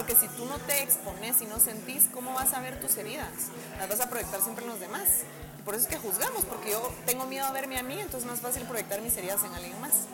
Porque 0.00 0.16
si 0.16 0.28
tú 0.28 0.46
no 0.46 0.56
te 0.60 0.82
expones 0.82 1.42
y 1.42 1.44
no 1.44 1.58
sentís, 1.58 2.08
¿cómo 2.10 2.32
vas 2.32 2.54
a 2.54 2.60
ver 2.60 2.80
tus 2.80 2.96
heridas? 2.96 3.28
Las 3.78 3.86
vas 3.86 4.00
a 4.00 4.08
proyectar 4.08 4.40
siempre 4.40 4.64
en 4.64 4.70
los 4.70 4.80
demás. 4.80 5.24
Y 5.58 5.62
por 5.62 5.74
eso 5.74 5.84
es 5.84 5.90
que 5.90 5.98
juzgamos, 5.98 6.46
porque 6.46 6.70
yo 6.70 6.90
tengo 7.04 7.26
miedo 7.26 7.44
a 7.44 7.52
verme 7.52 7.78
a 7.78 7.82
mí, 7.82 8.00
entonces 8.00 8.22
es 8.22 8.26
más 8.26 8.40
fácil 8.40 8.62
proyectar 8.62 9.02
mis 9.02 9.14
heridas 9.18 9.44
en 9.44 9.52
alguien 9.52 9.78
más. 9.78 10.06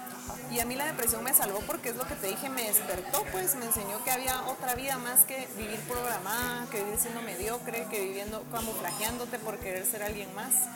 Y 0.51 0.59
a 0.59 0.65
mí 0.65 0.75
la 0.75 0.87
depresión 0.87 1.23
me 1.23 1.33
salvó 1.33 1.61
porque 1.69 1.91
es 1.91 1.97
lo 1.97 2.05
que 2.05 2.17
te 2.17 2.27
dije, 2.27 2.49
me 2.49 2.65
despertó, 2.65 3.23
pues 3.31 3.55
me 3.55 3.65
enseñó 3.65 4.03
que 4.03 4.11
había 4.11 4.43
otra 4.47 4.75
vida 4.75 4.99
más 4.99 5.21
que 5.21 5.47
vivir 5.57 5.79
programada, 5.83 6.67
que 6.69 6.83
vivir 6.83 6.99
siendo 6.99 7.23
mediocre, 7.23 7.87
que 7.89 8.01
viviendo 8.01 8.43
camuflajeándote 8.51 9.39
por 9.39 9.61
querer 9.61 9.87
ser 9.87 10.03
alguien 10.03 10.35
más. 10.35 10.69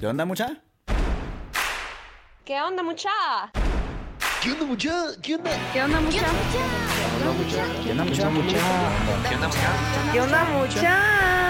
¿Qué 0.00 0.08
onda, 0.08 0.24
mucha? 0.24 0.64
¿Qué 2.44 2.60
onda, 2.60 2.82
mucha? 2.82 3.10
¿Qué 4.42 4.50
onda, 4.50 4.64
mucha? 4.66 5.06
¿Qué 5.22 5.36
onda? 5.36 5.50
¿Qué 5.72 5.80
onda, 5.80 6.00
mucha? 6.00 6.18
¿Qué 6.18 6.24
onda, 6.24 6.32
mucha? 6.32 7.07
¿Qué 7.48 7.92
onda, 7.92 8.04
mucha? 8.04 8.28
¿Qué 9.26 9.34
onda, 9.34 9.48
mucha? 9.48 10.12
¿Qué 10.12 10.20
onda, 10.20 10.44
mucha? 10.44 11.47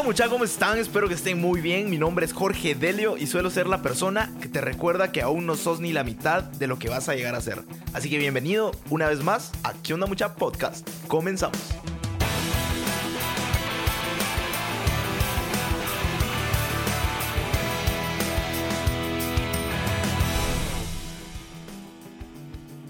Onda, 0.00 0.08
mucha? 0.08 0.28
¿Cómo 0.28 0.44
están? 0.44 0.78
Espero 0.78 1.08
que 1.08 1.14
estén 1.14 1.38
muy 1.40 1.60
bien. 1.60 1.90
Mi 1.90 1.98
nombre 1.98 2.24
es 2.24 2.32
Jorge 2.32 2.74
Delio 2.74 3.18
y 3.18 3.26
suelo 3.26 3.50
ser 3.50 3.66
la 3.66 3.82
persona 3.82 4.32
que 4.40 4.48
te 4.48 4.60
recuerda 4.60 5.12
que 5.12 5.20
aún 5.20 5.46
no 5.46 5.56
sos 5.56 5.80
ni 5.80 5.92
la 5.92 6.04
mitad 6.04 6.42
de 6.42 6.66
lo 6.66 6.78
que 6.78 6.88
vas 6.88 7.08
a 7.08 7.14
llegar 7.14 7.34
a 7.34 7.40
ser. 7.40 7.62
Así 7.92 8.08
que 8.08 8.16
bienvenido 8.16 8.72
una 8.88 9.08
vez 9.08 9.22
más 9.22 9.52
a 9.62 9.74
¿Qué 9.74 9.92
onda, 9.92 10.06
mucha? 10.06 10.34
Podcast. 10.36 10.88
Comenzamos. 11.06 11.58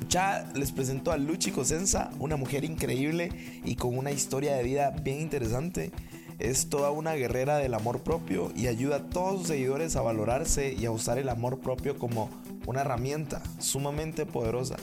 Ya 0.08 0.50
les 0.54 0.72
presento 0.72 1.12
a 1.12 1.16
Luchi 1.16 1.50
Cosenza, 1.50 2.10
una 2.18 2.36
mujer 2.36 2.64
increíble 2.64 3.30
y 3.64 3.76
con 3.76 3.96
una 3.96 4.10
historia 4.10 4.54
de 4.54 4.64
vida 4.64 4.90
bien 4.90 5.20
interesante. 5.20 5.92
Es 6.40 6.70
toda 6.70 6.90
una 6.90 7.12
guerrera 7.12 7.58
del 7.58 7.74
amor 7.74 8.00
propio 8.00 8.50
y 8.56 8.66
ayuda 8.66 8.96
a 8.96 9.10
todos 9.10 9.40
sus 9.40 9.48
seguidores 9.48 9.94
a 9.94 10.00
valorarse 10.00 10.72
y 10.72 10.86
a 10.86 10.90
usar 10.90 11.18
el 11.18 11.28
amor 11.28 11.60
propio 11.60 11.98
como 11.98 12.30
una 12.66 12.80
herramienta 12.80 13.42
sumamente 13.58 14.24
poderosa. 14.24 14.76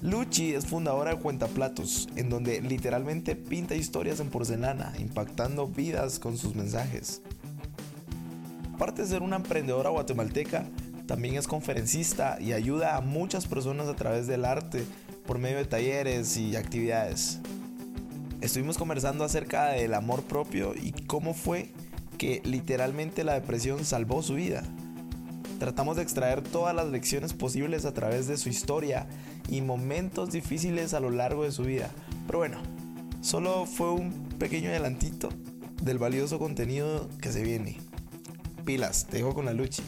Luchi 0.00 0.54
es 0.54 0.66
fundadora 0.66 1.10
de 1.10 1.20
Cuentaplatos, 1.20 2.08
en 2.16 2.30
donde 2.30 2.62
literalmente 2.62 3.36
pinta 3.36 3.74
historias 3.74 4.18
en 4.18 4.30
porcelana, 4.30 4.94
impactando 4.98 5.66
vidas 5.66 6.18
con 6.18 6.38
sus 6.38 6.54
mensajes. 6.54 7.20
Aparte 8.74 9.02
de 9.02 9.08
ser 9.08 9.20
una 9.20 9.36
emprendedora 9.36 9.90
guatemalteca, 9.90 10.64
también 11.06 11.34
es 11.34 11.46
conferencista 11.46 12.38
y 12.40 12.54
ayuda 12.54 12.96
a 12.96 13.02
muchas 13.02 13.46
personas 13.46 13.88
a 13.88 13.96
través 13.96 14.26
del 14.26 14.46
arte 14.46 14.86
por 15.26 15.38
medio 15.38 15.58
de 15.58 15.66
talleres 15.66 16.38
y 16.38 16.56
actividades. 16.56 17.40
Estuvimos 18.40 18.78
conversando 18.78 19.24
acerca 19.24 19.66
del 19.66 19.92
amor 19.92 20.22
propio 20.22 20.74
y 20.74 20.92
cómo 20.92 21.34
fue 21.34 21.68
que 22.16 22.40
literalmente 22.44 23.22
la 23.22 23.34
depresión 23.34 23.84
salvó 23.84 24.22
su 24.22 24.34
vida. 24.34 24.62
Tratamos 25.58 25.96
de 25.96 26.02
extraer 26.02 26.40
todas 26.40 26.74
las 26.74 26.88
lecciones 26.88 27.34
posibles 27.34 27.84
a 27.84 27.92
través 27.92 28.26
de 28.28 28.38
su 28.38 28.48
historia 28.48 29.06
y 29.50 29.60
momentos 29.60 30.32
difíciles 30.32 30.94
a 30.94 31.00
lo 31.00 31.10
largo 31.10 31.44
de 31.44 31.52
su 31.52 31.64
vida. 31.64 31.90
Pero 32.26 32.38
bueno, 32.38 32.58
solo 33.20 33.66
fue 33.66 33.90
un 33.92 34.10
pequeño 34.38 34.70
adelantito 34.70 35.28
del 35.82 35.98
valioso 35.98 36.38
contenido 36.38 37.10
que 37.20 37.32
se 37.32 37.42
viene. 37.42 37.78
Pilas, 38.64 39.06
te 39.06 39.18
dejo 39.18 39.34
con 39.34 39.44
la 39.44 39.52
Luchi. 39.52 39.82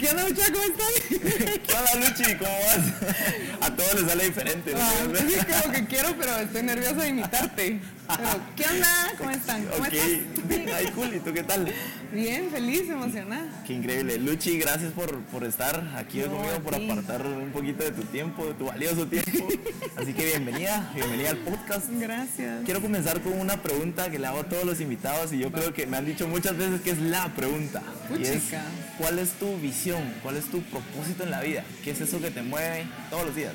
¿Qué 0.00 0.08
onda? 0.08 0.24
¿Cómo 0.24 0.64
están? 0.64 1.60
¿Qué 1.66 1.74
onda, 1.76 2.08
Luchi? 2.08 2.34
¿Cómo 2.36 2.50
vas? 2.66 3.60
A 3.60 3.76
todos 3.76 3.94
les 4.00 4.08
sale 4.08 4.24
diferente. 4.24 4.72
Ah, 4.76 4.92
sí, 5.28 5.34
como 5.62 5.72
que 5.74 5.86
quiero, 5.86 6.16
pero 6.18 6.36
estoy 6.38 6.62
nerviosa 6.62 6.94
de 7.02 7.08
imitarte. 7.08 7.80
Pero, 8.16 8.28
¿Qué 8.56 8.64
onda? 8.64 9.12
¿Cómo 9.18 9.30
están? 9.30 9.64
¿Cómo 9.66 9.84
Ok, 9.84 9.92
estás? 9.92 10.74
ay, 10.74 10.86
cool. 10.94 11.14
¿Y 11.14 11.20
tú 11.20 11.32
qué 11.32 11.42
tal? 11.42 11.72
Bien, 12.12 12.50
feliz, 12.50 12.88
emocionada. 12.88 13.62
Qué 13.66 13.74
increíble. 13.74 14.18
Luchi, 14.18 14.58
gracias 14.58 14.92
por, 14.92 15.20
por 15.24 15.44
estar 15.44 15.92
aquí 15.96 16.22
hoy 16.22 16.28
conmigo, 16.28 16.60
por 16.62 16.74
apartar 16.74 17.26
un 17.26 17.50
poquito 17.52 17.84
de 17.84 17.92
tu 17.92 18.02
tiempo, 18.02 18.46
de 18.46 18.54
tu 18.54 18.64
valioso 18.66 19.06
tiempo. 19.06 19.30
Así 19.96 20.12
que 20.12 20.24
bienvenida, 20.26 20.90
bienvenida 20.94 21.30
al 21.30 21.38
podcast. 21.38 21.86
Gracias. 21.90 22.64
Quiero 22.64 22.80
comenzar 22.80 23.20
con 23.20 23.38
una 23.38 23.62
pregunta 23.62 24.10
que 24.10 24.18
le 24.18 24.26
hago 24.26 24.40
a 24.40 24.44
todos 24.48 24.64
los 24.64 24.80
invitados 24.80 25.32
y 25.32 25.38
yo 25.38 25.52
creo 25.52 25.72
que 25.72 25.86
me 25.86 25.96
han 25.96 26.06
dicho 26.06 26.26
muchas 26.26 26.56
veces 26.56 26.80
que 26.80 26.90
es 26.90 26.98
la 26.98 27.28
pregunta. 27.34 27.82
Y 28.18 28.22
es. 28.24 28.42
¿cuál 28.98 29.18
es 29.18 29.30
tu 29.32 29.56
visión? 29.58 30.02
¿Cuál 30.22 30.36
es 30.36 30.46
tu 30.46 30.62
propósito 30.62 31.22
en 31.24 31.30
la 31.30 31.40
vida? 31.42 31.64
¿Qué 31.84 31.92
es 31.92 32.00
eso 32.00 32.20
que 32.20 32.30
te 32.30 32.42
mueve 32.42 32.86
todos 33.08 33.26
los 33.26 33.36
días? 33.36 33.54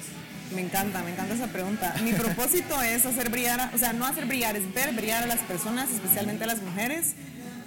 Me 0.53 0.61
encanta, 0.61 1.01
me 1.03 1.11
encanta 1.11 1.33
esa 1.33 1.47
pregunta. 1.47 1.95
Mi 2.03 2.13
propósito 2.13 2.81
es 2.81 3.05
hacer 3.05 3.29
brillar, 3.29 3.71
o 3.73 3.77
sea, 3.77 3.93
no 3.93 4.05
hacer 4.05 4.25
brillar, 4.25 4.55
es 4.55 4.73
ver 4.73 4.93
brillar 4.93 5.23
a 5.23 5.27
las 5.27 5.39
personas, 5.39 5.89
especialmente 5.89 6.43
a 6.43 6.47
las 6.47 6.61
mujeres, 6.61 7.15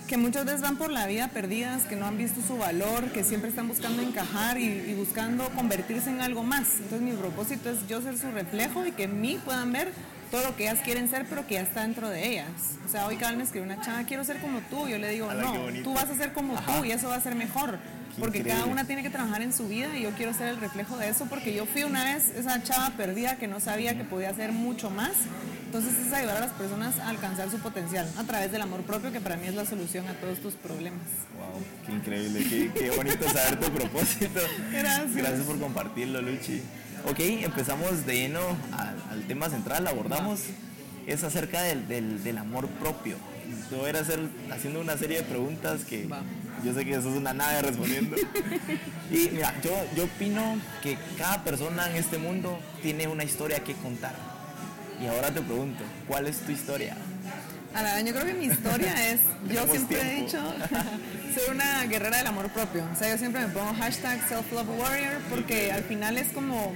que 0.07 0.17
muchas 0.17 0.45
veces 0.45 0.63
van 0.63 0.77
por 0.77 0.91
la 0.91 1.07
vida 1.07 1.29
perdidas, 1.29 1.83
que 1.83 1.97
no 1.97 2.07
han 2.07 2.17
visto 2.17 2.41
su 2.41 2.57
valor, 2.57 3.13
que 3.13 3.25
siempre 3.25 3.51
están 3.51 3.69
buscando 3.69 4.03
encajar 4.03 4.59
y, 4.59 4.65
y 4.65 4.95
buscando 4.95 5.49
convertirse 5.51 6.09
en 6.09 6.21
algo 6.21 6.43
más. 6.43 6.75
Entonces 6.75 7.03
mi 7.03 7.13
propósito 7.13 7.71
es 7.71 7.87
yo 7.89 8.01
ser 8.01 8.17
su 8.17 8.31
reflejo 8.31 8.87
y 8.87 8.93
que 8.93 9.05
en 9.05 9.21
mí 9.21 9.39
puedan 9.45 9.73
ver 9.73 9.93
todo 10.31 10.45
lo 10.45 10.57
que 10.57 10.65
ellas 10.65 10.81
quieren 10.85 11.09
ser, 11.09 11.27
pero 11.29 11.47
que 11.47 11.55
ya 11.55 11.63
está 11.63 11.83
dentro 11.83 12.09
de 12.09 12.27
ellas. 12.27 12.79
O 12.87 12.89
sea, 12.91 13.07
hoy 13.07 13.17
cada 13.17 13.33
vez 13.33 13.39
me 13.39 13.45
escribe 13.45 13.67
una 13.67 13.81
chava, 13.81 14.05
quiero 14.05 14.25
ser 14.25 14.41
como 14.41 14.61
tú. 14.63 14.89
Yo 14.89 14.99
le 14.99 15.11
digo, 15.11 15.33
no, 15.33 15.55
tú 15.83 15.95
vas 15.95 16.09
a 16.09 16.15
ser 16.15 16.33
como 16.33 16.55
tú 16.55 16.85
y 16.85 16.93
eso 16.93 17.09
va 17.09 17.17
a 17.17 17.21
ser 17.21 17.35
mejor. 17.35 17.79
Porque 18.19 18.43
cada 18.43 18.67
una 18.67 18.85
tiene 18.85 19.03
que 19.03 19.11
trabajar 19.11 19.43
en 19.43 19.53
su 19.53 19.69
vida 19.69 19.97
y 19.97 20.03
yo 20.03 20.11
quiero 20.13 20.33
ser 20.35 20.49
el 20.49 20.59
reflejo 20.59 20.97
de 20.97 21.09
eso 21.09 21.27
porque 21.27 21.55
yo 21.55 21.67
fui 21.67 21.85
una 21.85 22.05
vez 22.05 22.31
esa 22.31 22.63
chava 22.63 22.91
perdida 22.97 23.37
que 23.37 23.47
no 23.47 23.61
sabía 23.61 23.97
que 23.97 24.05
podía 24.05 24.31
hacer 24.31 24.53
mucho 24.53 24.91
más. 24.91 25.13
Entonces 25.67 25.93
es 25.99 26.13
ayudar 26.13 26.39
a 26.39 26.41
las 26.41 26.53
personas 26.53 26.99
a 26.99 27.09
alcanzar 27.11 27.51
su 27.51 27.59
potencial 27.59 28.09
a 28.17 28.25
través 28.25 28.51
del 28.51 28.63
amor 28.63 28.83
propio 28.83 29.13
que 29.13 29.21
para 29.21 29.37
mí 29.37 29.47
es 29.47 29.55
la 29.55 29.67
solución 29.67 30.07
a 30.09 30.15
todos 30.15 30.39
tus 30.41 30.55
problemas. 30.55 31.03
Wow, 31.37 31.63
qué 31.87 31.93
increíble, 31.93 32.47
qué, 32.49 32.71
qué 32.73 32.91
bonito 32.91 33.29
saber 33.31 33.61
tu 33.61 33.71
propósito. 33.71 34.41
Gracias. 34.73 35.15
Gracias 35.15 35.43
por 35.43 35.59
compartirlo, 35.61 36.23
Luchi. 36.23 36.63
Ok, 37.05 37.21
empezamos 37.21 38.07
de 38.07 38.15
lleno 38.15 38.41
al, 38.73 38.97
al 39.11 39.23
tema 39.29 39.49
central, 39.51 39.87
abordamos, 39.87 40.41
es 41.07 41.23
acerca 41.23 41.63
del, 41.63 41.87
del- 41.87 42.25
del 42.25 42.39
amor 42.39 42.67
propio. 42.69 43.17
Te 43.69 43.77
voy 43.77 43.87
a 43.87 43.89
ir 43.91 43.97
a 43.97 44.01
hacer, 44.01 44.21
haciendo 44.53 44.81
una 44.81 44.97
serie 44.97 45.19
de 45.19 45.25
preguntas 45.25 45.85
que 45.85 46.07
Va. 46.07 46.23
yo 46.65 46.75
sé 46.75 46.85
que 46.85 46.95
sos 46.95 47.17
una 47.17 47.33
nada 47.35 47.63
respondiendo. 47.63 48.17
y 49.11 49.31
mira, 49.31 49.55
yo, 49.63 49.71
yo 49.97 50.05
opino 50.05 50.61
que 50.83 50.99
cada 51.17 51.45
persona 51.45 51.91
en 51.91 51.97
este 51.97 52.19
mundo 52.19 52.59
tiene 52.83 53.09
una 53.09 53.25
historia 53.25 53.61
que 53.61 53.75
contar. 53.75 54.15
Y 55.03 55.07
ahora 55.07 55.33
te 55.33 55.41
pregunto, 55.41 55.85
¿cuál 56.07 56.27
es 56.27 56.39
tu 56.41 56.53
historia? 56.53 56.97
Yo 58.05 58.13
creo 58.13 58.27
que 58.27 58.35
mi 58.35 58.47
historia 58.47 59.11
es, 59.11 59.21
yo 59.53 59.67
siempre 59.67 60.01
he 60.01 60.23
dicho, 60.23 60.39
soy 61.35 61.51
una 61.55 61.85
guerrera 61.85 62.19
del 62.19 62.27
amor 62.27 62.49
propio. 62.51 62.85
O 62.93 62.97
sea, 62.97 63.11
yo 63.11 63.19
siempre 63.19 63.47
me 63.47 63.49
pongo 63.49 63.73
hashtag 63.75 64.27
self-love 64.29 64.69
warrior 64.79 65.21
porque 65.31 65.71
al 65.73 65.85
final 65.85 66.17
es 66.17 66.33
como, 66.33 66.73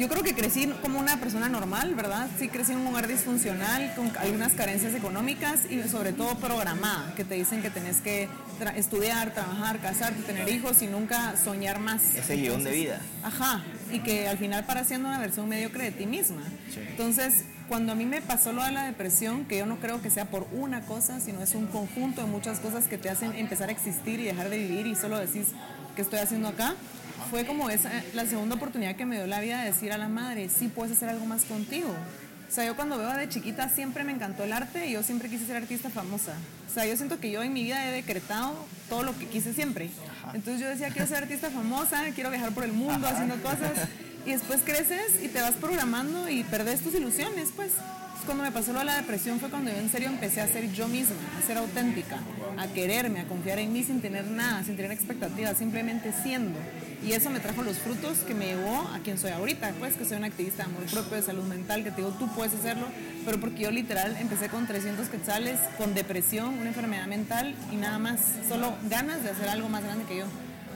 yo 0.00 0.08
creo 0.08 0.22
que 0.22 0.34
crecí 0.34 0.66
como 0.82 0.98
una 0.98 1.18
persona 1.18 1.48
normal, 1.48 1.94
¿verdad? 1.94 2.26
Sí, 2.38 2.48
crecí 2.48 2.72
en 2.72 2.78
un 2.78 2.86
hogar 2.88 3.06
disfuncional, 3.06 3.92
con 3.94 4.10
algunas 4.16 4.54
carencias 4.54 4.94
económicas 4.94 5.60
y 5.70 5.80
sobre 5.88 6.12
todo 6.12 6.36
programada, 6.38 7.12
que 7.14 7.24
te 7.24 7.34
dicen 7.34 7.60
que 7.62 7.70
tenés 7.70 7.98
que 7.98 8.28
tra- 8.58 8.74
estudiar, 8.76 9.32
trabajar, 9.34 9.78
casarte, 9.80 10.22
tener 10.22 10.48
hijos 10.48 10.80
y 10.82 10.86
nunca 10.86 11.34
soñar 11.36 11.78
más. 11.78 12.14
Ese 12.16 12.36
guion 12.36 12.64
de 12.64 12.70
vida. 12.72 13.00
Ajá, 13.22 13.62
y 13.92 14.00
que 14.00 14.26
al 14.26 14.38
final 14.38 14.64
para 14.64 14.84
siendo 14.84 15.08
una 15.08 15.18
versión 15.18 15.48
mediocre 15.48 15.84
de 15.84 15.92
ti 15.92 16.06
misma. 16.06 16.42
Sí. 16.72 16.80
Entonces, 16.88 17.44
cuando 17.68 17.92
a 17.92 17.94
mí 17.94 18.06
me 18.06 18.20
pasó 18.22 18.52
lo 18.52 18.64
de 18.64 18.72
la 18.72 18.86
depresión, 18.86 19.44
que 19.44 19.58
yo 19.58 19.66
no 19.66 19.76
creo 19.76 20.00
que 20.02 20.10
sea 20.10 20.24
por 20.24 20.46
una 20.52 20.80
cosa, 20.80 21.20
sino 21.20 21.42
es 21.42 21.54
un 21.54 21.66
conjunto 21.66 22.22
de 22.22 22.26
muchas 22.26 22.58
cosas 22.58 22.86
que 22.86 22.98
te 22.98 23.10
hacen 23.10 23.36
empezar 23.36 23.68
a 23.68 23.72
existir 23.72 24.18
y 24.18 24.24
dejar 24.24 24.48
de 24.48 24.56
vivir 24.58 24.86
y 24.86 24.94
solo 24.96 25.18
decís, 25.18 25.48
¿qué 25.94 26.02
estoy 26.02 26.18
haciendo 26.20 26.48
acá? 26.48 26.74
Fue 27.30 27.44
como 27.44 27.70
esa, 27.70 27.90
la 28.14 28.26
segunda 28.26 28.56
oportunidad 28.56 28.96
que 28.96 29.06
me 29.06 29.16
dio 29.16 29.26
la 29.26 29.40
vida 29.40 29.60
de 29.60 29.66
decir 29.66 29.92
a 29.92 29.98
la 29.98 30.08
madre, 30.08 30.48
sí 30.48 30.68
puedes 30.68 30.96
hacer 30.96 31.08
algo 31.08 31.26
más 31.26 31.44
contigo. 31.44 31.94
O 32.50 32.52
sea, 32.52 32.64
yo 32.64 32.74
cuando 32.74 32.98
veo 32.98 33.12
de 33.12 33.28
chiquita 33.28 33.68
siempre 33.68 34.02
me 34.02 34.10
encantó 34.10 34.42
el 34.42 34.52
arte 34.52 34.88
y 34.88 34.92
yo 34.92 35.04
siempre 35.04 35.28
quise 35.28 35.46
ser 35.46 35.56
artista 35.56 35.88
famosa. 35.88 36.32
O 36.68 36.74
sea, 36.74 36.84
yo 36.84 36.96
siento 36.96 37.20
que 37.20 37.30
yo 37.30 37.42
en 37.44 37.52
mi 37.52 37.62
vida 37.62 37.88
he 37.88 37.92
decretado 37.92 38.54
todo 38.88 39.04
lo 39.04 39.16
que 39.16 39.26
quise 39.26 39.54
siempre. 39.54 39.90
Entonces 40.34 40.60
yo 40.60 40.68
decía, 40.68 40.88
quiero 40.88 41.06
ser 41.06 41.18
artista 41.18 41.50
famosa, 41.50 42.02
quiero 42.14 42.30
viajar 42.30 42.50
por 42.52 42.64
el 42.64 42.72
mundo 42.72 43.06
haciendo 43.06 43.36
cosas. 43.36 43.88
Y 44.26 44.32
después 44.32 44.62
creces 44.64 45.22
y 45.22 45.28
te 45.28 45.40
vas 45.40 45.54
programando 45.54 46.28
y 46.28 46.42
perdes 46.44 46.80
tus 46.80 46.94
ilusiones, 46.94 47.50
pues. 47.54 47.70
Cuando 48.30 48.44
me 48.44 48.52
pasó 48.52 48.72
lo 48.72 48.78
de 48.78 48.84
la 48.84 48.94
depresión 48.94 49.40
fue 49.40 49.50
cuando 49.50 49.72
yo 49.72 49.78
en 49.78 49.90
serio 49.90 50.08
empecé 50.08 50.40
a 50.40 50.46
ser 50.46 50.72
yo 50.72 50.86
misma, 50.86 51.16
a 51.36 51.44
ser 51.44 51.58
auténtica, 51.58 52.20
a 52.58 52.68
quererme, 52.68 53.18
a 53.18 53.24
confiar 53.24 53.58
en 53.58 53.72
mí 53.72 53.82
sin 53.82 54.00
tener 54.00 54.24
nada, 54.26 54.62
sin 54.62 54.76
tener 54.76 54.92
expectativas, 54.92 55.58
simplemente 55.58 56.12
siendo. 56.22 56.56
Y 57.04 57.10
eso 57.10 57.28
me 57.28 57.40
trajo 57.40 57.64
los 57.64 57.78
frutos 57.78 58.18
que 58.18 58.34
me 58.34 58.46
llevó 58.46 58.88
a 58.94 59.00
quien 59.00 59.18
soy 59.18 59.32
ahorita, 59.32 59.72
pues 59.80 59.96
que 59.96 60.04
soy 60.04 60.18
una 60.18 60.28
activista 60.28 60.62
de 60.62 60.70
amor 60.70 60.84
propio, 60.84 61.16
de 61.16 61.22
salud 61.22 61.42
mental, 61.42 61.82
que 61.82 61.90
te 61.90 61.96
digo, 61.96 62.10
tú 62.20 62.32
puedes 62.32 62.54
hacerlo, 62.54 62.86
pero 63.24 63.40
porque 63.40 63.64
yo 63.64 63.72
literal 63.72 64.16
empecé 64.20 64.48
con 64.48 64.64
300 64.64 65.08
quetzales, 65.08 65.58
con 65.76 65.92
depresión, 65.94 66.50
una 66.50 66.68
enfermedad 66.68 67.08
mental 67.08 67.56
y 67.72 67.76
nada 67.78 67.98
más, 67.98 68.20
solo 68.48 68.74
ganas 68.88 69.24
de 69.24 69.30
hacer 69.30 69.48
algo 69.48 69.68
más 69.68 69.82
grande 69.82 70.04
que 70.04 70.18
yo. 70.18 70.26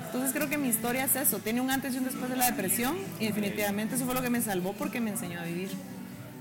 Entonces 0.07 0.33
creo 0.33 0.49
que 0.49 0.59
mi 0.59 0.67
historia 0.67 1.05
es 1.05 1.15
eso, 1.15 1.39
tiene 1.39 1.61
un 1.61 1.71
antes 1.71 1.95
y 1.95 1.99
un 1.99 2.05
después 2.05 2.29
de 2.29 2.37
la 2.37 2.47
depresión 2.47 2.97
y 3.21 3.27
definitivamente 3.27 3.95
eso 3.95 4.07
fue 4.07 4.15
lo 4.15 4.23
que 4.23 4.31
me 4.31 4.43
salvó 4.43 4.73
porque 4.73 5.01
me 5.01 5.11
enseñó 5.11 5.39
a 5.39 5.45
vivir. 5.45 5.71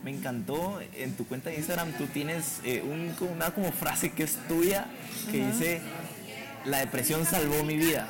Me 0.04 0.12
encantó, 0.12 0.80
en 0.98 1.14
tu 1.14 1.26
cuenta 1.26 1.50
de 1.50 1.56
Instagram 1.58 1.94
tú 1.94 2.08
tienes 2.08 2.60
eh, 2.66 2.82
un- 2.84 3.14
una 3.34 3.52
como 3.52 3.72
frase 3.72 4.12
que 4.12 4.24
es 4.24 4.38
tuya, 4.48 4.86
que 5.32 5.46
dice, 5.48 5.82
la 6.66 6.80
depresión 6.80 7.26
salvó 7.26 7.64
mi 7.64 7.78
vida. 7.78 8.10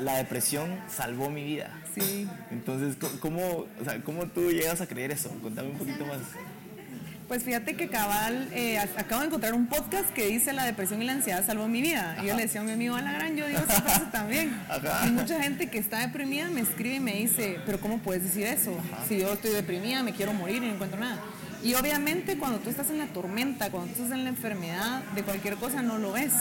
La 0.00 0.16
depresión 0.16 0.76
salvó 0.88 1.30
mi 1.30 1.44
vida. 1.44 1.70
Sí. 1.94 2.26
Entonces, 2.50 2.96
¿cómo, 3.20 3.66
o 3.80 3.84
sea, 3.84 4.00
¿cómo 4.02 4.26
tú 4.26 4.50
llegas 4.50 4.80
a 4.80 4.86
creer 4.86 5.12
eso? 5.12 5.28
Contame 5.42 5.68
un 5.70 5.78
poquito 5.78 6.04
más. 6.06 6.18
Pues 7.30 7.44
fíjate 7.44 7.76
que 7.76 7.86
cabal, 7.86 8.48
eh, 8.50 8.76
acabo 8.80 9.20
de 9.20 9.28
encontrar 9.28 9.54
un 9.54 9.68
podcast 9.68 10.10
que 10.10 10.26
dice 10.26 10.52
la 10.52 10.64
depresión 10.64 11.00
y 11.00 11.04
la 11.04 11.12
ansiedad 11.12 11.46
salvó 11.46 11.68
mi 11.68 11.80
vida. 11.80 12.16
Y 12.20 12.26
yo 12.26 12.34
le 12.34 12.42
decía 12.42 12.60
a 12.60 12.64
mi 12.64 12.72
amigo, 12.72 12.96
a 12.96 13.02
la 13.02 13.12
gran, 13.12 13.36
yo 13.36 13.46
digo 13.46 13.60
esa 13.60 13.82
frase 13.82 14.06
también. 14.10 14.60
Ajá. 14.68 15.06
Y 15.06 15.12
mucha 15.12 15.40
gente 15.40 15.70
que 15.70 15.78
está 15.78 16.00
deprimida 16.00 16.48
me 16.48 16.60
escribe 16.60 16.96
y 16.96 16.98
me 16.98 17.12
dice, 17.12 17.60
pero 17.64 17.78
¿cómo 17.78 17.98
puedes 17.98 18.24
decir 18.24 18.48
eso? 18.48 18.76
Si 19.06 19.20
yo 19.20 19.32
estoy 19.32 19.52
deprimida, 19.52 20.02
me 20.02 20.12
quiero 20.12 20.32
morir 20.32 20.56
y 20.56 20.66
no 20.66 20.74
encuentro 20.74 20.98
nada. 20.98 21.20
Y 21.62 21.74
obviamente 21.74 22.36
cuando 22.36 22.58
tú 22.58 22.68
estás 22.68 22.90
en 22.90 22.98
la 22.98 23.06
tormenta, 23.06 23.70
cuando 23.70 23.94
tú 23.94 24.02
estás 24.02 24.18
en 24.18 24.24
la 24.24 24.30
enfermedad 24.30 25.04
de 25.14 25.22
cualquier 25.22 25.54
cosa, 25.54 25.82
no 25.82 25.98
lo 25.98 26.10
ves. 26.10 26.32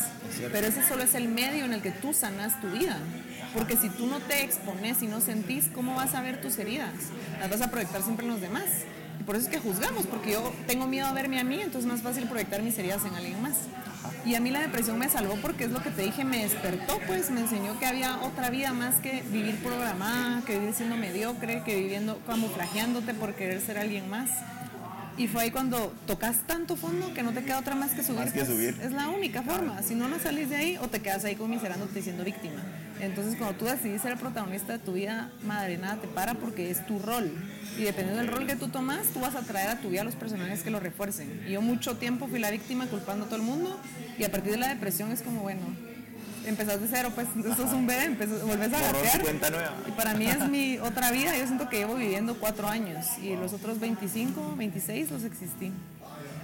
Pero 0.51 0.65
ese 0.65 0.81
solo 0.87 1.03
es 1.03 1.13
el 1.13 1.27
medio 1.27 1.65
en 1.65 1.73
el 1.73 1.83
que 1.83 1.91
tú 1.91 2.15
sanas 2.15 2.59
tu 2.61 2.71
vida. 2.71 2.97
Porque 3.53 3.77
si 3.77 3.89
tú 3.89 4.07
no 4.07 4.21
te 4.21 4.43
expones 4.43 5.03
y 5.03 5.07
no 5.07 5.21
sentís, 5.21 5.69
¿cómo 5.71 5.93
vas 5.93 6.15
a 6.15 6.21
ver 6.21 6.41
tus 6.41 6.57
heridas? 6.57 6.89
Las 7.39 7.51
vas 7.51 7.61
a 7.61 7.69
proyectar 7.69 8.01
siempre 8.01 8.25
en 8.25 8.31
los 8.31 8.41
demás. 8.41 8.65
Y 9.19 9.23
por 9.23 9.35
eso 9.35 9.45
es 9.47 9.51
que 9.51 9.59
juzgamos, 9.59 10.05
porque 10.05 10.31
yo 10.31 10.53
tengo 10.65 10.87
miedo 10.87 11.07
a 11.07 11.13
verme 11.13 11.39
a 11.39 11.43
mí, 11.43 11.55
entonces 11.55 11.81
es 11.81 11.87
más 11.87 12.01
fácil 12.01 12.27
proyectar 12.27 12.61
mis 12.61 12.77
heridas 12.77 13.03
en 13.05 13.13
alguien 13.15 13.41
más. 13.41 13.55
Y 14.25 14.35
a 14.35 14.39
mí 14.39 14.49
la 14.49 14.61
depresión 14.61 14.97
me 14.97 15.09
salvó 15.09 15.35
porque 15.41 15.65
es 15.65 15.71
lo 15.71 15.81
que 15.81 15.91
te 15.91 16.03
dije, 16.03 16.23
me 16.23 16.43
despertó, 16.43 16.99
pues 17.07 17.31
me 17.31 17.41
enseñó 17.41 17.77
que 17.79 17.85
había 17.85 18.19
otra 18.21 18.49
vida 18.49 18.73
más 18.73 18.95
que 18.95 19.23
vivir 19.31 19.55
programada, 19.57 20.41
que 20.45 20.57
vivir 20.57 20.73
siendo 20.73 20.95
mediocre, 20.95 21.63
que 21.63 21.75
viviendo 21.75 22.19
camuflajeándote 22.25 23.13
por 23.13 23.33
querer 23.33 23.61
ser 23.61 23.77
alguien 23.77 24.09
más. 24.09 24.29
Y 25.19 25.27
fue 25.27 25.43
ahí 25.43 25.51
cuando 25.51 25.93
tocas 26.07 26.47
tanto 26.47 26.77
fondo 26.77 27.13
que 27.13 27.23
no 27.23 27.33
te 27.33 27.43
queda 27.43 27.59
otra 27.59 27.75
más 27.75 27.91
que 27.91 28.03
subir. 28.03 28.21
Más 28.21 28.31
que 28.31 28.45
subir. 28.45 28.79
Es 28.81 28.93
la 28.93 29.09
única 29.09 29.43
forma. 29.43 29.83
Si 29.83 29.93
no, 29.93 30.07
no 30.07 30.17
salís 30.17 30.49
de 30.49 30.55
ahí 30.55 30.77
o 30.77 30.87
te 30.87 31.01
quedas 31.01 31.25
ahí 31.25 31.35
conmiserándote 31.35 31.99
y 31.99 32.03
siendo 32.03 32.23
víctima. 32.23 32.63
Entonces, 33.01 33.35
cuando 33.35 33.57
tú 33.57 33.65
decidís 33.65 34.01
ser 34.01 34.13
el 34.13 34.17
protagonista 34.17 34.71
de 34.71 34.79
tu 34.79 34.93
vida, 34.93 35.29
madre, 35.43 35.77
nada 35.77 35.97
te 35.97 36.07
para 36.07 36.35
porque 36.35 36.71
es 36.71 36.85
tu 36.85 36.99
rol. 36.99 37.33
Y 37.77 37.83
dependiendo 37.83 38.21
del 38.21 38.31
rol 38.31 38.47
que 38.47 38.55
tú 38.55 38.69
tomas, 38.69 39.07
tú 39.07 39.19
vas 39.19 39.35
a 39.35 39.41
traer 39.41 39.67
a 39.67 39.81
tu 39.81 39.89
vida 39.89 40.05
los 40.05 40.15
personajes 40.15 40.63
que 40.63 40.69
lo 40.69 40.79
refuercen. 40.79 41.43
Y 41.45 41.51
yo 41.51 41.61
mucho 41.61 41.97
tiempo 41.97 42.29
fui 42.29 42.39
la 42.39 42.49
víctima 42.49 42.85
culpando 42.85 43.25
a 43.25 43.27
todo 43.27 43.37
el 43.37 43.45
mundo. 43.45 43.77
Y 44.17 44.23
a 44.23 44.31
partir 44.31 44.53
de 44.53 44.57
la 44.57 44.69
depresión 44.69 45.11
es 45.11 45.21
como, 45.21 45.41
bueno, 45.41 45.63
empezás 46.45 46.81
de 46.81 46.87
cero, 46.89 47.11
pues 47.15 47.27
esto 47.45 47.65
es 47.65 47.71
un 47.73 47.85
bebé, 47.87 48.05
empezás, 48.05 48.41
volvés 48.43 48.73
a 48.73 48.79
gatear. 48.81 49.21
cuenta 49.21 49.49
nueva. 49.49 49.73
Y 49.87 49.91
para 49.91 50.13
mí 50.13 50.25
es 50.27 50.47
mi 50.49 50.77
otra 50.79 51.11
vida. 51.11 51.35
Yo 51.37 51.45
siento 51.45 51.69
que 51.69 51.77
llevo 51.79 51.95
viviendo 51.95 52.35
cuatro 52.35 52.67
años 52.67 53.05
y 53.21 53.35
los 53.35 53.53
otros 53.53 53.79
25, 53.79 54.55
26 54.57 55.11
los 55.11 55.23
existí. 55.23 55.71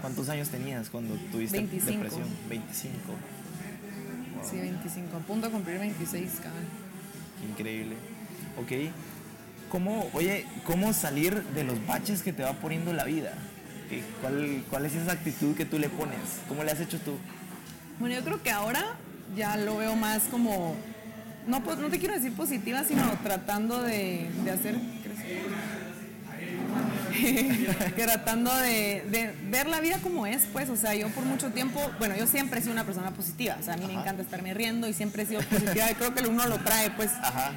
¿Cuántos 0.01 0.29
años 0.29 0.49
tenías 0.49 0.89
cuando 0.89 1.15
tuviste 1.31 1.57
25. 1.57 1.91
depresión? 1.91 2.27
25. 2.49 2.97
Sí, 4.49 4.57
25. 4.57 5.17
A 5.17 5.19
punto 5.21 5.47
de 5.47 5.51
cumplir 5.53 5.79
26, 5.79 6.31
cabrón. 6.35 6.63
Increíble. 7.49 7.95
Ok. 8.61 8.91
¿Cómo, 9.69 10.07
oye, 10.13 10.45
cómo 10.63 10.93
salir 10.93 11.41
de 11.43 11.63
los 11.63 11.85
baches 11.87 12.21
que 12.21 12.31
te 12.31 12.43
va 12.43 12.53
poniendo 12.53 12.93
la 12.93 13.03
vida? 13.03 13.33
¿Qué- 13.89 14.03
¿Cuál, 14.21 14.63
¿Cuál 14.69 14.85
es 14.85 14.93
esa 14.95 15.11
actitud 15.13 15.55
que 15.55 15.65
tú 15.65 15.79
le 15.79 15.89
pones? 15.89 16.17
¿Cómo 16.47 16.63
le 16.63 16.71
has 16.71 16.79
hecho 16.79 16.99
tú? 16.99 17.17
Bueno, 17.99 18.15
yo 18.15 18.23
creo 18.23 18.41
que 18.43 18.51
ahora 18.51 18.83
ya 19.35 19.57
lo 19.57 19.77
veo 19.77 19.95
más 19.95 20.23
como, 20.31 20.75
no, 21.47 21.63
pues, 21.63 21.77
no 21.77 21.89
te 21.89 21.99
quiero 21.99 22.15
decir 22.15 22.33
positiva, 22.33 22.83
sino 22.83 23.03
tratando 23.23 23.81
de, 23.81 24.29
de 24.43 24.51
hacer 24.51 24.75
tratando 27.95 28.53
de, 28.55 29.03
de 29.09 29.33
ver 29.49 29.67
la 29.67 29.79
vida 29.79 29.99
como 30.01 30.25
es, 30.25 30.43
pues, 30.51 30.69
o 30.69 30.75
sea, 30.75 30.95
yo 30.95 31.07
por 31.09 31.23
mucho 31.25 31.51
tiempo, 31.51 31.79
bueno, 31.99 32.15
yo 32.17 32.27
siempre 32.27 32.59
he 32.59 32.61
sido 32.61 32.73
una 32.73 32.83
persona 32.83 33.11
positiva, 33.11 33.57
o 33.59 33.63
sea, 33.63 33.75
a 33.75 33.77
mí 33.77 33.85
me 33.87 33.93
encanta 33.93 34.21
estarme 34.21 34.53
riendo 34.53 34.87
y 34.87 34.93
siempre 34.93 35.23
he 35.23 35.25
sido 35.25 35.41
positiva 35.41 35.89
y 35.91 35.95
creo 35.95 36.13
que 36.13 36.27
uno 36.27 36.45
lo 36.47 36.57
trae, 36.59 36.91
pues. 36.91 37.11
Ajá. 37.21 37.53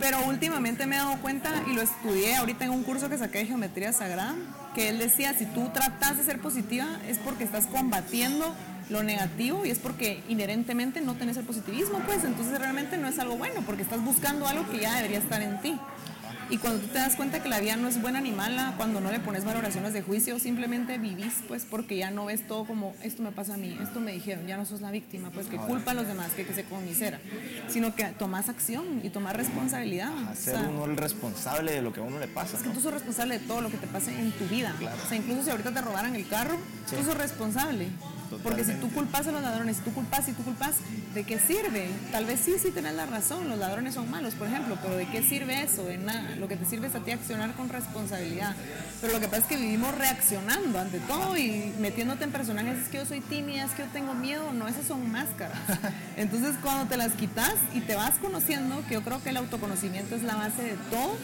Pero 0.00 0.24
últimamente 0.26 0.86
me 0.86 0.96
he 0.96 0.98
dado 0.98 1.16
cuenta 1.20 1.50
y 1.70 1.74
lo 1.74 1.82
estudié 1.82 2.36
ahorita 2.36 2.64
en 2.64 2.70
un 2.70 2.82
curso 2.82 3.08
que 3.08 3.18
saqué 3.18 3.38
de 3.38 3.46
geometría 3.46 3.92
sagrada, 3.92 4.34
que 4.74 4.88
él 4.88 4.98
decía, 4.98 5.34
si 5.34 5.46
tú 5.46 5.70
tratas 5.72 6.16
de 6.16 6.24
ser 6.24 6.40
positiva 6.40 6.86
es 7.08 7.18
porque 7.18 7.44
estás 7.44 7.66
combatiendo 7.66 8.54
lo 8.90 9.02
negativo 9.02 9.64
y 9.64 9.70
es 9.70 9.78
porque 9.78 10.22
inherentemente 10.28 11.00
no 11.00 11.14
tenés 11.14 11.36
el 11.36 11.44
positivismo, 11.44 11.98
pues 12.06 12.24
entonces 12.24 12.58
realmente 12.58 12.96
no 12.96 13.08
es 13.08 13.18
algo 13.18 13.36
bueno, 13.36 13.62
porque 13.66 13.82
estás 13.82 14.02
buscando 14.04 14.46
algo 14.46 14.68
que 14.70 14.80
ya 14.80 14.96
debería 14.96 15.18
estar 15.18 15.42
en 15.42 15.60
ti. 15.60 15.78
Y 16.50 16.58
cuando 16.58 16.80
tú 16.80 16.88
te 16.88 16.98
das 16.98 17.16
cuenta 17.16 17.42
que 17.42 17.48
la 17.48 17.58
vida 17.58 17.74
no 17.76 17.88
es 17.88 18.00
buena 18.02 18.20
ni 18.20 18.30
mala, 18.30 18.74
cuando 18.76 19.00
no 19.00 19.10
le 19.10 19.18
pones 19.18 19.46
valoraciones 19.46 19.94
de 19.94 20.02
juicio, 20.02 20.38
simplemente 20.38 20.98
vivís, 20.98 21.36
pues 21.48 21.64
porque 21.64 21.96
ya 21.96 22.10
no 22.10 22.26
ves 22.26 22.46
todo 22.46 22.66
como 22.66 22.94
esto 23.02 23.22
me 23.22 23.32
pasa 23.32 23.54
a 23.54 23.56
mí, 23.56 23.76
esto 23.82 23.98
me 23.98 24.12
dijeron, 24.12 24.46
ya 24.46 24.58
no 24.58 24.66
sos 24.66 24.82
la 24.82 24.90
víctima, 24.90 25.30
pues 25.30 25.46
que 25.46 25.56
culpa 25.56 25.92
a 25.92 25.94
los 25.94 26.06
demás, 26.06 26.32
que, 26.32 26.44
que 26.44 26.52
se 26.52 26.64
conmisera, 26.64 27.18
sino 27.68 27.94
que 27.94 28.04
tomas 28.04 28.50
acción 28.50 29.00
y 29.02 29.08
tomas 29.08 29.34
responsabilidad. 29.34 30.10
O 30.12 30.30
Hacer 30.30 30.56
sea, 30.56 30.68
uno 30.68 30.84
el 30.84 30.98
responsable 30.98 31.72
de 31.72 31.80
lo 31.80 31.94
que 31.94 32.00
a 32.00 32.02
uno 32.02 32.18
le 32.18 32.28
pasa. 32.28 32.58
es 32.58 32.62
que 32.62 32.68
¿no? 32.68 32.74
tú 32.74 32.82
sos 32.82 32.92
responsable 32.92 33.38
de 33.38 33.46
todo 33.46 33.62
lo 33.62 33.70
que 33.70 33.78
te 33.78 33.86
pase 33.86 34.12
en 34.12 34.30
tu 34.32 34.44
vida. 34.46 34.74
Claro. 34.78 34.96
O 35.02 35.08
sea, 35.08 35.16
incluso 35.16 35.44
si 35.44 35.50
ahorita 35.50 35.72
te 35.72 35.80
robaran 35.80 36.14
el 36.14 36.28
carro, 36.28 36.58
tú 36.90 37.02
sos 37.02 37.16
responsable. 37.16 37.88
Porque 38.42 38.64
si 38.64 38.72
tú 38.74 38.90
culpas 38.90 39.26
a 39.26 39.32
los 39.32 39.42
ladrones, 39.42 39.76
si 39.76 39.82
tú 39.82 39.92
culpas, 39.92 40.24
si 40.24 40.32
tú 40.32 40.42
culpas, 40.42 40.76
¿de 41.14 41.24
qué 41.24 41.38
sirve? 41.38 41.88
Tal 42.12 42.24
vez 42.24 42.40
sí, 42.40 42.54
sí 42.60 42.70
tenés 42.70 42.94
la 42.94 43.06
razón, 43.06 43.48
los 43.48 43.58
ladrones 43.58 43.94
son 43.94 44.10
malos, 44.10 44.34
por 44.34 44.48
ejemplo, 44.48 44.76
pero 44.82 44.96
¿de 44.96 45.06
qué 45.06 45.22
sirve 45.22 45.62
eso? 45.62 45.84
De 45.84 45.98
nada. 45.98 46.36
Lo 46.36 46.48
que 46.48 46.56
te 46.56 46.64
sirve 46.64 46.88
es 46.88 46.94
a 46.94 47.00
ti 47.00 47.10
accionar 47.10 47.54
con 47.54 47.68
responsabilidad. 47.68 48.54
Pero 49.00 49.12
lo 49.12 49.20
que 49.20 49.26
pasa 49.26 49.42
es 49.42 49.46
que 49.46 49.56
vivimos 49.56 49.94
reaccionando 49.94 50.78
ante 50.78 50.98
todo 51.00 51.36
y 51.36 51.72
metiéndote 51.78 52.24
en 52.24 52.32
personajes, 52.32 52.78
es 52.78 52.88
que 52.88 52.98
yo 52.98 53.06
soy 53.06 53.20
tímida, 53.20 53.64
es 53.64 53.72
que 53.72 53.82
yo 53.82 53.88
tengo 53.92 54.14
miedo, 54.14 54.52
no, 54.52 54.68
esas 54.68 54.86
son 54.86 55.10
máscaras. 55.10 55.58
Entonces 56.16 56.54
cuando 56.62 56.86
te 56.86 56.96
las 56.96 57.12
quitas 57.12 57.54
y 57.74 57.80
te 57.80 57.94
vas 57.94 58.18
conociendo, 58.18 58.82
que 58.88 58.94
yo 58.94 59.02
creo 59.02 59.22
que 59.22 59.30
el 59.30 59.36
autoconocimiento 59.36 60.14
es 60.14 60.22
la 60.22 60.34
base 60.34 60.62
de 60.62 60.76
todo, 60.90 61.16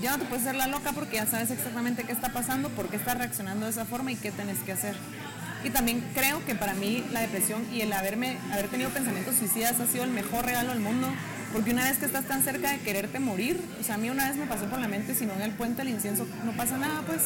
ya 0.00 0.12
no 0.12 0.18
te 0.18 0.24
puedes 0.24 0.44
hacer 0.44 0.56
la 0.56 0.66
loca 0.66 0.92
porque 0.92 1.16
ya 1.16 1.26
sabes 1.26 1.50
exactamente 1.50 2.04
qué 2.04 2.12
está 2.12 2.32
pasando, 2.32 2.68
por 2.70 2.88
qué 2.88 2.96
estás 2.96 3.18
reaccionando 3.18 3.66
de 3.66 3.72
esa 3.72 3.84
forma 3.84 4.12
y 4.12 4.16
qué 4.16 4.30
tenés 4.30 4.58
que 4.60 4.72
hacer. 4.72 4.96
Y 5.64 5.70
también 5.70 6.02
creo 6.14 6.44
que 6.44 6.54
para 6.54 6.74
mí 6.74 7.04
la 7.12 7.20
depresión 7.20 7.64
y 7.72 7.82
el 7.82 7.92
haberme, 7.92 8.36
haber 8.52 8.68
tenido 8.68 8.90
pensamientos 8.90 9.36
suicidas 9.36 9.78
ha 9.80 9.86
sido 9.86 10.04
el 10.04 10.10
mejor 10.10 10.44
regalo 10.44 10.70
del 10.70 10.80
mundo, 10.80 11.08
porque 11.52 11.70
una 11.70 11.84
vez 11.84 11.98
que 11.98 12.06
estás 12.06 12.24
tan 12.24 12.42
cerca 12.42 12.72
de 12.72 12.78
quererte 12.78 13.20
morir, 13.20 13.60
o 13.80 13.84
sea, 13.84 13.94
a 13.96 13.98
mí 13.98 14.10
una 14.10 14.28
vez 14.28 14.36
me 14.36 14.46
pasó 14.46 14.64
por 14.66 14.80
la 14.80 14.88
mente, 14.88 15.14
si 15.14 15.26
no 15.26 15.34
en 15.34 15.42
el 15.42 15.52
puente 15.52 15.82
del 15.82 15.92
incienso 15.92 16.26
no 16.44 16.52
pasa 16.52 16.78
nada, 16.78 17.02
pues. 17.06 17.22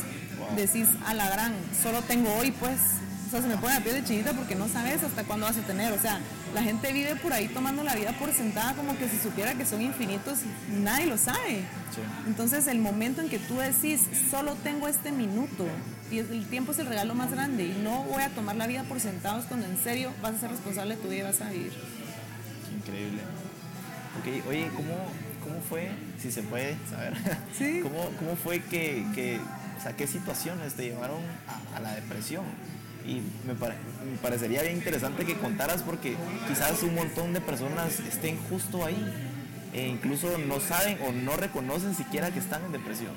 Decís 0.56 0.88
a 1.06 1.14
la 1.14 1.28
gran, 1.30 1.54
solo 1.82 2.02
tengo 2.02 2.32
hoy, 2.34 2.50
pues, 2.52 2.78
o 3.26 3.30
sea, 3.30 3.42
se 3.42 3.48
me 3.48 3.56
pone 3.56 3.74
la 3.74 3.80
piel 3.80 3.96
de 3.96 4.04
chinita 4.04 4.32
porque 4.32 4.54
no 4.54 4.68
sabes 4.68 5.02
hasta 5.02 5.24
cuándo 5.24 5.46
vas 5.46 5.56
a 5.56 5.62
tener, 5.62 5.92
o 5.92 5.98
sea, 6.00 6.20
la 6.54 6.62
gente 6.62 6.92
vive 6.92 7.16
por 7.16 7.32
ahí 7.32 7.48
tomando 7.48 7.82
la 7.82 7.94
vida 7.96 8.12
por 8.18 8.32
sentada 8.32 8.74
como 8.74 8.96
que 8.96 9.08
si 9.08 9.18
supiera 9.18 9.54
que 9.54 9.66
son 9.66 9.82
infinitos, 9.82 10.40
nadie 10.70 11.06
lo 11.06 11.18
sabe. 11.18 11.62
Entonces 12.26 12.66
el 12.68 12.78
momento 12.78 13.20
en 13.22 13.28
que 13.28 13.38
tú 13.38 13.58
decís, 13.58 14.02
solo 14.30 14.54
tengo 14.54 14.86
este 14.86 15.10
minuto, 15.10 15.66
y 16.10 16.18
el 16.18 16.46
tiempo 16.46 16.70
es 16.72 16.78
el 16.78 16.86
regalo 16.86 17.14
más 17.14 17.32
grande, 17.32 17.64
y 17.64 17.80
no 17.82 18.04
voy 18.04 18.22
a 18.22 18.30
tomar 18.30 18.54
la 18.56 18.66
vida 18.68 18.84
por 18.84 19.00
sentados 19.00 19.46
cuando 19.46 19.66
en 19.66 19.76
serio 19.82 20.12
vas 20.22 20.34
a 20.34 20.38
ser 20.38 20.50
responsable 20.50 20.96
de 20.96 21.02
tu 21.02 21.08
vida 21.08 21.18
y 21.18 21.22
vas 21.22 21.40
a 21.40 21.50
vivir. 21.50 21.72
Increíble. 22.78 23.22
Ok, 24.20 24.46
oye, 24.48 24.70
¿cómo, 24.76 24.94
cómo 25.42 25.60
fue, 25.68 25.90
si 26.22 26.30
se 26.30 26.42
puede 26.42 26.76
saber, 26.88 27.14
Sí. 27.58 27.80
¿cómo, 27.82 28.08
cómo 28.18 28.36
fue 28.36 28.60
que, 28.60 29.04
que, 29.14 29.40
o 29.78 29.82
sea, 29.82 29.96
qué 29.96 30.06
situaciones 30.06 30.74
te 30.74 30.84
llevaron 30.84 31.20
a, 31.48 31.76
a 31.76 31.80
la 31.80 31.94
depresión? 31.94 32.44
Y 33.06 33.22
me, 33.46 33.54
pare- 33.54 33.76
me 34.10 34.16
parecería 34.18 34.62
bien 34.62 34.76
interesante 34.76 35.24
que 35.24 35.34
contaras 35.34 35.82
porque 35.82 36.16
quizás 36.48 36.82
un 36.82 36.94
montón 36.94 37.32
de 37.32 37.40
personas 37.40 38.00
estén 38.00 38.36
justo 38.50 38.84
ahí 38.84 38.96
e 39.72 39.86
incluso 39.88 40.38
no 40.38 40.58
saben 40.60 40.98
o 41.06 41.12
no 41.12 41.36
reconocen 41.36 41.94
siquiera 41.94 42.30
que 42.32 42.38
están 42.40 42.64
en 42.64 42.72
depresión. 42.72 43.12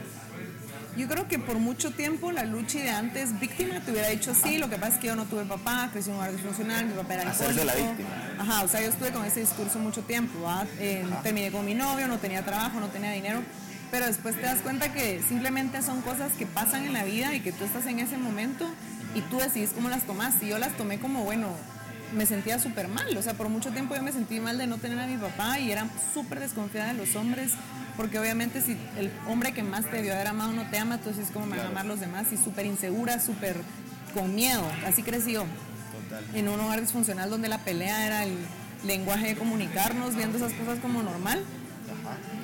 Yo 0.97 1.07
creo 1.07 1.27
que 1.27 1.39
por 1.39 1.57
mucho 1.59 1.91
tiempo 1.91 2.31
la 2.31 2.43
lucha 2.43 2.79
de 2.79 2.89
antes 2.89 3.39
víctima 3.39 3.79
te 3.79 3.91
hubiera 3.91 4.09
dicho 4.09 4.33
sí, 4.35 4.57
lo 4.57 4.69
que 4.69 4.75
pasa 4.77 4.95
es 4.95 4.99
que 4.99 5.07
yo 5.07 5.15
no 5.15 5.25
tuve 5.25 5.45
papá, 5.45 5.89
crecí 5.93 6.09
en 6.09 6.15
un 6.15 6.19
hogar 6.21 6.33
disfuncional, 6.33 6.85
mi 6.87 6.93
papá 6.93 7.13
era 7.13 7.29
Hacerse 7.31 7.63
la 7.63 7.71
alcohólico. 7.71 7.97
víctima. 8.03 8.33
Ajá, 8.39 8.63
o 8.63 8.67
sea, 8.67 8.81
yo 8.81 8.89
estuve 8.89 9.11
con 9.11 9.23
ese 9.25 9.39
discurso 9.39 9.79
mucho 9.79 10.01
tiempo. 10.01 10.33
Eh, 10.79 11.05
terminé 11.23 11.51
con 11.51 11.63
mi 11.65 11.73
novio, 11.75 12.07
no 12.07 12.17
tenía 12.17 12.43
trabajo, 12.43 12.79
no 12.79 12.87
tenía 12.87 13.11
dinero. 13.11 13.41
pero 13.91 14.05
después 14.07 14.35
te 14.35 14.41
das 14.41 14.59
cuenta 14.59 14.91
que 14.93 15.21
simplemente 15.27 15.81
son 15.81 16.01
cosas 16.01 16.33
que 16.37 16.45
pasan 16.45 16.85
en 16.85 16.93
la 16.93 17.05
vida 17.05 17.33
y 17.33 17.39
que 17.39 17.51
tú 17.51 17.63
estás 17.63 17.85
en 17.87 17.99
ese 17.99 18.17
momento 18.17 18.67
y 19.15 19.21
tú 19.21 19.37
decidís 19.37 19.71
cómo 19.71 19.89
las 19.89 20.03
tomas. 20.03 20.35
Y 20.41 20.47
yo 20.47 20.59
las 20.59 20.75
tomé 20.77 20.99
como, 20.99 21.23
bueno, 21.23 21.49
me 22.13 22.25
sentía 22.25 22.59
súper 22.59 22.87
mal, 22.87 23.15
o 23.15 23.21
sea, 23.21 23.33
por 23.33 23.49
mucho 23.49 23.71
tiempo 23.71 23.95
yo 23.95 24.01
me 24.01 24.11
sentí 24.11 24.39
mal 24.39 24.57
de 24.57 24.67
no 24.67 24.77
tener 24.77 24.99
a 24.99 25.07
mi 25.07 25.17
papá 25.17 25.59
y 25.59 25.71
era 25.71 25.87
súper 26.13 26.39
desconfiada 26.39 26.93
de 26.93 27.05
los 27.05 27.15
hombres, 27.15 27.51
porque 27.97 28.19
obviamente 28.19 28.61
si 28.61 28.77
el 28.97 29.11
hombre 29.27 29.51
que 29.51 29.61
más 29.61 29.85
te 29.85 29.97
debió 29.97 30.13
haber 30.13 30.27
amado 30.27 30.51
no 30.53 30.67
te 30.69 30.77
ama, 30.77 30.95
entonces 30.95 31.27
es 31.27 31.31
como 31.31 31.45
me 31.45 31.57
van 31.57 31.67
a 31.67 31.69
amar 31.69 31.85
los 31.85 31.99
demás 31.99 32.27
y 32.31 32.37
súper 32.37 32.65
insegura, 32.65 33.19
súper 33.19 33.57
con 34.13 34.33
miedo, 34.33 34.63
así 34.87 35.03
crecí 35.03 35.33
yo. 35.33 35.45
En 36.33 36.47
un 36.47 36.59
hogar 36.59 36.81
disfuncional 36.81 37.29
donde 37.29 37.47
la 37.47 37.59
pelea 37.59 38.07
era 38.07 38.23
el 38.23 38.35
lenguaje 38.83 39.27
de 39.27 39.35
comunicarnos, 39.35 40.15
viendo 40.15 40.37
esas 40.37 40.53
cosas 40.53 40.79
como 40.79 41.03
normal. 41.03 41.43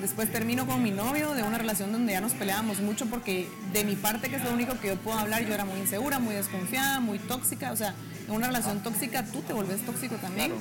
Después 0.01 0.31
termino 0.31 0.67
con 0.67 0.83
mi 0.83 0.91
novio 0.91 1.33
de 1.33 1.43
una 1.43 1.57
relación 1.57 1.91
donde 1.91 2.13
ya 2.13 2.21
nos 2.21 2.33
peleábamos 2.33 2.79
mucho 2.79 3.05
porque 3.07 3.49
de 3.73 3.83
mi 3.83 3.95
parte, 3.95 4.29
que 4.29 4.35
es 4.35 4.43
lo 4.43 4.51
único 4.51 4.79
que 4.79 4.89
yo 4.89 4.95
puedo 4.97 5.17
hablar, 5.17 5.45
yo 5.45 5.53
era 5.53 5.65
muy 5.65 5.79
insegura, 5.79 6.19
muy 6.19 6.35
desconfiada, 6.35 6.99
muy 6.99 7.17
tóxica. 7.17 7.71
O 7.71 7.75
sea, 7.75 7.95
en 8.27 8.33
una 8.33 8.47
relación 8.47 8.81
tóxica 8.81 9.23
tú 9.23 9.41
te 9.41 9.53
volvés 9.53 9.85
tóxico 9.85 10.15
también. 10.15 10.53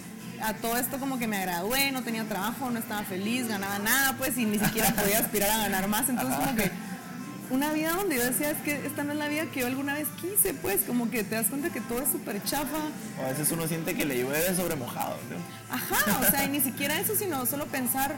A 0.42 0.54
todo 0.54 0.76
esto 0.76 0.98
como 0.98 1.18
que 1.18 1.26
me 1.26 1.40
gradué, 1.40 1.92
no 1.92 2.02
tenía 2.02 2.24
trabajo, 2.24 2.70
no 2.70 2.78
estaba 2.78 3.02
feliz, 3.02 3.48
ganaba 3.48 3.78
nada, 3.78 4.16
pues, 4.16 4.36
y 4.36 4.44
ni 4.44 4.58
siquiera 4.58 4.90
podía 4.94 5.18
aspirar 5.18 5.50
a 5.50 5.58
ganar 5.58 5.88
más. 5.88 6.08
Entonces 6.08 6.36
como 6.36 6.54
que 6.56 6.70
una 7.50 7.72
vida 7.72 7.92
donde 7.92 8.16
yo 8.16 8.24
decía, 8.24 8.50
es 8.50 8.58
que 8.58 8.86
esta 8.86 9.04
no 9.04 9.12
es 9.12 9.18
la 9.18 9.28
vida 9.28 9.46
que 9.46 9.60
yo 9.60 9.66
alguna 9.66 9.94
vez 9.94 10.08
quise, 10.20 10.54
pues, 10.54 10.82
como 10.82 11.10
que 11.10 11.24
te 11.24 11.34
das 11.36 11.46
cuenta 11.46 11.70
que 11.70 11.80
todo 11.80 12.00
es 12.00 12.10
súper 12.10 12.42
chafa. 12.42 12.78
O 13.20 13.24
a 13.24 13.28
veces 13.28 13.50
uno 13.52 13.66
siente 13.68 13.94
que 13.94 14.04
le 14.04 14.18
llueve 14.18 14.54
sobre 14.54 14.76
mojado. 14.76 15.16
¿no? 15.30 15.74
Ajá, 15.74 16.20
o 16.20 16.30
sea, 16.30 16.44
y 16.44 16.48
ni 16.48 16.60
siquiera 16.60 16.98
eso, 16.98 17.14
sino 17.14 17.46
solo 17.46 17.66
pensar, 17.66 18.16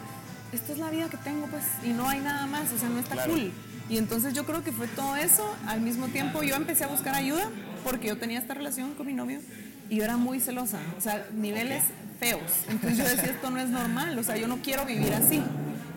esta 0.57 0.73
es 0.73 0.79
la 0.79 0.91
vida 0.91 1.09
que 1.09 1.17
tengo, 1.19 1.47
pues, 1.47 1.65
y 1.85 1.91
no 1.91 2.09
hay 2.09 2.21
nada 2.21 2.47
más, 2.47 2.73
o 2.73 2.79
sea, 2.79 2.89
no 2.89 2.99
está 2.99 3.15
Claro. 3.15 3.33
cool. 3.33 3.53
Y 3.89 3.99
entonces 3.99 4.35
yo 4.35 4.45
creo 4.45 4.65
que 4.65 4.73
fue 4.73 4.89
todo 4.89 5.15
eso. 5.17 5.55
Al 5.69 5.81
mismo 5.81 6.09
tiempo 6.09 6.43
yo 6.43 6.57
empecé 6.57 6.83
a 6.85 6.89
buscar 6.89 7.15
ayuda 7.15 7.49
porque 7.85 8.09
yo 8.09 8.19
tenía 8.19 8.39
esta 8.41 8.53
relación 8.55 8.95
con 8.95 9.07
mi 9.07 9.13
novio 9.15 9.41
y 9.89 9.97
yo 9.97 10.05
era 10.05 10.17
muy 10.17 10.41
celosa, 10.41 10.79
o 10.99 11.01
sea, 11.01 11.25
niveles 11.33 11.85
feos. 12.19 12.43
Entonces 12.69 12.99
yo 12.99 13.05
decía, 13.05 13.31
esto 13.31 13.49
no 13.51 13.61
es 13.61 13.69
normal, 13.69 14.19
o 14.19 14.23
sea, 14.25 14.37
yo 14.37 14.49
no 14.49 14.57
quiero 14.57 14.85
vivir 14.87 15.15
así. 15.15 15.41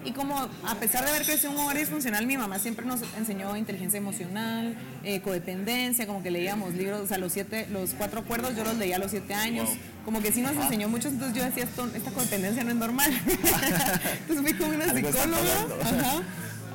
Y 0.05 0.11
como 0.11 0.37
a 0.37 0.75
pesar 0.75 1.03
de 1.03 1.11
haber 1.11 1.25
crecido 1.25 1.51
en 1.51 1.57
un 1.57 1.63
hogar 1.65 1.77
disfuncional, 1.77 2.25
mi 2.25 2.37
mamá 2.37 2.57
siempre 2.59 2.85
nos 2.85 3.01
enseñó 3.17 3.55
inteligencia 3.57 3.97
emocional, 3.97 4.75
eh, 5.03 5.19
codependencia, 5.21 6.07
como 6.07 6.23
que 6.23 6.31
leíamos 6.31 6.73
libros, 6.73 7.01
o 7.01 7.07
sea, 7.07 7.17
los 7.17 7.33
siete, 7.33 7.67
los 7.69 7.91
cuatro 7.91 8.21
acuerdos 8.21 8.55
yo 8.55 8.63
los 8.63 8.77
leía 8.77 8.95
a 8.95 8.99
los 8.99 9.11
siete 9.11 9.33
años, 9.33 9.69
como 10.05 10.21
que 10.21 10.31
sí 10.31 10.41
nos 10.41 10.53
enseñó 10.53 10.87
mucho, 10.87 11.09
entonces 11.09 11.35
yo 11.35 11.43
decía, 11.43 11.65
esto, 11.65 11.89
esta 11.93 12.11
codependencia 12.11 12.63
no 12.63 12.71
es 12.71 12.77
normal. 12.77 13.11
entonces 13.25 14.41
fui 14.41 14.53
con 14.53 14.73
una 14.73 14.93
psicóloga, 14.93 15.67
ajá, 15.83 16.21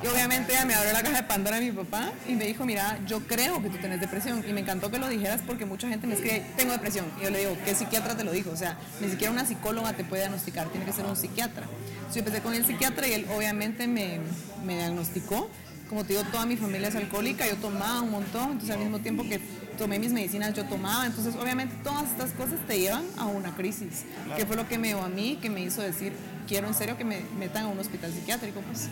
y 0.05 0.07
obviamente 0.07 0.53
ella 0.53 0.65
me 0.65 0.75
abrió 0.75 0.93
la 0.93 1.01
caja 1.01 1.17
de 1.17 1.23
Pandora 1.23 1.57
a 1.57 1.59
mi 1.59 1.71
papá 1.71 2.11
y 2.27 2.35
me 2.35 2.45
dijo, 2.45 2.63
mira, 2.63 2.99
yo 3.07 3.21
creo 3.21 3.59
que 3.59 3.71
tú 3.71 3.77
tienes 3.77 3.99
depresión. 3.99 4.43
Y 4.47 4.53
me 4.53 4.61
encantó 4.61 4.91
que 4.91 4.99
lo 4.99 5.09
dijeras 5.09 5.41
porque 5.47 5.65
mucha 5.65 5.87
gente 5.89 6.05
me 6.05 6.13
escribe, 6.13 6.45
tengo 6.55 6.73
depresión. 6.73 7.07
Y 7.19 7.23
yo 7.23 7.31
le 7.31 7.39
digo, 7.39 7.57
¿qué 7.65 7.73
psiquiatra 7.73 8.15
te 8.15 8.23
lo 8.23 8.31
dijo? 8.31 8.51
O 8.51 8.55
sea, 8.55 8.77
ni 9.01 9.09
siquiera 9.09 9.33
una 9.33 9.47
psicóloga 9.47 9.93
te 9.93 10.03
puede 10.03 10.21
diagnosticar, 10.21 10.69
tiene 10.69 10.85
que 10.85 10.93
ser 10.93 11.05
un 11.05 11.15
psiquiatra. 11.15 11.65
Entonces 11.65 12.15
yo 12.15 12.19
empecé 12.19 12.41
con 12.41 12.53
el 12.53 12.65
psiquiatra 12.65 13.07
y 13.07 13.13
él 13.13 13.25
obviamente 13.35 13.87
me, 13.87 14.19
me 14.63 14.75
diagnosticó. 14.75 15.49
Como 15.89 16.03
te 16.03 16.13
digo, 16.13 16.23
toda 16.31 16.45
mi 16.45 16.55
familia 16.55 16.89
es 16.89 16.95
alcohólica, 16.95 17.47
yo 17.47 17.55
tomaba 17.55 18.01
un 18.01 18.11
montón, 18.11 18.51
entonces 18.51 18.71
al 18.71 18.79
mismo 18.79 18.99
tiempo 18.99 19.23
que 19.23 19.39
tomé 19.77 19.99
mis 19.99 20.11
medicinas 20.11 20.53
yo 20.53 20.65
tomaba, 20.65 21.05
entonces 21.05 21.35
obviamente 21.35 21.75
todas 21.83 22.09
estas 22.09 22.31
cosas 22.31 22.57
te 22.67 22.79
llevan 22.79 23.03
a 23.17 23.25
una 23.25 23.55
crisis, 23.55 24.03
que 24.35 24.45
fue 24.47 24.55
lo 24.55 24.67
que 24.67 24.79
me 24.79 24.87
llevó 24.87 25.03
a 25.03 25.09
mí, 25.09 25.37
que 25.39 25.49
me 25.49 25.61
hizo 25.61 25.81
decir, 25.81 26.13
quiero 26.47 26.67
en 26.67 26.73
serio 26.73 26.97
que 26.97 27.03
me 27.03 27.21
metan 27.37 27.65
a 27.65 27.67
un 27.67 27.77
hospital 27.77 28.11
psiquiátrico, 28.11 28.61
pues. 28.61 28.89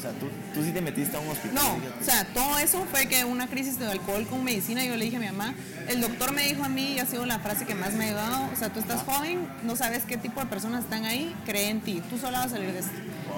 O 0.00 0.02
sea, 0.02 0.12
tú, 0.12 0.28
tú 0.54 0.64
sí 0.64 0.72
te 0.72 0.80
metiste 0.80 1.14
a 1.14 1.20
un 1.20 1.28
hospital. 1.28 1.54
No, 1.54 1.74
o 1.74 2.02
sea, 2.02 2.24
todo 2.32 2.58
eso 2.58 2.86
fue 2.90 3.04
que 3.04 3.22
una 3.26 3.48
crisis 3.48 3.78
de 3.78 3.84
alcohol 3.84 4.26
con 4.26 4.42
medicina, 4.42 4.82
yo 4.82 4.96
le 4.96 5.04
dije 5.04 5.18
a 5.18 5.20
mi 5.20 5.26
mamá, 5.26 5.54
el 5.88 6.00
doctor 6.00 6.32
me 6.32 6.42
dijo 6.46 6.64
a 6.64 6.70
mí, 6.70 6.94
y 6.94 7.00
ha 7.00 7.04
sido 7.04 7.26
la 7.26 7.38
frase 7.38 7.66
que 7.66 7.74
más 7.74 7.92
me 7.92 8.04
ha 8.04 8.08
ayudado, 8.08 8.48
o 8.50 8.56
sea, 8.56 8.70
tú 8.70 8.80
estás 8.80 9.02
joven, 9.02 9.46
no 9.62 9.76
sabes 9.76 10.04
qué 10.04 10.16
tipo 10.16 10.40
de 10.40 10.46
personas 10.46 10.84
están 10.84 11.04
ahí, 11.04 11.36
cree 11.44 11.68
en 11.68 11.82
ti, 11.82 12.02
tú 12.08 12.16
sola 12.16 12.38
vas 12.38 12.46
a 12.46 12.50
salir 12.56 12.72
de 12.72 12.78
esto. 12.78 12.92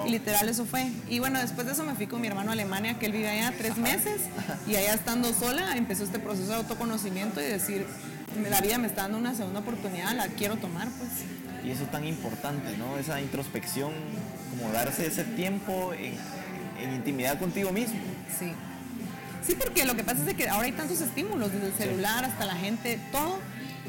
Y 0.05 0.11
literal 0.11 0.47
eso 0.47 0.63
fue. 0.63 0.89
Y 1.09 1.19
bueno, 1.19 1.37
después 1.37 1.67
de 1.67 1.73
eso 1.73 1.83
me 1.83 1.95
fui 1.95 2.07
con 2.07 2.21
mi 2.21 2.27
hermano 2.27 2.51
a 2.51 2.53
Alemania, 2.53 2.97
que 2.97 3.07
él 3.07 3.11
vive 3.11 3.27
allá 3.27 3.53
tres 3.57 3.75
meses, 3.75 4.21
y 4.65 4.77
allá 4.77 4.93
estando 4.93 5.33
sola 5.33 5.75
empezó 5.75 6.05
este 6.05 6.19
proceso 6.19 6.47
de 6.47 6.55
autoconocimiento 6.55 7.41
y 7.41 7.43
decir, 7.43 7.85
la 8.49 8.61
vida 8.61 8.77
me 8.77 8.87
está 8.87 9.01
dando 9.01 9.17
una 9.17 9.35
segunda 9.35 9.59
oportunidad, 9.59 10.15
la 10.15 10.27
quiero 10.27 10.55
tomar, 10.55 10.87
pues. 10.97 11.09
Y 11.65 11.71
eso 11.71 11.83
es 11.83 11.91
tan 11.91 12.05
importante, 12.05 12.75
¿no? 12.77 12.97
Esa 12.97 13.21
introspección, 13.21 13.91
como 14.49 14.71
darse 14.73 15.07
ese 15.07 15.23
tiempo 15.23 15.93
en, 15.93 16.13
en 16.81 16.93
intimidad 16.93 17.39
contigo 17.39 17.71
mismo. 17.71 17.99
Sí. 18.39 18.51
Sí, 19.45 19.55
porque 19.55 19.85
lo 19.85 19.95
que 19.95 20.03
pasa 20.03 20.23
es 20.25 20.33
que 20.35 20.47
ahora 20.47 20.65
hay 20.65 20.71
tantos 20.71 21.01
estímulos, 21.01 21.51
desde 21.51 21.67
el 21.67 21.73
celular 21.73 22.23
hasta 22.23 22.45
la 22.45 22.55
gente, 22.55 22.99
todo, 23.11 23.39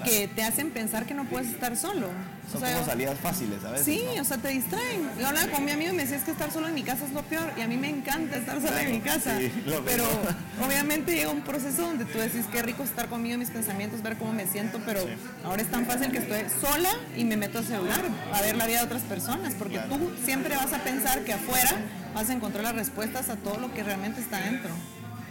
que 0.02 0.28
te 0.28 0.42
hacen 0.42 0.70
pensar 0.70 1.06
que 1.06 1.14
no 1.14 1.24
puedes 1.24 1.48
estar 1.48 1.76
solo. 1.76 2.08
Son 2.50 2.62
O 2.62 2.66
sea, 2.66 2.74
como 2.74 2.86
salidas 2.86 3.18
fáciles 3.18 3.64
a 3.64 3.70
veces. 3.70 3.86
Sí, 3.86 4.02
¿no? 4.16 4.22
o 4.22 4.24
sea, 4.24 4.36
te 4.38 4.48
distraen. 4.48 5.08
Yo 5.18 5.26
hablaba 5.26 5.50
con 5.50 5.64
mi 5.64 5.70
amigo 5.70 5.92
y 5.92 5.96
me 5.96 6.02
decía 6.02 6.18
es 6.18 6.24
que 6.24 6.32
estar 6.32 6.50
solo 6.50 6.68
en 6.68 6.74
mi 6.74 6.82
casa 6.82 7.04
es 7.04 7.12
lo 7.12 7.22
peor 7.22 7.50
y 7.56 7.62
a 7.62 7.66
mí 7.66 7.76
me 7.76 7.88
encanta 7.88 8.36
estar 8.36 8.60
sola 8.60 8.82
en 8.82 8.92
mi 8.92 9.00
casa. 9.00 9.38
Sí, 9.38 9.50
pero 9.84 10.04
obviamente 10.66 11.14
llega 11.14 11.30
un 11.30 11.42
proceso 11.42 11.82
donde 11.82 12.04
tú 12.04 12.18
decís 12.18 12.44
qué 12.52 12.62
rico 12.62 12.82
estar 12.82 13.08
conmigo, 13.08 13.38
mis 13.38 13.50
pensamientos, 13.50 14.02
ver 14.02 14.16
cómo 14.16 14.32
me 14.32 14.46
siento, 14.46 14.80
pero 14.84 15.00
ahora 15.44 15.62
es 15.62 15.70
tan 15.70 15.86
fácil 15.86 16.10
que 16.10 16.18
estoy 16.18 16.42
sola 16.60 16.90
y 17.16 17.24
me 17.24 17.36
meto 17.36 17.58
al 17.58 17.64
celular 17.64 18.02
a 18.32 18.42
ver 18.42 18.56
la 18.56 18.66
vida 18.66 18.80
de 18.80 18.86
otras 18.86 19.02
personas, 19.02 19.54
porque 19.54 19.78
tú 19.78 20.12
siempre 20.24 20.54
vas 20.56 20.72
a 20.72 20.78
pensar 20.78 21.24
que 21.24 21.32
afuera 21.32 21.70
vas 22.14 22.28
a 22.28 22.32
encontrar 22.32 22.64
las 22.64 22.74
respuestas 22.74 23.28
a 23.28 23.36
todo 23.36 23.58
lo 23.58 23.72
que 23.72 23.82
realmente 23.82 24.20
está 24.20 24.40
dentro. 24.40 24.70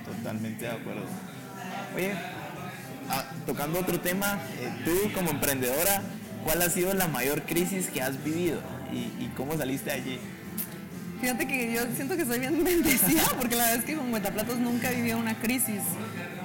Totalmente 0.05 0.65
de 0.65 0.71
acuerdo. 0.71 1.05
Oye, 1.95 2.13
ah, 3.09 3.25
tocando 3.45 3.79
otro 3.79 3.99
tema, 3.99 4.39
eh, 4.59 4.71
tú 4.85 5.11
como 5.13 5.31
emprendedora, 5.31 6.01
¿cuál 6.43 6.61
ha 6.61 6.69
sido 6.69 6.93
la 6.93 7.07
mayor 7.07 7.43
crisis 7.43 7.87
que 7.89 8.01
has 8.01 8.23
vivido 8.23 8.59
y, 8.91 9.23
y 9.23 9.31
cómo 9.35 9.57
saliste 9.57 9.89
de 9.89 9.95
allí? 9.95 10.19
Fíjate 11.21 11.47
que 11.47 11.73
yo 11.73 11.81
siento 11.95 12.17
que 12.17 12.25
soy 12.25 12.39
bien 12.39 12.63
bendecida 12.65 13.23
porque 13.37 13.55
la 13.55 13.63
verdad 13.63 13.79
es 13.79 13.85
que 13.85 13.95
con 13.95 14.11
Cuentaplatos 14.11 14.57
nunca 14.57 14.91
he 14.91 14.95
vivido 14.95 15.17
una 15.17 15.39
crisis 15.39 15.81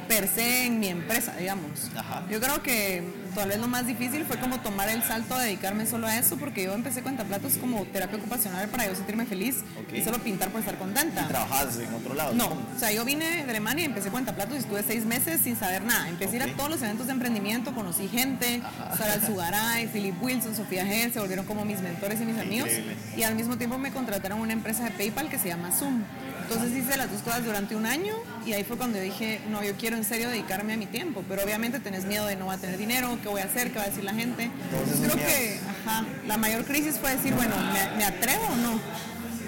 per 0.07 0.29
se 0.29 0.67
en 0.67 0.79
mi 0.79 0.89
empresa, 0.89 1.35
digamos. 1.37 1.91
Ajá. 1.97 2.25
Yo 2.31 2.41
creo 2.41 2.63
que 2.63 3.03
tal 3.39 3.51
vez 3.51 3.61
lo 3.61 3.69
más 3.69 3.87
difícil 3.87 4.25
fue 4.25 4.37
como 4.39 4.59
tomar 4.59 4.89
el 4.89 5.01
salto 5.05 5.37
a 5.37 5.43
dedicarme 5.45 5.87
solo 5.87 6.09
a 6.09 6.19
eso 6.19 6.37
porque 6.39 6.65
yo 6.65 6.75
empecé 6.75 7.03
Cuentaplatos 7.03 7.57
como 7.59 7.85
terapia 7.85 8.19
ocupacional 8.19 8.69
para 8.69 8.87
yo 8.87 8.97
sentirme 8.97 9.27
feliz 9.27 9.59
y 9.95 10.03
solo 10.03 10.19
pintar 10.19 10.51
por 10.51 10.59
estar 10.59 10.77
contenta. 10.77 11.29
¿Trabajabas 11.29 11.79
en 11.79 11.95
otro 11.95 12.15
lado? 12.15 12.35
No, 12.35 12.49
o 12.49 12.79
sea, 12.79 12.91
yo 12.91 13.05
vine 13.05 13.45
de 13.45 13.51
Alemania 13.51 13.85
y 13.85 13.87
empecé 13.87 14.11
Cuentaplatos 14.11 14.57
y 14.57 14.59
estuve 14.59 14.83
seis 14.83 15.05
meses 15.05 15.41
sin 15.41 15.55
saber 15.55 15.85
nada. 15.85 16.09
Empecé 16.09 16.33
a 16.33 16.47
ir 16.47 16.51
a 16.51 16.57
todos 16.57 16.69
los 16.69 16.83
eventos 16.83 17.07
de 17.07 17.13
emprendimiento, 17.13 17.73
conocí 17.73 18.09
gente, 18.09 18.61
Sara 18.97 19.25
Sugaray, 19.25 19.87
Philip 19.87 20.21
Wilson, 20.21 20.57
Sofía 20.57 20.85
Gel, 20.85 21.13
se 21.13 21.21
volvieron 21.21 21.47
como 21.47 21.65
mis 21.65 21.81
mentores 21.81 22.21
y 22.21 22.25
mis 22.25 22.39
amigos. 22.39 22.71
Y 23.17 23.23
al 23.23 23.37
mismo 23.37 23.57
tiempo 23.57 23.79
me 23.79 23.93
contrataron 23.93 24.41
una 24.41 24.53
empresa 24.53 24.83
de 24.83 24.91
PayPal 24.91 25.29
que 25.29 25.39
se 25.39 25.47
llama 25.47 25.71
Zoom. 25.71 26.03
Entonces 26.51 26.79
hice 26.79 26.97
las 26.97 27.11
dos 27.13 27.21
cosas 27.21 27.45
durante 27.45 27.77
un 27.77 27.85
año 27.85 28.15
y 28.47 28.55
ahí 28.55 28.65
fue 28.65 28.79
cuando 28.79 28.99
dije, 28.99 29.39
no, 29.51 29.63
yo 29.63 29.75
quiero 29.75 29.97
en 29.97 30.05
serio 30.05 30.31
dedicarme 30.31 30.73
a 30.73 30.77
mi 30.79 30.87
tiempo, 30.87 31.23
pero 31.29 31.43
obviamente 31.43 31.79
tenés 31.79 32.07
miedo 32.07 32.25
de 32.25 32.37
no 32.37 32.47
va 32.47 32.55
a 32.55 32.59
tener 32.59 32.79
dinero, 32.79 33.19
qué 33.23 33.29
voy 33.29 33.43
a 33.43 33.45
hacer, 33.45 33.71
qué 33.71 33.79
va 33.79 33.85
a 33.85 33.89
decir 33.89 34.03
la 34.03 34.15
gente. 34.15 34.45
Entonces 34.45 34.99
creo 34.99 35.27
que, 35.27 35.61
ajá, 35.85 36.07
la 36.27 36.39
mayor 36.39 36.65
crisis 36.65 36.99
fue 36.99 37.15
decir, 37.15 37.35
bueno, 37.35 37.55
¿me, 37.73 37.99
me 37.99 38.05
atrevo 38.05 38.47
o 38.47 38.57
no? 38.57 38.81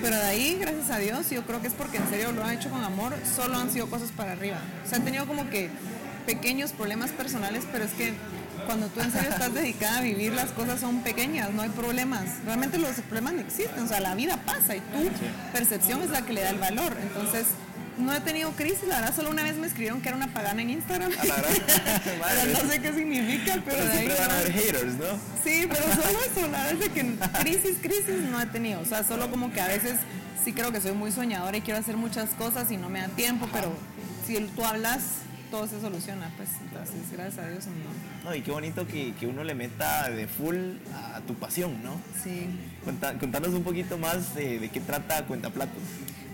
Pero 0.02 0.16
de 0.16 0.26
ahí, 0.26 0.58
gracias 0.60 0.90
a 0.90 0.98
Dios, 0.98 1.30
yo 1.30 1.42
creo 1.46 1.62
que 1.62 1.68
es 1.68 1.74
porque 1.74 1.96
en 1.96 2.08
serio 2.10 2.32
lo 2.32 2.44
han 2.44 2.54
hecho 2.54 2.68
con 2.68 2.84
amor, 2.84 3.14
solo 3.34 3.56
han 3.56 3.70
sido 3.70 3.88
cosas 3.88 4.10
para 4.10 4.32
arriba. 4.32 4.58
O 4.84 4.88
sea, 4.88 4.98
he 4.98 5.00
tenido 5.00 5.26
como 5.26 5.48
que 5.48 5.70
pequeños 6.26 6.72
problemas 6.72 7.12
personales, 7.12 7.64
pero 7.72 7.84
es 7.84 7.92
que 7.92 8.12
cuando 8.70 8.86
tú 8.86 9.00
en 9.00 9.10
serio 9.10 9.30
estás 9.30 9.52
dedicada 9.52 9.98
a 9.98 10.02
vivir, 10.02 10.32
las 10.32 10.52
cosas 10.52 10.78
son 10.78 11.02
pequeñas, 11.02 11.50
no 11.50 11.62
hay 11.62 11.70
problemas. 11.70 12.22
Realmente 12.44 12.78
los 12.78 12.92
problemas 13.00 13.32
no 13.32 13.40
existen, 13.40 13.82
o 13.82 13.88
sea, 13.88 13.98
la 13.98 14.14
vida 14.14 14.36
pasa 14.46 14.76
y 14.76 14.78
tu 14.78 15.10
percepción 15.52 16.00
es 16.02 16.10
la 16.10 16.22
que 16.22 16.32
le 16.32 16.42
da 16.42 16.50
el 16.50 16.58
valor. 16.58 16.96
Entonces, 17.02 17.46
no 17.98 18.14
he 18.14 18.20
tenido 18.20 18.52
crisis, 18.52 18.84
la 18.86 19.00
verdad, 19.00 19.16
solo 19.16 19.30
una 19.30 19.42
vez 19.42 19.56
me 19.56 19.66
escribieron 19.66 20.00
que 20.00 20.08
era 20.08 20.16
una 20.16 20.32
pagana 20.32 20.62
en 20.62 20.70
Instagram. 20.70 21.10
A 21.18 21.24
la 21.24 21.34
pero 22.04 22.62
no 22.62 22.70
sé 22.70 22.80
qué 22.80 22.92
significa, 22.92 23.54
pero, 23.64 23.64
Pero 23.64 23.84
de 23.86 23.90
ahí 23.90 24.06
siempre 24.06 24.14
van 24.20 24.30
a 24.30 24.34
no. 24.34 24.38
haber 24.38 24.52
haters, 24.52 24.94
¿no? 24.94 25.18
Sí, 25.42 25.66
pero 25.68 25.82
solo 25.82 26.18
eso, 26.30 26.46
la 26.46 26.62
verdad 26.62 26.82
es 26.82 26.88
que 26.90 27.16
crisis, 27.40 27.76
crisis 27.82 28.20
no 28.30 28.40
he 28.40 28.46
tenido. 28.46 28.78
O 28.82 28.84
sea, 28.84 29.02
solo 29.02 29.28
como 29.32 29.52
que 29.52 29.60
a 29.60 29.66
veces 29.66 29.96
sí 30.44 30.52
creo 30.52 30.70
que 30.70 30.80
soy 30.80 30.92
muy 30.92 31.10
soñadora 31.10 31.56
y 31.56 31.60
quiero 31.60 31.80
hacer 31.80 31.96
muchas 31.96 32.30
cosas 32.30 32.70
y 32.70 32.76
no 32.76 32.88
me 32.88 33.00
da 33.00 33.08
tiempo, 33.08 33.48
pero 33.52 33.72
si 34.28 34.38
tú 34.38 34.64
hablas, 34.64 35.02
todo 35.50 35.66
se 35.66 35.80
soluciona, 35.80 36.30
pues 36.36 36.48
entonces, 36.62 36.96
gracias 37.12 37.44
a 37.44 37.48
Dios, 37.48 37.64
no. 37.66 38.30
No, 38.30 38.34
y 38.36 38.42
qué 38.42 38.50
bonito 38.50 38.86
que, 38.86 39.12
que 39.18 39.26
uno 39.26 39.44
le 39.44 39.54
meta 39.54 40.08
de 40.10 40.26
full 40.26 40.56
a 40.94 41.20
tu 41.26 41.34
pasión, 41.34 41.82
¿no? 41.82 42.00
Sí. 42.22 42.46
Cuenta- 42.84 43.18
contanos 43.18 43.50
un 43.50 43.62
poquito 43.62 43.98
más 43.98 44.34
de, 44.34 44.58
de 44.58 44.68
qué 44.68 44.80
trata 44.80 45.24
Cuentaplatos. 45.26 45.82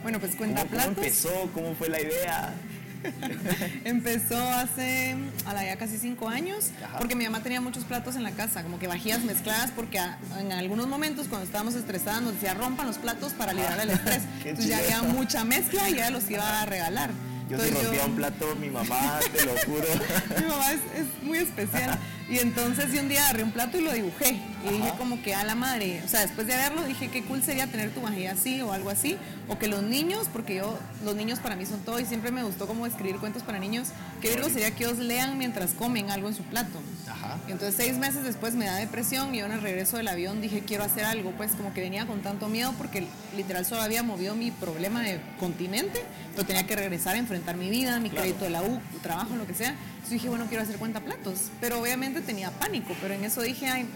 Bueno, 0.02 0.20
pues 0.20 0.32
¿Cómo, 0.32 0.52
cuenta 0.52 0.60
cómo 0.62 0.72
platos. 0.72 0.96
empezó? 0.98 1.50
¿Cómo 1.54 1.74
fue 1.74 1.88
la 1.88 2.00
idea? 2.00 2.54
Empezó 3.84 4.36
hace, 4.36 5.14
a 5.44 5.52
la 5.54 5.64
ya 5.64 5.76
casi 5.76 5.96
cinco 5.98 6.28
años, 6.28 6.70
Ajá. 6.84 6.98
porque 6.98 7.14
mi 7.14 7.24
mamá 7.24 7.40
tenía 7.40 7.60
muchos 7.60 7.84
platos 7.84 8.16
en 8.16 8.22
la 8.22 8.32
casa, 8.32 8.62
como 8.62 8.78
que 8.78 8.88
vajillas 8.88 9.22
mezcladas, 9.22 9.70
porque 9.70 9.98
a- 9.98 10.18
en 10.40 10.50
algunos 10.52 10.88
momentos 10.88 11.28
cuando 11.28 11.44
estábamos 11.46 11.74
estresadas 11.74 12.22
nos 12.22 12.34
decía 12.34 12.54
rompan 12.54 12.86
los 12.86 12.98
platos 12.98 13.32
para 13.32 13.52
liberar 13.52 13.78
el 13.80 13.90
estrés. 13.90 14.22
Entonces 14.44 14.66
ya 14.68 14.78
había 14.78 15.02
mucha 15.02 15.44
mezcla 15.44 15.88
y 15.88 15.94
ya 15.96 16.10
los 16.10 16.28
iba 16.30 16.62
a 16.62 16.66
regalar. 16.66 17.10
Yo 17.48 17.58
si 17.60 17.70
rompía 17.70 18.04
un 18.04 18.16
plato, 18.16 18.56
mi 18.56 18.70
mamá, 18.70 19.20
te 19.32 19.44
lo 19.44 19.52
juro. 19.66 19.86
mi 20.40 20.46
mamá 20.46 20.72
es, 20.72 20.80
es 21.00 21.22
muy 21.22 21.38
especial. 21.38 21.98
Y 22.28 22.38
entonces 22.38 22.92
yo 22.92 23.00
un 23.00 23.08
día 23.08 23.22
agarré 23.24 23.44
un 23.44 23.52
plato 23.52 23.78
y 23.78 23.82
lo 23.82 23.92
dibujé. 23.92 24.40
Y 24.64 24.72
dije 24.72 24.92
como 24.98 25.22
que 25.22 25.34
a 25.34 25.44
la 25.44 25.54
madre, 25.54 26.02
o 26.04 26.08
sea, 26.08 26.22
después 26.22 26.46
de 26.48 26.56
verlo 26.56 26.82
dije 26.82 27.08
qué 27.08 27.22
cool 27.22 27.40
sería 27.40 27.68
tener 27.68 27.90
tu 27.92 28.00
vajilla 28.00 28.32
así 28.32 28.60
o 28.62 28.72
algo 28.72 28.90
así. 28.90 29.16
O 29.48 29.58
que 29.58 29.68
los 29.68 29.82
niños, 29.84 30.26
porque 30.32 30.56
yo, 30.56 30.76
los 31.04 31.14
niños 31.14 31.38
para 31.38 31.54
mí 31.54 31.66
son 31.66 31.80
todo 31.80 32.00
y 32.00 32.04
siempre 32.04 32.32
me 32.32 32.42
gustó 32.42 32.66
como 32.66 32.84
escribir 32.84 33.18
cuentos 33.18 33.44
para 33.44 33.60
niños, 33.60 33.88
que 34.20 34.34
algo 34.34 34.48
sería 34.48 34.72
que 34.72 34.84
ellos 34.84 34.98
lean 34.98 35.38
mientras 35.38 35.70
comen 35.70 36.10
algo 36.10 36.26
en 36.26 36.34
su 36.34 36.42
plato. 36.42 36.80
Ajá. 37.08 37.38
Y 37.46 37.52
entonces 37.52 37.76
seis 37.76 37.96
meses 37.96 38.24
después 38.24 38.54
me 38.54 38.64
da 38.64 38.74
depresión 38.74 39.32
y 39.32 39.38
yo 39.38 39.46
en 39.46 39.52
el 39.52 39.62
regreso 39.62 39.96
del 39.96 40.08
avión 40.08 40.40
dije 40.40 40.64
quiero 40.66 40.82
hacer 40.82 41.04
algo, 41.04 41.30
pues 41.32 41.52
como 41.52 41.72
que 41.72 41.80
venía 41.80 42.06
con 42.06 42.22
tanto 42.22 42.48
miedo 42.48 42.74
porque 42.76 43.06
literal 43.36 43.64
solo 43.64 43.82
había 43.82 44.02
movido 44.02 44.34
mi 44.34 44.50
problema 44.50 45.02
de 45.02 45.20
continente, 45.38 46.02
pero 46.32 46.44
tenía 46.44 46.66
que 46.66 46.74
regresar 46.74 47.14
a 47.14 47.18
enfrentar 47.18 47.56
mi 47.56 47.70
vida, 47.70 48.00
mi 48.00 48.10
crédito 48.10 48.44
de 48.44 48.50
la 48.50 48.62
U, 48.62 48.80
trabajo, 49.00 49.36
lo 49.36 49.46
que 49.46 49.54
sea. 49.54 49.76
Entonces 50.06 50.22
dije, 50.22 50.28
bueno, 50.28 50.46
quiero 50.46 50.62
hacer 50.62 50.76
cuenta 50.76 51.00
platos, 51.00 51.50
pero 51.60 51.80
obviamente 51.80 52.20
tenía 52.20 52.52
pánico, 52.52 52.94
pero 53.02 53.14
en 53.14 53.24
eso 53.24 53.42
dije, 53.42 53.66
ay, 53.66 53.86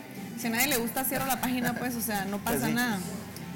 si 0.41 0.49
a 0.49 0.51
nadie 0.51 0.67
le 0.67 0.77
gusta 0.77 1.05
cierro 1.05 1.25
la 1.27 1.41
página, 1.41 1.75
pues, 1.75 1.95
o 1.95 2.01
sea, 2.01 2.25
no 2.25 2.39
pasa 2.43 2.57
Pues 2.59 2.69
sí. 2.71 2.75
nada. 2.75 2.99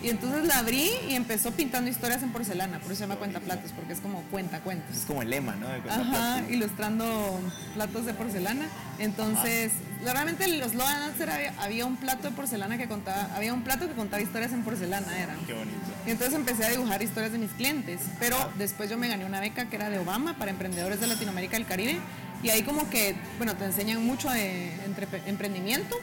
Y 0.04 0.10
entonces 0.10 0.44
la 0.46 0.58
abrí 0.58 0.88
y 1.08 1.14
empezó 1.14 1.50
pintando 1.50 1.90
historias 1.90 2.22
en 2.22 2.30
porcelana, 2.30 2.78
por 2.78 2.92
eso 2.92 2.98
se 2.98 3.00
llama 3.08 3.16
cuenta 3.16 3.40
platos, 3.40 3.72
porque 3.72 3.94
es 3.94 3.98
como 4.00 4.20
cuenta 4.30 4.60
cuentos. 4.60 4.96
Es 4.96 5.04
como 5.04 5.22
el 5.22 5.30
lema, 5.30 5.56
¿no? 5.56 5.66
Ajá, 5.66 6.42
ilustrando 6.48 7.40
platos 7.74 8.04
de 8.06 8.14
porcelana. 8.14 8.66
Entonces, 9.00 9.72
realmente 10.04 10.46
los 10.58 10.72
había, 10.74 11.54
había 11.58 11.86
un 11.86 11.96
plato 11.96 12.28
de 12.28 12.36
porcelana 12.36 12.78
que 12.78 12.86
contaba, 12.86 13.30
había 13.34 13.52
un 13.52 13.62
plato 13.62 13.88
que 13.88 13.94
contaba 13.94 14.22
historias 14.22 14.52
en 14.52 14.62
porcelana, 14.62 15.18
era. 15.18 15.34
Qué 15.44 15.54
bonito. 15.54 15.76
Y 16.06 16.10
entonces 16.10 16.34
empecé 16.36 16.66
a 16.66 16.68
dibujar 16.70 17.02
historias 17.02 17.32
de 17.32 17.38
mis 17.38 17.50
clientes, 17.52 18.00
pero 18.20 18.36
después 18.58 18.90
yo 18.90 18.96
me 18.98 19.08
gané 19.08 19.24
una 19.24 19.40
beca 19.40 19.64
que 19.70 19.74
era 19.76 19.90
de 19.90 19.98
Obama 19.98 20.34
para 20.36 20.52
emprendedores 20.52 21.00
de 21.00 21.08
Latinoamérica 21.08 21.56
y 21.56 21.60
el 21.62 21.66
Caribe. 21.66 21.98
Y 22.44 22.50
ahí 22.50 22.62
como 22.62 22.88
que, 22.90 23.16
bueno, 23.38 23.56
te 23.56 23.64
enseñan 23.64 24.04
mucho 24.04 24.30
de 24.30 24.70
entre- 24.84 25.08
emprendimiento. 25.26 25.96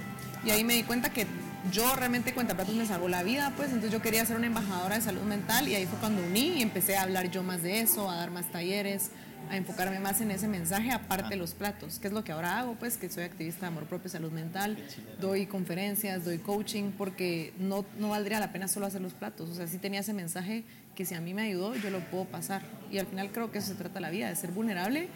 Y 0.43 0.50
ahí 0.50 0.63
me 0.63 0.74
di 0.74 0.83
cuenta 0.83 1.12
que 1.12 1.27
yo 1.71 1.95
realmente 1.95 2.33
Cuentaplatos 2.33 2.74
me 2.74 2.88
salvó 2.88 3.07
la 3.07 3.21
vida, 3.21 3.53
pues. 3.55 3.67
Entonces 3.69 3.91
yo 3.91 4.01
quería 4.01 4.25
ser 4.25 4.36
una 4.38 4.48
embajadora 4.48 4.95
de 4.95 5.01
salud 5.01 5.21
mental 5.21 5.67
y 5.67 5.75
ahí 5.75 5.86
fue 5.86 6.00
cuando 6.00 6.24
uní 6.24 6.57
y 6.57 6.62
empecé 6.63 6.98
a 6.98 7.03
hablar 7.03 7.29
yo 7.29 7.43
más 7.43 7.62
de 7.62 7.81
eso, 7.81 8.10
a 8.10 8.15
dar 8.15 8.31
más 8.31 8.48
talleres, 8.51 9.12
a 9.51 9.57
enfocarme 9.57 10.00
más 10.00 10.19
en 10.21 10.31
ese 10.31 10.48
mensaje 10.48 10.91
aparte 10.91 11.29
de 11.29 11.36
los 11.36 11.53
platos, 11.53 12.00
que 12.00 12.07
es 12.07 12.13
lo 12.13 12.24
que 12.24 12.31
ahora 12.31 12.57
hago, 12.57 12.75
pues 12.75 12.98
que 12.98 13.10
soy 13.10 13.24
activista 13.24 13.62
de 13.62 13.67
amor 13.67 13.83
propio 13.86 14.07
y 14.07 14.10
salud 14.12 14.31
mental, 14.31 14.77
doy 15.19 15.45
conferencias, 15.45 16.24
doy 16.25 16.38
coaching, 16.38 16.91
porque 16.98 17.53
no, 17.60 17.86
no 18.00 18.10
valdría 18.10 18.39
la 18.39 18.51
pena 18.51 18.67
solo 18.67 18.86
hacer 18.86 19.01
los 19.01 19.13
platos, 19.13 19.50
o 19.50 19.53
sea, 19.55 19.67
sí 19.67 19.77
tenía 19.77 20.00
ese 20.00 20.13
mensaje 20.13 20.63
que 20.95 21.05
si 21.05 21.15
a 21.15 21.21
mí 21.21 21.33
me 21.33 21.41
ayudó, 21.43 21.75
yo 21.75 21.89
lo 21.89 22.00
puedo 22.00 22.25
pasar. 22.25 22.62
Y 22.91 22.98
al 23.00 23.07
final 23.07 23.31
creo 23.31 23.51
que 23.51 23.57
eso 23.57 23.67
se 23.69 23.75
trata 23.75 24.00
la 24.00 24.10
vida, 24.10 24.29
de 24.29 24.36
ser 24.36 24.51
vulnerable 24.51 25.10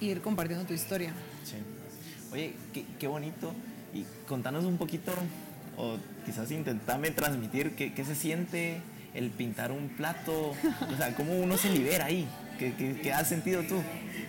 ir 0.00 0.20
compartiendo 0.20 0.64
tu 0.66 0.74
historia. 0.74 1.12
Sí. 1.44 1.56
Oye, 2.32 2.54
qué, 2.72 2.84
qué 2.98 3.06
bonito. 3.06 3.52
Y 3.92 4.04
contanos 4.26 4.64
un 4.64 4.76
poquito, 4.76 5.12
o 5.76 5.96
quizás 6.26 6.50
intentame 6.50 7.10
transmitir 7.10 7.74
qué, 7.76 7.92
qué 7.94 8.04
se 8.04 8.14
siente 8.14 8.80
el 9.14 9.30
pintar 9.30 9.70
un 9.70 9.88
plato. 9.90 10.50
O 10.92 10.96
sea, 10.96 11.14
cómo 11.14 11.34
uno 11.38 11.56
se 11.56 11.70
libera 11.70 12.06
ahí. 12.06 12.26
¿Qué, 12.58 12.72
qué- 12.74 13.00
qué 13.00 13.12
has 13.12 13.28
sentido 13.28 13.62
tú? 13.62 13.74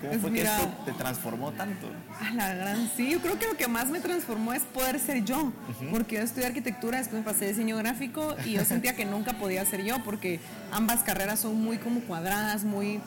¿Cómo 0.02 0.10
Pues 0.12 0.22
fue 0.22 0.32
mira- 0.32 0.58
que 0.58 0.64
esto 0.64 0.84
te 0.86 0.92
transformó 0.94 1.52
tanto? 1.52 1.88
A 2.20 2.32
la 2.34 2.56
gran, 2.56 2.90
sí, 2.98 3.12
yo 3.12 3.20
creo 3.22 3.38
que 3.38 3.46
lo 3.46 3.56
que 3.56 3.68
más 3.68 3.88
me 3.90 4.00
transformó 4.00 4.52
es 4.54 4.64
poder 4.64 5.00
ser 5.00 5.24
yo, 5.24 5.54
porque 5.92 6.16
yo 6.16 6.22
estudié 6.22 6.48
arquitectura, 6.48 6.98
después 6.98 7.24
me 7.24 7.32
pasé 7.32 7.48
diseño 7.48 7.78
gráfico 7.78 8.36
y 8.44 8.54
yo 8.54 8.66
sentía 8.66 8.96
que 8.96 9.06
nunca 9.06 9.34
podía 9.38 9.64
ser 9.66 9.84
yo, 9.84 10.04
porque 10.04 10.40
ambas 10.72 11.04
carreras 11.04 11.40
son 11.42 11.56
muy 11.62 11.78
como 11.78 12.00
cuadradas, 12.02 12.64
muy, 12.64 13.00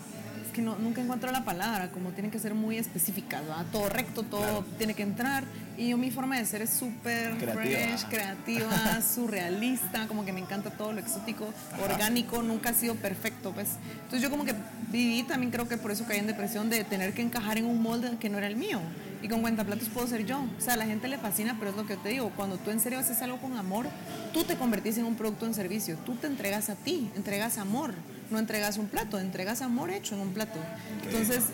que 0.58 0.62
no, 0.64 0.76
nunca 0.76 1.00
encuentro 1.00 1.30
la 1.30 1.44
palabra, 1.44 1.88
como 1.92 2.10
tienen 2.10 2.32
que 2.32 2.38
ser 2.40 2.52
muy 2.52 2.78
específicas, 2.78 3.42
¿verdad? 3.42 3.64
todo 3.70 3.88
recto, 3.88 4.24
todo 4.24 4.64
tiene 4.76 4.94
que 4.94 5.04
entrar, 5.04 5.44
y 5.76 5.90
yo 5.90 5.96
mi 5.96 6.10
forma 6.10 6.36
de 6.36 6.44
ser 6.46 6.62
es 6.62 6.70
súper 6.70 7.36
fresh, 7.36 8.06
creativa, 8.06 9.00
surrealista, 9.14 10.08
como 10.08 10.24
que 10.24 10.32
me 10.32 10.40
encanta 10.40 10.70
todo 10.70 10.92
lo 10.92 10.98
exótico, 10.98 11.46
orgánico, 11.84 12.42
nunca 12.42 12.70
ha 12.70 12.74
sido 12.74 12.96
perfecto, 12.96 13.52
pues. 13.52 13.68
Entonces 13.94 14.20
yo 14.20 14.30
como 14.30 14.44
que 14.44 14.54
viví 14.90 15.22
también 15.22 15.52
creo 15.52 15.68
que 15.68 15.76
por 15.76 15.92
eso 15.92 16.04
caí 16.06 16.18
en 16.18 16.26
depresión 16.26 16.68
de 16.70 16.82
tener 16.82 17.14
que 17.14 17.22
encajar 17.22 17.56
en 17.58 17.66
un 17.66 17.80
molde 17.80 18.16
que 18.18 18.28
no 18.28 18.38
era 18.38 18.48
el 18.48 18.56
mío. 18.56 18.80
Y 19.22 19.28
con 19.28 19.40
cuentaplatos 19.40 19.88
puedo 19.88 20.06
ser 20.06 20.24
yo. 20.26 20.44
O 20.58 20.60
sea, 20.60 20.74
a 20.74 20.76
la 20.76 20.86
gente 20.86 21.06
le 21.08 21.18
fascina, 21.18 21.56
pero 21.58 21.70
es 21.70 21.76
lo 21.76 21.86
que 21.86 21.96
te 21.96 22.08
digo, 22.08 22.32
cuando 22.34 22.56
tú 22.56 22.70
en 22.70 22.80
serio 22.80 22.98
haces 22.98 23.22
algo 23.22 23.38
con 23.38 23.56
amor, 23.56 23.86
tú 24.32 24.42
te 24.42 24.56
convertís 24.56 24.98
en 24.98 25.04
un 25.04 25.14
producto 25.14 25.46
en 25.46 25.54
servicio, 25.54 25.96
tú 26.04 26.16
te 26.16 26.26
entregas 26.26 26.70
a 26.70 26.74
ti, 26.74 27.10
entregas 27.14 27.58
amor, 27.58 27.94
no 28.30 28.38
entregas 28.38 28.78
un 28.78 28.86
plato, 28.86 29.18
entregas 29.18 29.62
amor 29.62 29.90
hecho 29.90 30.14
en 30.14 30.20
un 30.20 30.32
plato. 30.32 30.58
Entonces, 31.04 31.44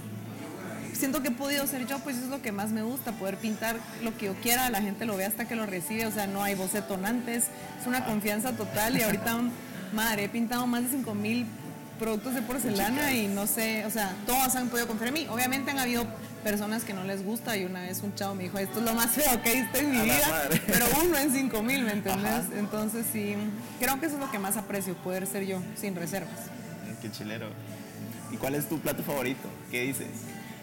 siento 0.93 1.23
que 1.23 1.29
he 1.29 1.33
podido 1.33 1.67
ser 1.67 1.87
yo, 1.87 1.99
pues 2.01 2.17
eso 2.17 2.27
es 2.27 2.31
lo 2.31 2.43
que 2.43 2.53
más 2.53 2.71
me 2.71 2.83
gusta, 2.83 3.13
poder 3.13 3.37
pintar 3.37 3.77
lo 4.03 4.17
que 4.17 4.27
yo 4.27 4.35
quiera, 4.35 4.71
la 4.71 4.81
gente 4.81 5.05
lo 5.07 5.17
ve 5.17 5.25
hasta 5.25 5.47
que 5.47 5.57
lo 5.57 5.67
recibe, 5.67 6.07
o 6.07 6.11
sea, 6.13 6.27
no 6.27 6.43
hay 6.43 6.55
bocetonantes, 6.55 7.45
es 7.81 7.87
una 7.87 8.05
confianza 8.05 8.53
total 8.53 8.97
y 8.97 9.03
ahorita, 9.03 9.39
madre, 9.93 10.25
he 10.25 10.29
pintado 10.29 10.67
más 10.67 10.85
de 10.85 10.91
5 10.91 11.15
mil 11.15 11.47
productos 11.99 12.35
de 12.35 12.43
porcelana 12.43 13.13
y 13.13 13.29
no 13.29 13.47
sé, 13.47 13.85
o 13.87 13.91
sea, 13.91 14.15
todos 14.27 14.57
han 14.57 14.69
podido 14.69 14.89
confiar 14.89 15.09
en 15.09 15.15
mí. 15.15 15.27
Obviamente 15.31 15.71
han 15.71 15.79
habido 15.79 16.05
personas 16.43 16.85
que 16.85 16.93
no 16.93 17.05
les 17.05 17.25
gusta 17.25 17.57
y 17.57 17.65
una 17.65 17.83
vez 17.83 18.03
un 18.03 18.15
chavo 18.15 18.35
me 18.35 18.45
dijo, 18.45 18.59
esto 18.59 18.81
es 18.81 18.85
lo 18.85 18.95
más 18.95 19.11
feo 19.11 19.41
que 19.43 19.53
he 19.53 19.63
visto 19.63 19.79
en 19.79 19.91
mi 19.91 20.01
vida, 20.01 20.49
pero 20.67 20.87
uno 21.05 21.17
en 21.19 21.33
5 21.33 21.63
mil, 21.63 21.83
¿me 21.85 21.93
entendés? 21.93 22.33
Ajá. 22.33 22.45
Entonces 22.59 23.07
sí, 23.13 23.37
creo 23.79 23.99
que 24.01 24.07
eso 24.07 24.17
es 24.17 24.21
lo 24.21 24.31
que 24.31 24.39
más 24.39 24.57
aprecio, 24.57 24.95
poder 24.97 25.27
ser 25.27 25.45
yo, 25.47 25.61
sin 25.77 25.95
reservas. 25.95 26.54
Qué 27.05 27.11
chilero. 27.12 27.49
¿Y 28.33 28.38
cuál 28.38 28.55
es 28.55 28.67
tu 28.67 28.79
plato 28.81 29.03
favorito? 29.03 29.47
¿Qué 29.71 29.83
dices? 29.83 30.09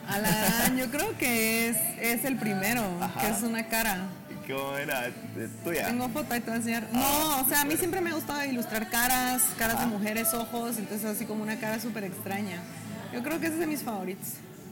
A 0.07 0.17
la 0.17 0.29
gran, 0.31 0.75
yo 0.75 0.89
creo 0.89 1.15
que 1.19 1.69
es, 1.69 1.77
es 2.01 2.25
el 2.25 2.35
primero, 2.37 2.81
Ajá. 2.99 3.21
que 3.21 3.27
es 3.27 3.43
una 3.43 3.67
cara. 3.67 4.07
¿Cómo 4.47 4.75
era? 4.75 5.05
¿Es 5.07 5.13
tuya? 5.63 5.85
Tengo 5.85 6.09
foto 6.09 6.33
ahí 6.33 6.39
te 6.39 6.47
voy 6.47 6.53
a 6.55 6.57
enseñar. 6.57 6.87
No, 6.91 7.41
o 7.41 7.47
sea, 7.47 7.61
a 7.61 7.65
mí 7.65 7.77
siempre 7.77 8.01
me 8.01 8.11
gusta 8.11 8.47
ilustrar 8.47 8.89
caras, 8.89 9.43
caras 9.59 9.79
de 9.81 9.85
mujeres, 9.85 10.33
ojos, 10.33 10.79
entonces 10.79 11.05
así 11.05 11.25
como 11.25 11.43
una 11.43 11.57
cara 11.59 11.79
súper 11.79 12.05
extraña. 12.05 12.57
Yo 13.13 13.21
creo 13.21 13.39
que 13.39 13.45
ese 13.45 13.53
es 13.55 13.59
de 13.59 13.67
mis 13.67 13.83
favoritos. 13.83 14.29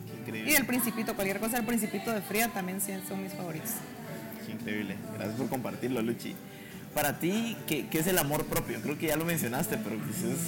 Qué 0.08 0.15
Y 0.15 0.19
increíble. 0.39 0.55
el 0.58 0.65
principito, 0.65 1.13
cualquier 1.13 1.39
cosa, 1.39 1.58
el 1.58 1.65
principito 1.65 2.12
de 2.12 2.21
fría 2.23 2.47
también 2.47 2.82
son 2.82 3.21
mis 3.21 3.34
favoritos. 3.34 3.69
Qué 4.47 4.53
increíble. 4.53 4.95
Gracias 5.13 5.38
por 5.38 5.47
compartirlo, 5.49 6.01
Luchi. 6.01 6.36
Para 6.95 7.19
ti, 7.19 7.55
¿qué, 7.67 7.88
qué 7.88 7.99
es 7.99 8.08
el 8.08 8.17
amor 8.17 8.45
propio? 8.45 8.82
Creo 8.82 8.97
que 8.97 9.05
ya 9.08 9.15
lo 9.15 9.23
mencionaste, 9.23 9.77
pero 9.77 9.95
quizás 10.03 10.39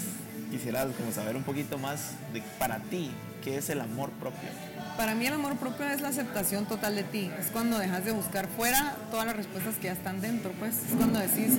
quisieras 0.52 0.88
como 0.98 1.12
saber 1.12 1.36
un 1.36 1.44
poquito 1.44 1.78
más 1.78 2.12
de 2.34 2.44
para 2.60 2.80
ti, 2.80 3.10
¿qué 3.44 3.58
es 3.58 3.70
el 3.70 3.80
amor 3.82 4.12
propio? 4.12 4.50
Para 4.98 5.16
mí 5.16 5.26
el 5.26 5.34
amor 5.34 5.56
propio 5.56 5.88
es 5.88 6.02
la 6.02 6.10
aceptación 6.10 6.66
total 6.66 6.96
de 6.96 7.04
ti. 7.04 7.32
Es 7.40 7.48
cuando 7.48 7.80
dejas 7.80 8.04
de 8.06 8.12
buscar 8.12 8.48
fuera 8.48 8.98
todas 9.10 9.26
las 9.26 9.36
respuestas 9.36 9.76
que 9.76 9.84
ya 9.84 9.94
están 9.94 10.22
dentro. 10.22 10.52
Pues 10.60 10.76
es 10.76 10.96
cuando 10.96 11.20
decís, 11.20 11.54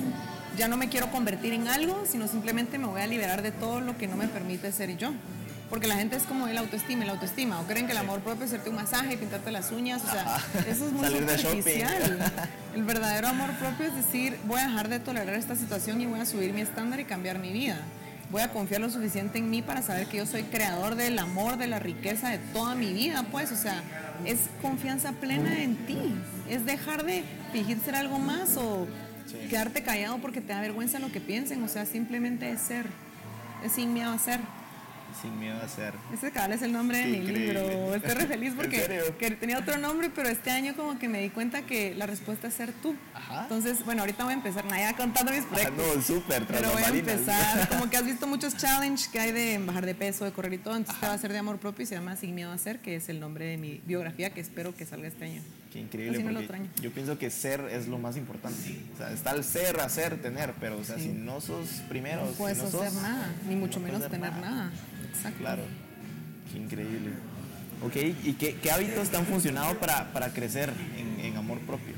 ya 0.57 0.67
no 0.67 0.77
me 0.77 0.87
quiero 0.87 1.11
convertir 1.11 1.51
en 1.53 1.67
algo, 1.67 2.03
sino 2.07 2.27
simplemente 2.27 2.77
me 2.77 2.85
voy 2.85 3.01
a 3.01 3.07
liberar 3.07 3.41
de 3.41 3.51
todo 3.51 3.81
lo 3.81 3.97
que 3.97 4.07
no 4.07 4.15
me 4.15 4.27
permite 4.27 4.71
ser 4.71 4.95
yo. 4.95 5.11
Porque 5.69 5.87
la 5.87 5.95
gente 5.95 6.15
es 6.15 6.23
como 6.23 6.47
el 6.47 6.57
autoestima, 6.57 7.03
el 7.03 7.09
autoestima. 7.09 7.59
O 7.59 7.65
creen 7.65 7.87
que 7.87 7.93
el 7.93 7.97
amor 7.97 8.19
propio 8.19 8.45
es 8.45 8.51
hacerte 8.51 8.69
un 8.69 8.75
masaje, 8.75 9.17
pintarte 9.17 9.51
las 9.51 9.71
uñas. 9.71 10.03
O 10.03 10.11
sea, 10.11 10.37
eso 10.69 10.85
es 10.85 10.91
muy 10.91 11.03
Salir 11.03 11.25
de 11.25 11.37
superficial. 11.37 12.31
El 12.75 12.83
verdadero 12.83 13.27
amor 13.27 13.51
propio 13.53 13.87
es 13.87 13.95
decir, 13.95 14.37
voy 14.45 14.59
a 14.59 14.67
dejar 14.67 14.89
de 14.89 14.99
tolerar 14.99 15.33
esta 15.35 15.55
situación 15.55 16.01
y 16.01 16.05
voy 16.05 16.19
a 16.19 16.25
subir 16.25 16.53
mi 16.53 16.61
estándar 16.61 16.99
y 16.99 17.05
cambiar 17.05 17.39
mi 17.39 17.51
vida. 17.51 17.79
Voy 18.33 18.41
a 18.41 18.49
confiar 18.49 18.81
lo 18.81 18.89
suficiente 18.89 19.37
en 19.37 19.51
mí 19.51 19.61
para 19.61 19.83
saber 19.83 20.07
que 20.07 20.17
yo 20.17 20.25
soy 20.25 20.41
creador 20.41 20.95
del 20.95 21.19
amor, 21.19 21.57
de 21.57 21.67
la 21.67 21.77
riqueza 21.77 22.29
de 22.29 22.39
toda 22.39 22.73
mi 22.73 22.91
vida, 22.91 23.27
pues, 23.31 23.51
o 23.51 23.55
sea, 23.55 23.83
es 24.25 24.49
confianza 24.59 25.11
plena 25.11 25.61
en 25.61 25.75
ti. 25.85 26.15
Es 26.49 26.65
dejar 26.65 27.05
de 27.05 27.23
fingir 27.51 27.77
ser 27.79 27.93
algo 27.93 28.17
más 28.17 28.57
o 28.57 28.87
quedarte 29.51 29.83
callado 29.83 30.17
porque 30.17 30.41
te 30.41 30.51
da 30.51 30.61
vergüenza 30.61 30.97
lo 30.97 31.11
que 31.11 31.21
piensen, 31.21 31.61
o 31.61 31.67
sea, 31.67 31.85
simplemente 31.85 32.49
es 32.49 32.59
ser. 32.59 32.87
Es 33.63 33.73
sin 33.73 33.93
miedo 33.93 34.09
a 34.09 34.17
ser. 34.17 34.39
Sin 35.21 35.39
miedo 35.39 35.57
a 35.61 35.67
ser. 35.67 35.93
Ese 36.13 36.31
cabal 36.31 36.53
es 36.53 36.61
el 36.61 36.71
nombre 36.71 36.97
de 36.97 37.05
mi 37.05 37.19
libro. 37.19 37.95
Estoy 37.95 38.11
re 38.13 38.25
feliz 38.27 38.49
¿En 38.51 38.55
porque 38.55 39.01
que 39.19 39.31
tenía 39.31 39.59
otro 39.59 39.77
nombre, 39.77 40.09
pero 40.13 40.27
este 40.29 40.51
año 40.51 40.75
como 40.75 40.97
que 40.99 41.07
me 41.07 41.21
di 41.21 41.29
cuenta 41.29 41.61
que 41.63 41.93
la 41.95 42.05
respuesta 42.05 42.47
es 42.47 42.53
ser 42.53 42.73
tú. 42.73 42.95
Ajá. 43.13 43.43
Entonces, 43.43 43.83
bueno, 43.85 44.01
ahorita 44.01 44.23
voy 44.23 44.33
a 44.33 44.35
empezar, 44.37 44.65
nada, 44.65 44.91
ya 44.91 44.97
contando 44.97 45.31
mis 45.31 45.41
Ah, 45.43 45.47
proyectos. 45.49 45.95
no, 45.95 46.01
súper, 46.01 46.45
Pero 46.45 46.71
voy 46.71 46.83
a 46.83 46.87
empezar, 46.89 47.69
como 47.69 47.89
que 47.89 47.97
has 47.97 48.05
visto 48.05 48.27
muchos 48.27 48.57
challenges 48.57 49.07
que 49.07 49.19
hay 49.19 49.31
de 49.31 49.57
bajar 49.59 49.85
de 49.85 49.95
peso, 49.95 50.25
de 50.25 50.31
correr 50.31 50.53
y 50.53 50.57
todo, 50.57 50.75
entonces 50.75 50.99
te 50.99 51.07
va 51.07 51.13
a 51.13 51.17
ser 51.17 51.31
de 51.31 51.37
amor 51.39 51.57
propio 51.59 51.83
y 51.83 51.85
se 51.85 51.95
llama 51.95 52.15
Sin 52.15 52.33
Miedo 52.35 52.51
a 52.51 52.57
Ser, 52.57 52.79
que 52.79 52.95
es 52.95 53.07
el 53.09 53.19
nombre 53.19 53.45
de 53.45 53.57
mi 53.57 53.81
biografía 53.85 54.31
que 54.31 54.41
espero 54.41 54.75
que 54.75 54.85
salga 54.85 55.07
este 55.07 55.25
año. 55.25 55.41
Qué 55.71 55.79
increíble, 55.79 56.17
Así 56.17 56.23
no 56.23 56.31
lo 56.31 56.39
porque 56.45 56.61
extraño. 56.63 56.69
yo 56.83 56.91
pienso 56.91 57.17
que 57.17 57.29
ser 57.31 57.61
es 57.71 57.87
lo 57.87 57.97
más 57.97 58.15
importante. 58.15 58.79
O 58.93 58.97
sea, 58.97 59.11
está 59.11 59.31
el 59.31 59.43
ser, 59.43 59.79
hacer, 59.79 60.21
tener, 60.21 60.53
pero 60.59 60.77
o 60.77 60.83
sea, 60.83 60.97
Sí. 60.97 61.05
si 61.05 61.07
no 61.09 61.41
sos 61.41 61.81
primero, 61.89 62.25
No 62.25 62.31
puedes 62.33 62.59
si 62.59 62.63
no 62.63 62.81
hacer 62.81 62.93
nada, 63.01 63.33
ni 63.49 63.55
mucho 63.55 63.79
no 63.79 63.87
menos 63.87 64.07
tener 64.07 64.33
nada. 64.35 64.69
Exacto. 65.15 65.39
Claro, 65.39 65.63
qué 66.51 66.57
increíble. 66.59 67.11
¿Ok? 67.85 67.95
¿Y 68.23 68.33
qué, 68.33 68.55
qué 68.61 68.71
hábitos 68.71 69.09
te 69.09 69.17
han 69.17 69.25
funcionado 69.25 69.77
para, 69.79 70.11
para 70.13 70.29
crecer 70.29 70.71
en, 70.97 71.25
en 71.25 71.37
amor 71.37 71.59
propio? 71.59 71.93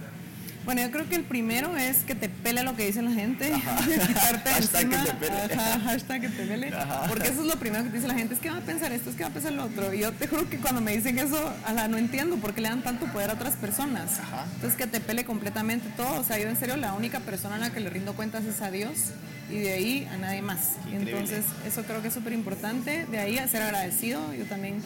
Bueno, 0.65 0.81
yo 0.81 0.89
creo 0.89 1.07
que 1.07 1.15
el 1.15 1.23
primero 1.25 1.77
es 1.77 1.97
que 1.97 2.15
te 2.15 2.27
pele 2.27 2.63
lo 2.63 2.75
que 2.75 2.87
dice 2.87 2.99
la 3.03 3.11
gente, 3.11 3.51
quitarte 4.07 4.49
Hashtag 4.51 4.89
que 4.89 4.95
encima, 4.95 5.03
te 5.03 5.13
pele. 5.13 5.53
ajá, 5.53 5.79
hashtag 5.81 6.21
que 6.21 6.29
te 6.29 6.43
pele, 6.47 6.67
Ajá. 6.73 7.03
porque 7.07 7.27
eso 7.27 7.41
es 7.41 7.45
lo 7.47 7.55
primero 7.57 7.83
que 7.83 7.91
te 7.91 7.97
dice 7.97 8.07
la 8.07 8.15
gente, 8.15 8.33
es 8.33 8.39
que 8.39 8.49
va 8.49 8.57
a 8.57 8.61
pensar 8.61 8.91
esto, 8.91 9.11
es 9.11 9.15
que 9.15 9.21
va 9.21 9.29
a 9.29 9.31
pensar 9.33 9.53
lo 9.53 9.65
otro, 9.65 9.93
y 9.93 9.99
yo 9.99 10.11
te 10.13 10.27
juro 10.27 10.49
que 10.49 10.57
cuando 10.57 10.81
me 10.81 10.95
dicen 10.97 11.19
eso, 11.19 11.53
ala, 11.67 11.87
no 11.87 11.99
entiendo 11.99 12.37
por 12.37 12.55
qué 12.55 12.61
le 12.61 12.69
dan 12.69 12.81
tanto 12.81 13.05
poder 13.05 13.29
a 13.29 13.33
otras 13.33 13.53
personas, 13.57 14.17
Ajá. 14.19 14.45
entonces 14.55 14.75
que 14.75 14.87
te 14.87 14.99
pele 14.99 15.23
completamente 15.23 15.87
todo, 15.95 16.19
o 16.19 16.23
sea, 16.23 16.39
yo 16.39 16.47
en 16.49 16.57
serio 16.57 16.77
la 16.77 16.93
única 16.93 17.19
persona 17.19 17.57
a 17.57 17.59
la 17.59 17.69
que 17.69 17.79
le 17.79 17.91
rindo 17.91 18.13
cuentas 18.15 18.43
es 18.45 18.59
a 18.63 18.71
Dios, 18.71 19.11
y 19.49 19.59
de 19.59 19.73
ahí 19.73 20.07
a 20.11 20.17
nadie 20.17 20.41
más, 20.41 20.73
Increíble. 20.87 21.11
entonces 21.11 21.45
eso 21.67 21.83
creo 21.83 22.01
que 22.01 22.07
es 22.07 22.13
súper 22.13 22.33
importante, 22.33 23.05
de 23.05 23.19
ahí 23.19 23.37
a 23.37 23.47
ser 23.47 23.61
agradecido, 23.61 24.33
yo 24.33 24.45
también 24.45 24.81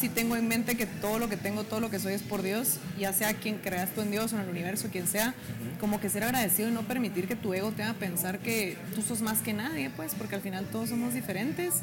sí 0.00 0.08
tengo 0.08 0.36
en 0.36 0.46
mente 0.46 0.76
que 0.76 0.86
todo 0.86 1.18
lo 1.18 1.28
que 1.28 1.36
tengo, 1.36 1.64
todo 1.64 1.80
lo 1.80 1.90
que 1.90 1.98
soy 1.98 2.14
es 2.14 2.22
por 2.22 2.42
Dios, 2.42 2.78
ya 2.98 3.12
sea 3.12 3.34
quien 3.34 3.56
creas 3.58 3.90
tú 3.90 4.00
en 4.00 4.10
Dios 4.10 4.32
o 4.32 4.36
en 4.36 4.42
el 4.42 4.48
universo, 4.48 4.88
quien 4.92 5.06
sea, 5.08 5.34
como 5.80 6.00
que 6.00 6.08
ser 6.08 6.22
agradecido 6.24 6.68
y 6.68 6.72
no 6.72 6.82
permitir 6.82 7.26
que 7.26 7.36
tu 7.36 7.52
ego 7.52 7.72
te 7.72 7.82
haga 7.82 7.94
pensar 7.94 8.38
que 8.38 8.76
tú 8.94 9.02
sos 9.02 9.20
más 9.22 9.40
que 9.40 9.52
nadie, 9.52 9.90
pues, 9.90 10.14
porque 10.14 10.36
al 10.36 10.40
final 10.40 10.66
todos 10.66 10.90
somos 10.90 11.14
diferentes. 11.14 11.82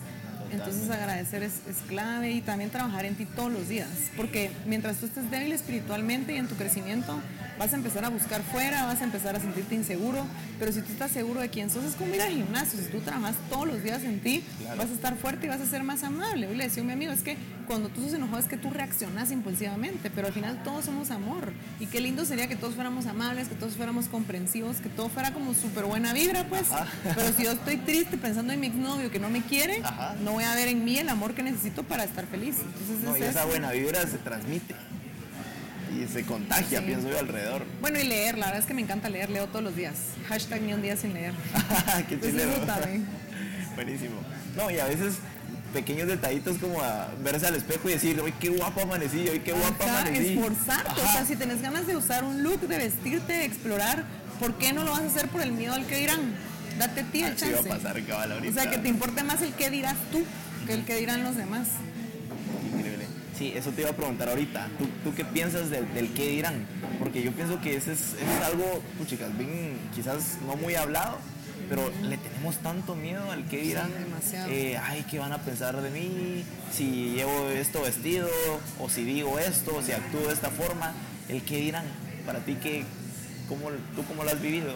Entonces 0.52 0.90
agradecer 0.90 1.44
es, 1.44 1.54
es 1.68 1.78
clave 1.88 2.32
y 2.32 2.42
también 2.42 2.70
trabajar 2.70 3.04
en 3.06 3.16
ti 3.16 3.26
todos 3.26 3.52
los 3.52 3.68
días, 3.68 3.90
porque 4.16 4.52
mientras 4.66 4.98
tú 4.98 5.08
estés 5.08 5.30
débil 5.30 5.52
espiritualmente 5.52 6.34
y 6.34 6.38
en 6.38 6.48
tu 6.48 6.56
crecimiento, 6.56 7.20
vas 7.58 7.74
a 7.74 7.76
empezar 7.76 8.06
a 8.06 8.10
buscar 8.10 8.42
fuera, 8.44 8.86
vas 8.86 9.02
a 9.02 9.04
empezar 9.04 9.36
a 9.36 9.40
sentirte 9.40 9.76
inseguro, 9.76 10.26
pero 10.60 10.72
si 10.72 10.82
tú 10.82 10.92
estás 10.92 11.12
seguro 11.12 11.40
de 11.42 11.50
quién 11.50 11.70
sos, 11.70 11.84
es 11.84 11.96
como 11.96 12.14
ir 12.14 12.22
al 12.22 12.32
gimnasio, 12.32 12.80
si 12.80 12.86
tú 12.90 13.00
trabajas 13.00 13.36
todos 13.50 13.68
los 13.68 13.84
días 13.84 14.04
en 14.04 14.20
ti, 14.20 14.44
vas 14.78 14.90
a 14.90 14.94
estar 14.94 15.16
fuerte 15.16 15.46
y 15.46 15.50
vas 15.50 15.62
a 15.62 15.66
ser 15.66 15.84
más 15.84 16.04
amable. 16.04 16.48
Hoy 16.48 16.56
le 16.56 16.66
decía 16.66 16.84
a 16.84 16.86
mi 16.86 16.94
amigo, 16.94 17.12
es 17.12 17.22
que 17.22 17.38
cuando 17.68 17.90
tú 17.90 18.04
sos 18.04 18.14
enojado 18.14 18.40
es 18.40 18.46
que 18.46 18.58
tú 18.58 18.70
reaccionas 18.70 19.32
impulsivamente, 19.32 20.10
pero 20.12 20.28
al 20.28 20.34
final 20.34 20.62
todos 20.64 20.86
somos 20.86 21.12
amor. 21.12 21.52
Y 21.80 21.88
qué 21.88 22.00
lindo 22.00 22.26
sería 22.26 22.48
que 22.48 22.56
todos 22.56 22.76
fuéramos 22.76 23.06
amables, 23.08 23.48
que 23.48 23.56
todos 23.56 23.74
fuéramos 23.74 24.08
comprensivos, 24.08 24.78
que 24.78 24.90
todo 24.90 25.10
fuera 25.10 25.34
como 25.34 25.54
súper 25.54 25.86
buena 25.86 26.14
vibra, 26.14 26.46
pues. 26.48 26.68
Pero 27.04 27.34
si 27.36 27.44
yo 27.44 27.52
estoy 27.54 27.78
triste 27.78 28.18
pensando 28.18 28.54
en 28.54 28.60
mi 28.60 28.68
exnovio 28.68 29.10
que 29.10 29.20
no 29.20 29.30
me 29.30 29.42
quiere, 29.42 29.82
Ajá. 29.84 30.16
no 30.24 30.34
voy 30.34 30.44
a 30.44 30.54
ver 30.56 30.68
en 30.68 30.86
mí 30.86 30.98
el 30.98 31.10
amor 31.10 31.34
que 31.34 31.44
necesito 31.44 31.84
para 31.84 32.04
estar 32.04 32.26
feliz. 32.28 32.58
Entonces 32.60 33.04
No, 33.04 33.16
es 33.16 33.22
y 33.22 33.26
esa 33.26 33.46
buena 33.46 33.72
vibra 33.72 34.06
se 34.06 34.18
transmite 34.20 34.76
y 36.10 36.14
se 36.14 36.24
contagia, 36.24 36.80
Sí. 36.80 36.86
pienso 36.86 37.10
yo, 37.10 37.20
alrededor. 37.20 37.64
Bueno, 37.82 38.00
y 38.00 38.04
leer, 38.04 38.38
la 38.38 38.46
verdad 38.48 38.62
es 38.62 38.66
que 38.68 38.74
me 38.74 38.82
encanta 38.82 39.10
leer, 39.10 39.30
leo 39.30 39.48
todos 39.48 39.64
los 39.64 39.76
días. 39.76 39.96
Hashtag 40.28 40.62
ni 40.62 40.74
un 40.74 40.82
día 40.82 40.96
sin 40.98 41.14
leer. 41.14 41.34
Qué 42.10 42.20
chilero. 42.20 42.52
eso 42.52 42.62
también. 42.62 43.06
Buenísimo. 43.76 44.16
No, 44.56 44.72
y 44.72 44.80
a 44.80 44.86
veces 44.86 45.16
pequeños 45.74 46.08
detallitos 46.08 46.58
como 46.58 46.82
a 46.82 47.10
verse 47.24 47.48
al 47.48 47.56
espejo 47.56 47.90
y 47.90 47.94
decir, 47.94 48.20
hoy 48.22 48.34
qué 48.40 48.48
guapo 48.50 48.82
amanecí, 48.82 49.28
hoy 49.28 49.40
qué 49.40 49.52
guapa 49.52 49.84
Ajá, 49.84 50.02
amanecí. 50.04 50.34
esforzarte. 50.34 51.02
O 51.02 51.04
Ajá. 51.04 51.14
sea, 51.14 51.26
si 51.26 51.36
tenés 51.36 51.62
ganas 51.62 51.86
de 51.86 51.98
usar 51.98 52.24
un 52.24 52.44
look, 52.44 52.62
de 52.62 52.78
vestirte, 52.78 53.34
de 53.34 53.44
explorar, 53.46 54.04
¿por 54.40 54.54
qué 54.58 54.72
no 54.72 54.84
lo 54.86 54.92
vas 54.92 55.02
a 55.02 55.08
hacer 55.08 55.28
por 55.28 55.42
el 55.42 55.52
miedo 55.52 55.74
al 55.74 55.86
que 55.86 55.98
dirán? 55.98 56.34
Date 56.80 57.04
ti 57.04 57.24
el 57.24 57.34
Así 57.34 57.46
va 57.46 57.52
a 57.52 57.54
chance. 57.64 57.70
pasar, 57.70 58.02
cabal, 58.06 58.32
O 58.32 58.36
ahorita. 58.36 58.62
sea, 58.62 58.72
que 58.72 58.78
te 58.78 58.88
importe 58.88 59.24
más 59.24 59.42
el 59.42 59.52
que 59.54 59.70
dirás 59.70 59.96
tú 60.12 60.24
que 60.66 60.74
el 60.74 60.86
que 60.86 60.96
dirán 60.96 61.24
los 61.24 61.36
demás. 61.36 61.68
Sí, 63.38 63.52
eso 63.56 63.72
te 63.72 63.82
iba 63.82 63.90
a 63.90 63.96
preguntar 63.96 64.30
ahorita. 64.30 64.70
¿Tú, 64.78 64.88
tú 65.04 65.14
qué 65.16 65.26
piensas 65.26 65.70
del, 65.70 65.94
del 65.94 66.14
qué 66.14 66.30
dirán? 66.30 66.66
Porque 67.00 67.22
yo 67.22 67.32
pienso 67.34 67.60
que 67.60 67.76
ese 67.76 67.92
es, 67.94 68.00
ese 68.14 68.38
es 68.38 68.44
algo, 68.46 68.82
pues, 68.98 69.10
chicas, 69.10 69.38
bien, 69.38 69.78
quizás 69.94 70.38
no 70.48 70.56
muy 70.56 70.76
hablado, 70.76 71.18
pero 71.68 71.92
le 72.02 72.18
tenemos 72.18 72.58
tanto 72.58 72.96
miedo 72.96 73.30
al 73.32 73.46
qué 73.48 73.58
dirán. 73.62 73.92
demasiado. 74.00 74.50
Eh, 74.50 74.78
ay, 74.78 75.06
¿qué 75.10 75.20
van 75.20 75.34
a 75.34 75.40
pensar 75.40 75.82
de 75.82 75.90
mí? 75.90 76.46
Si 76.72 77.10
llevo 77.16 77.50
esto 77.50 77.82
vestido, 77.82 78.30
o 78.80 78.90
si 78.90 79.04
digo 79.04 79.38
esto, 79.38 79.76
o 79.76 79.82
si 79.82 79.92
actúo 79.92 80.28
de 80.28 80.34
esta 80.34 80.50
forma. 80.50 80.94
El 81.28 81.42
qué 81.42 81.58
dirán. 81.58 81.86
Para 82.26 82.40
ti, 82.40 82.56
¿qué, 82.62 82.86
cómo, 83.50 83.70
¿tú 83.96 84.04
cómo 84.06 84.24
lo 84.24 84.30
has 84.30 84.42
vivido? 84.42 84.76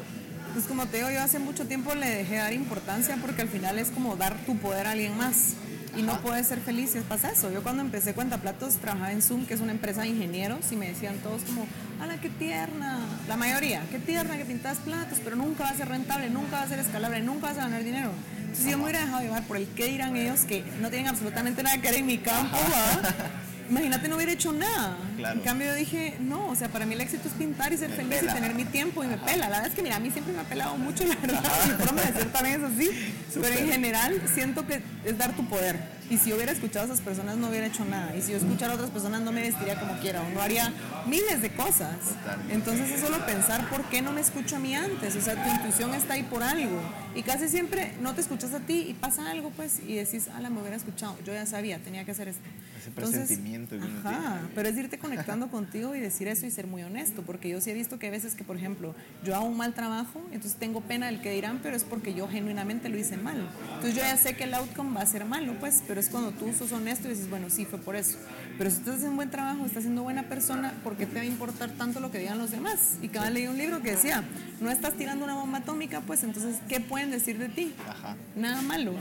Pues 0.54 0.66
como 0.66 0.86
te 0.88 0.98
digo, 0.98 1.12
yo 1.12 1.22
hace 1.22 1.40
mucho 1.40 1.66
tiempo 1.66 1.94
le 1.96 2.08
dejé 2.10 2.38
dar 2.38 2.54
importancia 2.54 3.18
porque 3.22 3.44
al 3.44 3.50
final 3.50 3.78
es 3.78 3.90
como 3.90 4.16
dar 4.16 4.36
tu 4.46 4.58
poder 4.58 4.88
a 4.88 4.92
alguien 4.92 5.16
más. 5.16 5.54
Y 5.98 6.04
no 6.04 6.14
Ajá. 6.14 6.22
puedes 6.22 6.48
ser 6.48 6.60
feliz 6.60 6.92
si 6.92 7.00
pasa 7.00 7.32
eso. 7.32 7.52
Yo 7.52 7.64
cuando 7.64 7.82
empecé 7.82 8.14
Cuentaplatos 8.14 8.76
trabajaba 8.76 9.12
en 9.12 9.22
Zoom, 9.22 9.46
que 9.46 9.54
es 9.56 9.60
una 9.60 9.72
empresa 9.72 10.02
de 10.02 10.10
ingenieros, 10.10 10.72
y 10.72 10.76
me 10.76 10.88
decían 10.90 11.16
todos 11.18 11.42
como, 11.44 11.66
¡Hala, 12.00 12.20
qué 12.22 12.30
tierna! 12.30 13.00
La 13.28 13.36
mayoría, 13.38 13.82
qué 13.92 14.00
tierna 14.00 14.38
que 14.38 14.46
pintas 14.46 14.78
platos, 14.78 15.20
pero 15.24 15.36
nunca 15.36 15.64
va 15.64 15.70
a 15.72 15.76
ser 15.76 15.90
rentable, 15.90 16.30
nunca 16.30 16.58
va 16.58 16.62
a 16.64 16.68
ser 16.68 16.80
escalable, 16.80 17.22
nunca 17.22 17.48
vas 17.48 17.58
a 17.58 17.62
ganar 17.62 17.84
dinero. 17.84 18.12
Entonces 18.40 18.72
yo 18.72 18.78
me 18.78 18.86
hubiera 18.86 19.02
dejado 19.02 19.22
llevar 19.22 19.44
por 19.44 19.58
el 19.58 19.68
qué 19.68 19.86
dirán 19.86 20.16
ellos, 20.16 20.42
que 20.42 20.64
no 20.82 20.90
tienen 20.90 21.08
absolutamente 21.08 21.62
nada 21.64 21.78
que 21.78 21.90
ver 21.90 22.00
en 22.00 22.06
mi 22.06 22.18
campo, 22.18 22.58
¿va? 22.58 23.39
Imagínate 23.70 24.08
no 24.08 24.16
hubiera 24.16 24.32
hecho 24.32 24.52
nada. 24.52 24.98
Claro. 25.18 25.40
En 25.40 25.46
cambio 25.46 25.68
yo 25.68 25.76
dije, 25.76 26.18
no, 26.20 26.48
o 26.48 26.56
sea, 26.56 26.70
para 26.70 26.86
mí 26.86 26.94
el 26.96 27.02
éxito 27.02 27.28
es 27.28 27.34
pintar 27.36 27.72
y 27.74 27.78
ser 27.78 27.90
Me 27.90 27.96
feliz 27.98 28.20
pela. 28.20 28.32
y 28.32 28.36
tener 28.36 28.54
mi 28.56 28.66
tiempo 28.66 29.04
y 29.04 29.08
me 29.08 29.18
pela. 29.18 29.50
La 29.50 29.58
verdad 29.58 29.68
es 29.68 29.74
que 29.76 29.84
mira, 29.84 29.98
a 29.98 30.00
mí 30.00 30.10
siempre 30.10 30.34
me 30.34 30.40
ha 30.40 30.44
pelado 30.44 30.78
mucho, 30.78 31.06
la 31.06 31.16
verdad. 31.16 31.44
Mi 31.68 31.86
forma 31.86 32.02
de 32.02 32.14
ser 32.14 32.32
también 32.32 32.64
es 32.64 32.72
así. 32.72 33.14
Pero 33.42 33.56
en 33.60 33.70
general 33.70 34.22
siento 34.34 34.66
que 34.66 34.82
es 35.06 35.18
dar 35.18 35.36
tu 35.36 35.46
poder. 35.48 36.00
Y 36.10 36.18
si 36.18 36.32
yo 36.32 36.38
hubiera 36.38 36.52
escuchado 36.52 36.86
a 36.86 36.86
esas 36.88 37.02
personas 37.02 37.38
no 37.38 37.50
hubiera 37.50 37.68
hecho 37.68 37.86
nada. 37.86 38.16
Y 38.16 38.24
si 38.24 38.32
yo 38.32 38.38
escuchara 38.38 38.72
a 38.72 38.76
otras 38.76 38.90
personas 38.90 39.22
no 39.22 39.32
me 39.32 39.42
vestiría 39.44 39.80
como 39.80 40.00
quiera 40.00 40.22
o 40.24 40.30
no 40.32 40.42
haría 40.42 40.74
miles 41.06 41.40
de 41.44 41.52
cosas. 41.52 42.00
Totalmente. 42.00 42.54
Entonces 42.56 42.90
es 42.90 43.02
solo 43.02 43.24
pensar 43.28 43.70
por 43.70 43.84
qué 43.90 44.02
no 44.02 44.12
me 44.12 44.22
escucho 44.22 44.56
a 44.56 44.60
mí 44.60 44.74
antes. 44.74 45.16
O 45.16 45.22
sea, 45.22 45.36
tu 45.36 45.48
intuición 45.48 45.94
está 45.94 46.16
ahí 46.16 46.24
por 46.24 46.42
algo. 46.42 46.82
Y 47.14 47.22
casi 47.22 47.48
siempre 47.48 47.94
no 48.02 48.16
te 48.16 48.22
escuchas 48.22 48.56
a 48.56 48.60
ti 48.60 48.88
y 48.90 48.94
pasa 48.96 49.30
algo 49.30 49.52
pues 49.52 49.80
y 49.88 49.96
decís, 49.98 50.30
ala, 50.36 50.50
me 50.50 50.62
hubiera 50.62 50.78
escuchado. 50.78 51.16
Yo 51.24 51.34
ya 51.34 51.46
sabía, 51.46 51.78
tenía 51.78 52.04
que 52.06 52.12
hacer 52.12 52.28
esto. 52.28 52.42
Ese 52.90 53.18
presentimiento 53.18 53.78
que 53.78 53.86
uno 53.86 54.00
ajá, 54.00 54.42
pero 54.56 54.70
es 54.70 54.78
irte 54.78 54.98
conectando 54.98 55.50
contigo 55.50 55.96
y 55.96 56.00
decir 56.00 56.28
eso 56.28 56.46
y 56.46 56.52
ser 56.52 56.68
muy 56.68 56.84
honesto, 56.84 57.22
porque 57.24 57.50
yo 57.50 57.62
sí 57.62 57.70
he 57.72 57.74
visto 57.74 58.00
que 58.00 58.08
hay 58.08 58.12
veces 58.12 58.36
que, 58.36 58.44
por 58.44 58.58
ejemplo, 58.58 58.96
yo 59.24 59.36
hago 59.36 59.46
un 59.46 59.58
mal 59.58 59.74
trabajo, 59.74 60.22
entonces 60.32 60.56
tengo 60.56 60.82
pena 60.82 61.08
del 61.08 61.22
que 61.22 61.32
dirán, 61.32 61.60
pero 61.62 61.76
es 61.76 61.84
porque 61.84 62.14
yo 62.14 62.28
genuinamente 62.28 62.90
lo 62.90 62.98
hice 62.98 63.18
mal. 63.18 63.48
Entonces 63.76 63.96
yo 63.96 64.02
ya 64.02 64.18
sé 64.18 64.36
que 64.36 64.46
el 64.46 64.54
outcome 64.54 64.96
va 64.96 65.02
a 65.02 65.06
ser 65.06 65.26
malo, 65.26 65.54
pues, 65.60 65.84
pero 65.88 66.00
es 66.00 66.10
cuando 66.10 66.32
tú 66.32 66.52
sos 66.54 66.72
honesto 66.72 67.08
y 67.08 67.12
dices, 67.12 67.30
bueno, 67.30 67.50
sí, 67.50 67.66
fue 67.66 67.80
por 67.80 67.96
eso. 67.96 68.18
Pero 68.60 68.72
si 68.72 68.80
estás 68.80 68.96
haciendo 68.96 69.12
un 69.12 69.16
buen 69.16 69.30
trabajo, 69.30 69.66
estás 69.66 69.84
siendo 69.84 70.04
buena 70.04 70.24
persona, 70.24 70.74
¿por 70.84 70.98
qué 70.98 71.06
te 71.06 71.16
va 71.16 71.22
a 71.22 71.26
importar 71.26 71.70
tanto 71.70 72.02
lo 72.02 72.12
que 72.12 72.20
digan 72.20 72.38
los 72.38 72.52
demás? 72.52 72.98
Y 73.02 73.08
cada 73.08 73.28
vez 73.28 73.36
leí 73.36 73.48
un 73.48 73.58
libro 73.58 73.82
que 73.82 73.92
decía, 73.92 74.22
no 74.60 74.70
estás 74.70 74.96
tirando 74.96 75.24
una 75.24 75.36
bomba 75.36 75.60
atómica, 75.60 76.02
pues 76.02 76.26
entonces, 76.26 76.58
¿qué 76.68 76.82
pueden 76.82 77.10
decir 77.10 77.38
de 77.38 77.48
ti? 77.48 77.74
Ajá. 77.88 78.18
nada 78.36 78.62
malo, 78.62 78.92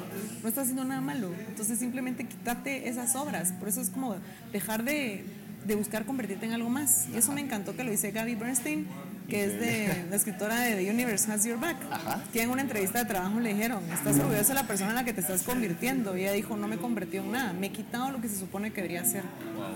no 0.42 0.48
estás 0.48 0.62
haciendo 0.62 0.84
nada 0.84 1.00
malo. 1.00 1.32
Entonces 1.48 1.76
simplemente 1.80 2.24
quítate 2.24 2.88
esas 2.88 3.16
obras. 3.16 3.50
Por 3.50 3.66
eso 3.66 3.80
es 3.80 3.90
como 3.90 4.14
dejar 4.52 4.84
de, 4.84 5.24
de 5.68 5.74
buscar 5.74 6.06
convertirte 6.06 6.46
en 6.46 6.52
algo 6.52 6.70
más. 6.70 7.06
Y 7.14 7.18
eso 7.18 7.30
me 7.32 7.42
encantó 7.42 7.76
que 7.76 7.84
lo 7.84 7.90
dice 7.90 8.10
Gaby 8.10 8.34
Bernstein, 8.34 8.86
que 9.28 9.44
es 9.44 9.60
de 9.60 10.06
la 10.08 10.16
escritora 10.16 10.60
de 10.60 10.76
The 10.76 10.90
Universe 10.90 11.30
Has 11.30 11.44
Your 11.44 11.60
Back. 11.60 11.76
Ajá. 11.90 12.24
Que 12.32 12.42
en 12.42 12.48
una 12.48 12.62
entrevista 12.62 13.00
de 13.00 13.04
trabajo 13.04 13.38
le 13.38 13.52
dijeron, 13.52 13.84
estás 13.92 14.18
orgullosa 14.18 14.48
de 14.48 14.54
la 14.54 14.66
persona 14.66 14.90
en 14.90 14.96
la 14.96 15.04
que 15.04 15.12
te 15.12 15.20
estás 15.20 15.42
convirtiendo. 15.42 16.16
Y 16.16 16.22
ella 16.22 16.32
dijo, 16.32 16.56
no 16.56 16.66
me 16.68 16.78
convertí 16.78 17.18
en 17.18 17.30
nada, 17.30 17.52
me 17.52 17.66
he 17.66 17.70
quitado 17.70 18.10
lo 18.10 18.20
que 18.22 18.28
se 18.28 18.36
supone 18.36 18.72
que 18.72 18.80
debería 18.80 19.04
ser. 19.04 19.24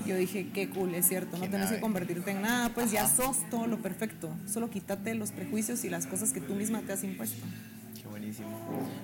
Yo 0.06 0.16
dije, 0.16 0.48
qué 0.54 0.70
cool, 0.70 0.94
es 0.94 1.06
cierto, 1.06 1.36
no 1.36 1.46
nave. 1.46 1.76
que 1.76 1.80
convertirte 1.80 2.30
en 2.30 2.40
nada, 2.40 2.70
pues 2.70 2.90
ya 2.90 3.06
sos 3.06 3.48
todo 3.50 3.66
lo 3.66 3.76
perfecto. 3.82 4.30
Solo 4.50 4.70
quítate 4.70 5.14
los 5.14 5.30
prejuicios 5.30 5.84
y 5.84 5.90
las 5.90 6.06
cosas 6.06 6.32
que 6.32 6.40
tú 6.40 6.54
misma 6.54 6.80
te 6.80 6.94
has 6.94 7.04
impuesto. 7.04 7.44
Qué 8.00 8.08
buenísimo. 8.08 8.48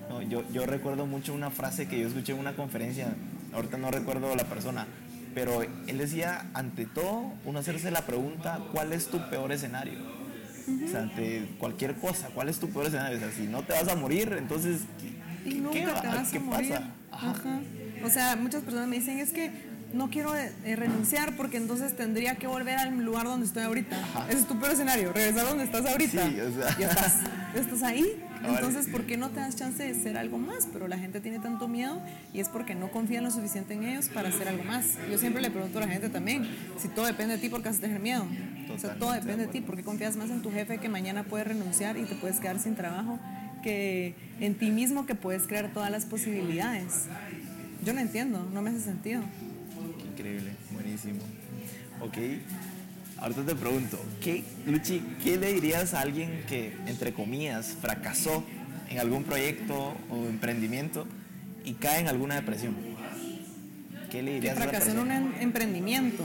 No, 0.09 0.23
yo, 0.23 0.43
yo 0.51 0.65
recuerdo 0.65 1.05
mucho 1.05 1.35
una 1.35 1.51
frase 1.51 1.87
que 1.87 2.01
yo 2.01 2.09
escuché 2.09 2.33
en 2.33 2.39
una 2.39 2.57
conferencia, 2.57 3.15
ahorita 3.53 3.77
no 3.77 3.91
recuerdo 3.91 4.35
la 4.35 4.45
persona, 4.45 4.87
pero 5.35 5.63
él 5.63 5.99
decía, 5.99 6.47
ante 6.55 6.87
todo, 6.87 7.33
uno 7.45 7.59
hacerse 7.59 7.91
la 7.91 8.03
pregunta, 8.07 8.61
¿cuál 8.73 8.93
es 8.93 9.09
tu 9.09 9.19
peor 9.31 9.53
escenario? 9.53 9.99
O 10.85 10.89
sea, 10.91 11.03
ante 11.03 11.49
cualquier 11.59 11.95
cosa, 11.97 12.29
¿cuál 12.35 12.49
es 12.49 12.59
tu 12.59 12.69
peor 12.71 12.87
escenario? 12.87 13.17
O 13.17 13.21
sea, 13.21 13.31
si 13.33 13.47
no 13.47 13.63
te 13.63 13.73
vas 13.73 13.89
a 13.89 13.97
morir, 13.97 14.35
entonces, 14.39 14.83
¿qué, 15.45 15.49
y 15.51 15.55
qué 15.55 15.61
nunca 15.61 15.93
va- 15.95 16.01
te 16.03 16.07
vas 16.09 16.31
qué 16.31 16.39
a 16.39 16.41
morir. 16.41 16.71
pasa? 16.71 16.85
Ajá. 17.11 17.31
Ajá. 17.31 17.61
O 18.05 18.11
sea, 18.11 18.37
muchas 18.37 18.63
personas 18.63 18.87
me 18.89 18.97
dicen 18.97 19.19
es 19.19 19.31
que 19.31 19.51
no 19.93 20.11
quiero 20.11 20.37
eh, 20.37 20.53
eh, 20.65 20.77
renunciar 20.77 21.37
porque 21.37 21.57
entonces 21.57 21.97
tendría 21.97 22.37
que 22.37 22.47
volver 22.47 22.79
al 22.79 22.97
lugar 23.05 23.25
donde 23.25 23.47
estoy 23.47 23.63
ahorita. 23.63 23.97
Ese 24.29 24.41
es 24.41 24.47
tu 24.47 24.59
peor 24.59 24.73
escenario, 24.73 25.13
regresar 25.13 25.47
donde 25.47 25.65
estás 25.65 25.87
ahorita. 25.87 26.29
Sí, 26.29 26.41
o 26.41 26.53
sea. 26.53 26.79
Ya 26.79 26.89
estás, 26.89 27.15
estás 27.55 27.83
ahí. 27.83 28.25
Entonces. 28.45 28.87
¿por 28.87 29.05
qué 29.05 29.17
no 29.17 29.31
te 29.31 29.41
das 29.41 29.57
chance 29.57 29.83
de 29.83 29.95
ser 29.95 30.17
algo 30.17 30.39
más? 30.39 30.69
Pero 30.73 30.87
la 30.87 30.97
gente 30.97 31.21
tiene 31.21 31.41
tanto 31.41 31.67
miedo 31.67 32.01
y 32.33 32.41
es 32.41 32.49
porque 32.49 32.75
no 32.75 32.91
confían 32.91 33.25
lo 33.25 33.31
suficiente 33.31 33.75
en 33.75 33.85
ellos 33.85 34.09
para 34.09 34.29
hacer 34.29 34.49
algo 34.49 34.65
más. 34.65 34.97
Yo 35.11 35.19
siempre 35.19 35.43
le 35.43 35.51
pregunto 35.51 35.79
a 35.79 35.83
la 35.83 35.89
gente 35.89 36.09
también, 36.09 36.49
si 36.79 36.89
todo 36.89 37.07
depende 37.07 37.35
de 37.35 37.41
ti, 37.41 37.49
¿por 37.49 37.63
qué 37.63 37.69
vas 37.69 37.79
a 37.79 37.81
tener 37.81 38.01
miedo? 38.01 38.27
O 38.73 38.79
sea, 38.79 38.95
todo 38.95 39.13
depende 39.13 39.47
de 39.47 39.53
ti, 39.53 39.61
porque 39.61 39.83
confías 39.83 40.17
más 40.17 40.31
en 40.31 40.43
tu 40.43 40.53
jefe 40.53 40.79
que 40.79 40.89
mañana 40.89 41.25
puedes 41.25 41.47
renunciar 41.49 41.97
y 41.97 42.05
te 42.05 42.15
puedes 42.15 42.39
quedar 42.39 42.61
sin 42.61 42.77
trabajo 42.77 43.19
que 43.63 44.15
en 44.41 44.55
ti 44.55 44.71
mismo 44.71 45.05
que 45.05 45.15
puedes 45.15 45.47
crear 45.47 45.73
todas 45.73 45.91
las 45.91 46.05
posibilidades. 46.07 47.07
Yo 47.85 47.93
no 47.93 48.01
entiendo, 48.01 48.47
no 48.53 48.63
me 48.63 48.71
hace 48.71 48.81
sentido. 48.81 49.23
Increíble, 50.19 50.51
buenísimo. 50.73 51.21
Ok, 52.01 52.17
ahorita 53.19 53.45
te 53.47 53.55
pregunto, 53.55 54.05
¿qué, 54.21 54.43
Luchi, 54.67 55.01
¿qué 55.23 55.37
le 55.37 55.53
dirías 55.53 55.95
a 55.95 56.01
alguien 56.01 56.43
que, 56.49 56.77
entre 56.87 57.13
comillas, 57.13 57.77
fracasó 57.81 58.43
en 58.91 58.99
algún 58.99 59.23
proyecto 59.23 59.95
o 60.11 60.27
emprendimiento 60.27 61.07
y 61.65 61.75
cae 61.75 62.01
en 62.01 62.09
alguna 62.09 62.35
depresión? 62.35 62.75
¿qué 64.11 64.23
le 64.23 64.31
Que 64.31 64.35
dirías 64.41 64.57
a 64.59 64.61
esa 64.63 64.71
fracasó 64.71 64.91
en 64.91 64.99
un 64.99 65.11
em- 65.13 65.33
emprendimiento. 65.41 66.25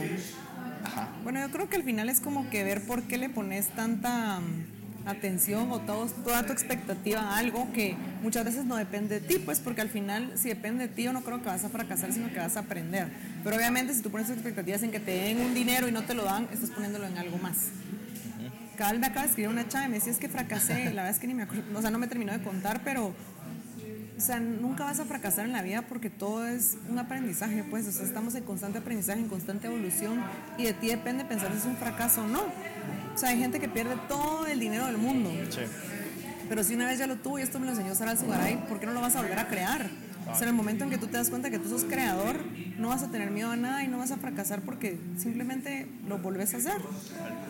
Ajá. 0.84 1.10
Bueno, 1.22 1.40
yo 1.40 1.50
creo 1.52 1.68
que 1.68 1.76
al 1.76 1.84
final 1.84 2.08
es 2.08 2.20
como 2.20 2.50
que 2.50 2.64
ver 2.64 2.84
por 2.86 3.02
qué 3.04 3.16
le 3.16 3.28
pones 3.30 3.68
tanta 3.68 4.40
mm, 4.40 5.08
atención 5.08 5.70
o 5.70 5.78
todo- 5.82 6.06
toda 6.24 6.44
tu 6.46 6.52
expectativa 6.52 7.20
a 7.20 7.38
algo 7.38 7.70
que 7.72 7.94
muchas 8.24 8.44
veces 8.44 8.64
no 8.64 8.76
depende 8.76 9.20
de 9.20 9.26
ti, 9.26 9.38
pues 9.38 9.60
porque 9.60 9.82
al 9.82 9.90
final 9.90 10.32
si 10.34 10.48
depende 10.48 10.88
de 10.88 10.94
ti 10.94 11.02
yo 11.02 11.12
no 11.12 11.22
creo 11.22 11.42
que 11.42 11.48
vas 11.48 11.62
a 11.62 11.68
fracasar, 11.68 12.10
sino 12.10 12.32
que 12.32 12.38
vas 12.38 12.56
a 12.56 12.60
aprender. 12.60 13.08
Pero 13.44 13.56
obviamente 13.56 13.92
si 13.92 14.00
tú 14.00 14.10
pones 14.10 14.30
expectativas 14.30 14.82
en 14.82 14.90
que 14.90 14.98
te 14.98 15.12
den 15.12 15.40
un 15.40 15.52
dinero 15.52 15.86
y 15.86 15.92
no 15.92 16.02
te 16.04 16.14
lo 16.14 16.24
dan, 16.24 16.48
estás 16.50 16.70
poniéndolo 16.70 17.06
en 17.06 17.18
algo 17.18 17.36
más. 17.38 17.68
Cabal 18.76 18.98
me 18.98 19.06
acaba 19.06 19.22
de 19.22 19.28
escribir 19.28 19.50
una 19.50 19.68
chava 19.68 19.84
y 19.84 19.88
me 19.90 19.96
decía 19.96 20.10
es 20.10 20.18
que 20.18 20.28
fracasé, 20.28 20.86
la 20.86 21.02
verdad 21.02 21.10
es 21.10 21.18
que 21.18 21.26
ni 21.26 21.34
me 21.34 21.42
acuerdo, 21.42 21.78
o 21.78 21.82
sea, 21.82 21.90
no 21.90 21.98
me 21.98 22.08
terminó 22.08 22.32
de 22.32 22.42
contar, 22.42 22.80
pero 22.82 23.14
o 24.16 24.20
sea, 24.20 24.40
nunca 24.40 24.84
vas 24.84 25.00
a 25.00 25.04
fracasar 25.04 25.44
en 25.44 25.52
la 25.52 25.62
vida 25.62 25.82
porque 25.82 26.08
todo 26.08 26.46
es 26.46 26.78
un 26.88 26.98
aprendizaje, 26.98 27.62
pues, 27.64 27.86
o 27.86 27.92
sea, 27.92 28.06
estamos 28.06 28.34
en 28.34 28.44
constante 28.44 28.78
aprendizaje, 28.78 29.20
en 29.20 29.28
constante 29.28 29.66
evolución 29.66 30.24
y 30.56 30.64
de 30.64 30.72
ti 30.72 30.88
depende 30.88 31.24
pensar 31.24 31.52
si 31.52 31.58
es 31.58 31.64
un 31.66 31.76
fracaso 31.76 32.22
o 32.22 32.26
no. 32.26 32.42
O 33.14 33.18
sea, 33.18 33.28
hay 33.28 33.38
gente 33.38 33.60
que 33.60 33.68
pierde 33.68 33.96
todo 34.08 34.46
el 34.46 34.58
dinero 34.58 34.86
del 34.86 34.98
mundo, 34.98 35.30
pero 36.48 36.64
si 36.64 36.74
una 36.74 36.86
vez 36.86 36.98
ya 36.98 37.06
lo 37.06 37.16
tuvo 37.16 37.38
y 37.38 37.42
esto 37.42 37.58
me 37.58 37.66
lo 37.66 37.72
enseñó 37.72 37.94
Sara 37.94 38.16
Sugaray, 38.16 38.56
¿por 38.68 38.80
qué 38.80 38.86
no 38.86 38.92
lo 38.92 39.00
vas 39.00 39.16
a 39.16 39.22
volver 39.22 39.38
a 39.38 39.48
crear? 39.48 39.88
O 40.34 40.36
sea, 40.36 40.42
en 40.48 40.48
el 40.48 40.54
momento 40.54 40.84
en 40.84 40.90
que 40.90 40.98
tú 40.98 41.06
te 41.06 41.16
das 41.16 41.30
cuenta 41.30 41.48
que 41.50 41.58
tú 41.58 41.68
sos 41.68 41.84
creador, 41.84 42.36
no 42.78 42.88
vas 42.88 43.02
a 43.04 43.10
tener 43.10 43.30
miedo 43.30 43.50
a 43.52 43.56
nada 43.56 43.84
y 43.84 43.88
no 43.88 43.98
vas 43.98 44.10
a 44.10 44.16
fracasar 44.16 44.60
porque 44.62 44.98
simplemente 45.16 45.86
lo 46.08 46.18
volvés 46.18 46.54
a 46.54 46.56
hacer. 46.56 46.80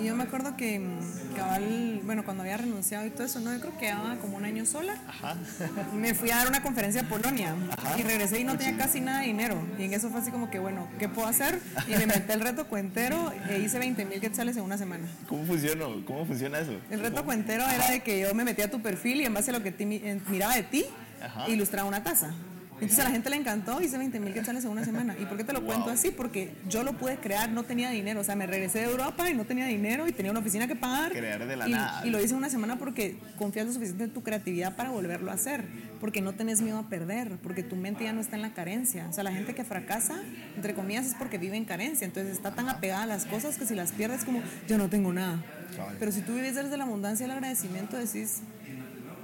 Y 0.00 0.04
yo 0.04 0.14
me 0.16 0.24
acuerdo 0.24 0.56
que, 0.56 0.78
mm, 0.78 1.34
cabal, 1.34 2.00
bueno, 2.04 2.24
cuando 2.24 2.42
había 2.42 2.56
renunciado 2.58 3.06
y 3.06 3.10
todo 3.10 3.24
eso, 3.24 3.40
no, 3.40 3.52
yo 3.54 3.60
creo 3.60 3.72
que 3.72 3.78
quedaba 3.86 4.16
como 4.16 4.36
un 4.36 4.44
año 4.44 4.66
sola. 4.66 4.94
Me 5.94 6.14
fui 6.14 6.30
a 6.30 6.36
dar 6.36 6.48
una 6.48 6.62
conferencia 6.62 7.02
a 7.02 7.08
Polonia 7.08 7.54
y 7.98 8.02
regresé 8.02 8.40
y 8.40 8.44
no 8.44 8.56
tenía 8.58 8.76
casi 8.76 9.00
nada 9.00 9.20
de 9.20 9.26
dinero. 9.26 9.56
Y 9.78 9.84
en 9.84 9.94
eso 9.94 10.10
fue 10.10 10.20
así 10.20 10.30
como 10.30 10.50
que, 10.50 10.58
bueno, 10.58 10.86
¿qué 10.98 11.08
puedo 11.08 11.26
hacer? 11.26 11.58
Y 11.88 11.92
me 11.96 12.02
inventé 12.02 12.34
el 12.34 12.40
reto 12.40 12.66
cuentero 12.66 13.32
e 13.48 13.60
hice 13.60 13.78
20 13.78 14.04
mil 14.04 14.20
quetzales 14.20 14.56
en 14.56 14.62
una 14.64 14.76
semana. 14.76 15.06
¿Cómo 15.28 15.44
funciona? 15.46 15.86
¿Cómo 16.06 16.26
funciona 16.26 16.58
eso? 16.58 16.72
El 16.90 17.00
reto 17.00 17.24
cuentero 17.24 17.64
era 17.68 17.90
de 17.90 18.02
que 18.02 18.20
yo 18.20 18.34
me 18.34 18.44
metía 18.44 18.66
a 18.66 18.70
tu 18.70 18.82
perfil 18.82 19.22
y 19.22 19.24
en 19.24 19.32
base 19.34 19.50
a 19.50 19.54
lo 19.54 19.62
que 19.62 19.72
ti- 19.72 19.86
miraba 19.86 20.54
de 20.54 20.62
ti, 20.64 20.84
Ajá. 21.22 21.48
ilustraba 21.48 21.88
una 21.88 22.02
taza. 22.02 22.32
Entonces 22.74 22.98
a 22.98 23.04
la 23.04 23.10
gente 23.10 23.30
le 23.30 23.36
encantó, 23.36 23.80
hice 23.80 23.96
20 23.96 24.20
mil 24.20 24.34
quetzales 24.34 24.64
en 24.64 24.70
una 24.70 24.84
semana. 24.84 25.16
¿Y 25.18 25.26
por 25.26 25.36
qué 25.36 25.44
te 25.44 25.52
lo 25.52 25.64
cuento 25.64 25.90
así? 25.90 26.10
Porque 26.10 26.52
yo 26.68 26.82
lo 26.82 26.94
pude 26.94 27.16
crear, 27.18 27.48
no 27.50 27.62
tenía 27.62 27.90
dinero. 27.90 28.20
O 28.20 28.24
sea, 28.24 28.34
me 28.34 28.46
regresé 28.46 28.80
de 28.80 28.86
Europa 28.86 29.30
y 29.30 29.34
no 29.34 29.44
tenía 29.44 29.66
dinero 29.66 30.08
y 30.08 30.12
tenía 30.12 30.32
una 30.32 30.40
oficina 30.40 30.66
que 30.66 30.74
pagar. 30.74 31.12
Crear 31.12 31.46
de 31.46 31.56
la 31.56 31.68
y, 31.68 31.72
nada. 31.72 32.06
y 32.06 32.10
lo 32.10 32.20
hice 32.20 32.32
en 32.32 32.38
una 32.38 32.50
semana 32.50 32.76
porque 32.76 33.16
confías 33.38 33.66
lo 33.66 33.72
suficiente 33.72 34.04
en 34.04 34.10
tu 34.10 34.22
creatividad 34.22 34.76
para 34.76 34.90
volverlo 34.90 35.30
a 35.30 35.34
hacer. 35.34 35.64
Porque 36.00 36.20
no 36.20 36.32
tenés 36.32 36.60
miedo 36.60 36.78
a 36.78 36.88
perder, 36.88 37.38
porque 37.42 37.62
tu 37.62 37.76
mente 37.76 38.04
ya 38.04 38.12
no 38.12 38.20
está 38.20 38.36
en 38.36 38.42
la 38.42 38.52
carencia. 38.52 39.06
O 39.08 39.12
sea, 39.12 39.24
la 39.24 39.32
gente 39.32 39.54
que 39.54 39.64
fracasa, 39.64 40.20
entre 40.56 40.74
comillas, 40.74 41.06
es 41.06 41.14
porque 41.14 41.38
vive 41.38 41.56
en 41.56 41.64
carencia. 41.64 42.04
Entonces 42.04 42.32
está 42.32 42.54
tan 42.54 42.68
apegada 42.68 43.04
a 43.04 43.06
las 43.06 43.24
cosas 43.24 43.56
que 43.56 43.66
si 43.66 43.74
las 43.74 43.92
pierdes 43.92 44.24
como, 44.24 44.42
yo 44.68 44.78
no 44.78 44.88
tengo 44.88 45.12
nada. 45.12 45.42
Pero 45.98 46.12
si 46.12 46.20
tú 46.20 46.34
vives 46.34 46.54
desde 46.54 46.76
la 46.76 46.84
abundancia 46.84 47.24
y 47.24 47.30
el 47.30 47.32
agradecimiento, 47.32 47.96
decís, 47.96 48.42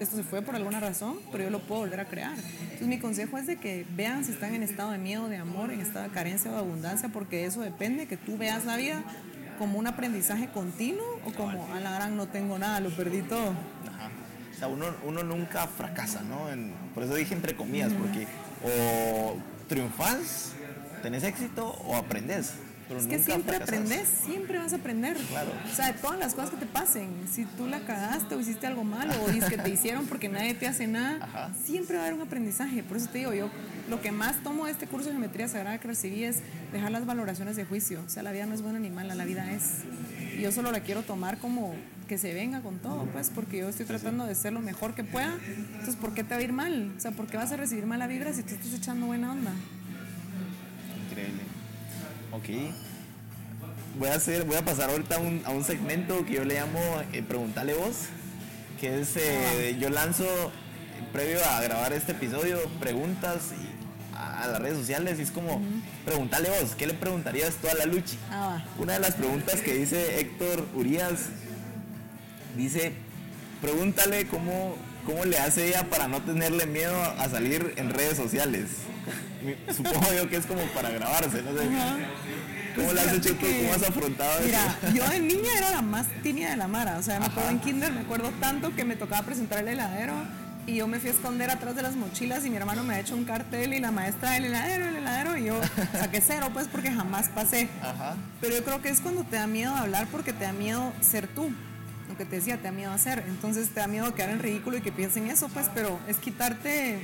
esto 0.01 0.17
se 0.17 0.23
fue 0.23 0.43
por 0.43 0.57
alguna 0.57 0.81
razón, 0.81 1.19
pero 1.31 1.45
yo 1.45 1.51
lo 1.51 1.61
puedo 1.61 1.83
volver 1.83 2.01
a 2.01 2.07
crear. 2.07 2.35
Entonces 2.63 2.89
mi 2.89 2.99
consejo 2.99 3.39
es 3.39 3.47
de 3.47 3.57
que 3.57 3.87
vean 3.95 4.25
si 4.25 4.33
están 4.33 4.55
en 4.55 4.63
estado 4.63 4.91
de 4.91 4.99
miedo, 4.99 5.29
de 5.29 5.37
amor, 5.37 5.71
en 5.71 5.81
estado 5.81 6.07
de 6.07 6.11
carencia 6.13 6.51
o 6.51 6.55
de 6.55 6.61
abundancia, 6.61 7.09
porque 7.11 7.45
eso 7.47 7.61
depende, 7.61 8.07
que 8.07 8.17
tú 8.17 8.37
veas 8.39 8.65
la 8.65 8.77
vida 8.77 9.03
como 9.59 9.79
un 9.79 9.87
aprendizaje 9.87 10.49
continuo 10.49 11.05
o 11.27 11.33
como, 11.33 11.73
a 11.75 11.81
la 11.81 11.93
gran 11.93 12.17
no 12.17 12.27
tengo 12.27 12.59
nada, 12.59 12.81
lo 12.81 12.91
perdí 12.91 13.21
todo. 13.23 13.51
Ajá. 13.51 14.11
O 14.55 14.59
sea, 14.59 14.69
uno, 14.69 14.87
uno 15.05 15.23
nunca 15.23 15.67
fracasa, 15.67 16.23
¿no? 16.23 16.51
En- 16.51 16.73
por 16.95 17.03
eso 17.03 17.15
dije 17.15 17.35
entre 17.35 17.55
comillas, 17.55 17.93
porque 17.93 18.27
o 18.65 19.37
triunfas, 19.69 20.53
tenés 21.03 21.25
éxito 21.25 21.69
o 21.87 21.97
aprendes. 21.97 22.55
Pero 22.91 22.99
Es 23.03 23.07
que 23.07 23.21
siempre 23.21 23.55
aprendes, 23.55 24.09
siempre 24.27 24.59
vas 24.59 24.73
a 24.73 24.77
aprender. 24.77 25.17
Claro. 25.17 25.53
O 25.65 25.75
sea, 25.77 25.93
de 25.93 25.99
todas 26.01 26.19
las 26.19 26.35
cosas 26.35 26.51
que 26.51 26.57
te 26.57 26.67
pasen, 26.67 27.09
si 27.33 27.45
tú 27.45 27.69
la 27.69 27.79
cagaste 27.87 28.35
o 28.35 28.41
hiciste 28.41 28.67
algo 28.67 28.83
malo 28.83 29.15
o 29.23 29.31
dices 29.31 29.49
que 29.49 29.59
te 29.59 29.71
hicieron 29.71 30.07
porque 30.07 30.29
nadie 30.29 30.55
te 30.55 30.67
hace 30.67 30.89
nada, 30.89 31.19
Ajá. 31.25 31.51
siempre 31.65 31.95
va 31.97 32.03
a 32.03 32.07
haber 32.07 32.19
un 32.21 32.27
aprendizaje. 32.27 32.83
Por 32.83 32.97
eso 32.97 33.07
te 33.09 33.19
digo, 33.19 33.33
yo 33.33 33.49
lo 33.89 34.01
que 34.01 34.11
más 34.11 34.43
tomo 34.43 34.67
de 34.67 34.73
este 34.73 34.89
curso 34.89 35.07
de 35.07 35.13
geometría 35.13 35.47
sagrada 35.47 35.79
que 35.79 35.87
recibí 35.87 36.25
es 36.25 36.39
dejar 36.73 36.91
las 36.91 37.07
valoraciones 37.07 37.55
de 37.55 37.65
juicio. 37.65 38.03
O 38.05 38.11
sea, 38.11 38.25
la 38.25 38.33
vida 38.33 38.47
no 38.47 38.55
es 38.55 38.63
buena 38.63 38.81
ni 38.81 38.91
mala, 38.91 39.15
la 39.15 39.25
vida 39.25 39.49
es. 39.53 39.85
Y 40.37 40.43
yo 40.43 40.51
solo 40.51 40.73
la 40.73 40.81
quiero 40.81 41.03
tomar 41.03 41.39
como 41.39 41.77
que 42.09 42.19
se 42.19 42.35
venga 42.35 42.61
con 42.61 42.81
todo, 42.81 43.05
pues, 43.13 43.31
porque 43.33 43.59
yo 43.59 43.69
estoy 43.69 43.87
tratando 43.87 44.27
de 44.27 44.35
ser 44.35 44.53
lo 44.53 44.59
mejor 44.61 44.95
que 44.95 45.05
pueda. 45.05 45.39
Entonces, 45.47 45.95
¿por 45.95 46.13
qué 46.13 46.25
te 46.25 46.35
va 46.35 46.41
a 46.41 46.43
ir 46.43 46.53
mal? 46.53 46.93
O 46.97 47.01
sea, 47.01 47.13
¿por 47.13 47.29
qué 47.29 47.37
vas 47.37 47.53
a 47.53 47.57
recibir 47.57 47.87
mala 47.87 48.09
vibra 48.09 48.33
si 48.33 48.43
tú 48.43 48.55
estás 48.57 48.75
echando 48.75 49.07
buena 49.07 49.31
onda? 49.31 49.53
Increíble. 51.09 51.50
Ok. 52.33 52.49
Voy 53.99 54.09
a 54.09 54.15
hacer, 54.15 54.45
voy 54.45 54.57
a 54.57 54.65
pasar 54.65 54.91
ahorita 54.91 55.17
a 55.17 55.19
un, 55.19 55.43
a 55.45 55.51
un 55.51 55.65
segmento 55.65 56.25
que 56.25 56.35
yo 56.35 56.45
le 56.45 56.55
llamo 56.55 56.81
eh, 57.13 57.23
Preguntale 57.23 57.75
vos, 57.75 58.07
que 58.81 59.01
es 59.01 59.17
eh, 59.17 59.77
yo 59.81 59.91
lanzo 59.91 60.25
previo 61.13 61.45
a 61.45 61.61
grabar 61.61 61.93
este 61.93 62.13
episodio 62.13 62.59
preguntas 62.79 63.53
y 63.53 64.17
a, 64.17 64.47
las 64.47 64.61
redes 64.61 64.79
sociales 64.79 65.19
y 65.19 65.23
es 65.23 65.31
como 65.31 65.61
preguntale 66.05 66.51
vos, 66.51 66.75
¿qué 66.77 66.87
le 66.87 66.95
preguntarías 66.95 67.57
tú 67.57 67.69
a 67.69 67.75
la 67.75 67.87
Luchi? 67.87 68.17
Ah, 68.31 68.63
Una 68.79 68.93
de 68.95 69.01
las 69.01 69.15
preguntas 69.15 69.61
que 69.61 69.75
dice 69.75 70.21
Héctor 70.21 70.67
Urias 70.75 71.27
dice, 72.57 72.93
pregúntale 73.61 74.27
cómo, 74.27 74.77
cómo 75.11 75.25
le 75.25 75.39
hace 75.39 75.69
ella 75.69 75.85
para 75.91 76.07
no 76.09 76.21
tenerle 76.23 76.67
miedo 76.67 76.97
a 77.19 77.29
salir 77.29 77.75
en 77.77 77.91
redes 77.91 78.17
sociales. 78.17 78.67
Supongo 79.75 80.07
yo 80.17 80.29
que 80.29 80.37
es 80.37 80.47
como 80.47 80.63
para 80.75 80.91
grabarse, 80.91 81.43
no 81.43 81.53
sé. 81.59 81.65
¿Cómo 82.77 82.87
Pues 82.87 82.95
le 82.95 83.01
has 83.01 83.13
hecho 83.17 83.35
tú? 83.35 83.47
¿Cómo 83.47 83.75
has 83.75 83.83
afrontado 83.83 84.41
Mira, 84.45 84.77
eso? 84.85 84.95
yo 84.95 85.09
de 85.09 85.19
niña 85.21 85.51
era 85.59 85.71
la 85.73 85.83
más 85.83 86.07
tímida 86.23 86.51
de 86.51 86.57
la 86.57 86.69
Mara. 86.69 86.99
O 86.99 87.03
sea, 87.03 87.19
me 87.19 87.27
acuerdo 87.27 87.51
en 87.51 87.59
kinder, 87.61 87.93
me 87.93 88.01
acuerdo 88.01 88.31
tanto 88.41 88.75
que 88.77 88.85
me 88.85 88.95
tocaba 88.97 89.23
presentar 89.27 89.59
el 89.61 89.69
heladero 89.69 90.13
y 90.67 90.77
yo 90.77 90.87
me 90.87 91.01
fui 91.01 91.09
a 91.11 91.13
esconder 91.13 91.51
atrás 91.51 91.75
de 91.75 91.83
las 91.83 91.97
mochilas 91.97 92.45
y 92.47 92.51
mi 92.51 92.57
hermano 92.57 92.85
me 92.85 92.95
ha 92.95 93.01
hecho 93.01 93.17
un 93.17 93.25
cartel 93.25 93.75
y 93.75 93.81
la 93.81 93.91
maestra 93.91 94.33
del 94.33 94.45
heladero, 94.45 94.87
el 94.87 94.97
heladero 94.97 95.37
y 95.37 95.47
yo 95.47 95.61
saqué 95.99 96.21
cero 96.21 96.51
pues 96.53 96.69
porque 96.69 96.93
jamás 96.93 97.29
pasé. 97.31 97.69
Ajá. 97.83 98.15
Pero 98.41 98.57
yo 98.57 98.63
creo 98.65 98.81
que 98.83 98.91
es 98.91 99.01
cuando 99.01 99.25
te 99.25 99.37
da 99.37 99.47
miedo 99.49 99.75
hablar 99.75 100.07
porque 100.13 100.33
te 100.33 100.45
da 100.45 100.53
miedo 100.53 100.93
ser 101.01 101.27
tú. 101.27 101.51
Lo 102.11 102.17
que 102.17 102.25
te 102.25 102.37
decía, 102.37 102.57
te 102.57 102.65
da 102.65 102.73
miedo 102.73 102.91
hacer. 102.91 103.25
Entonces 103.29 103.69
te 103.71 103.81
da 103.81 103.87
miedo 103.87 104.13
quedar 104.15 104.31
en 104.31 104.41
ridículo 104.41 104.77
y 104.77 104.81
que 104.81 104.91
piensen 104.91 105.29
eso, 105.29 105.49
pues, 105.49 105.71
pero 105.73 105.99
es 106.09 106.17
quitarte 106.17 106.99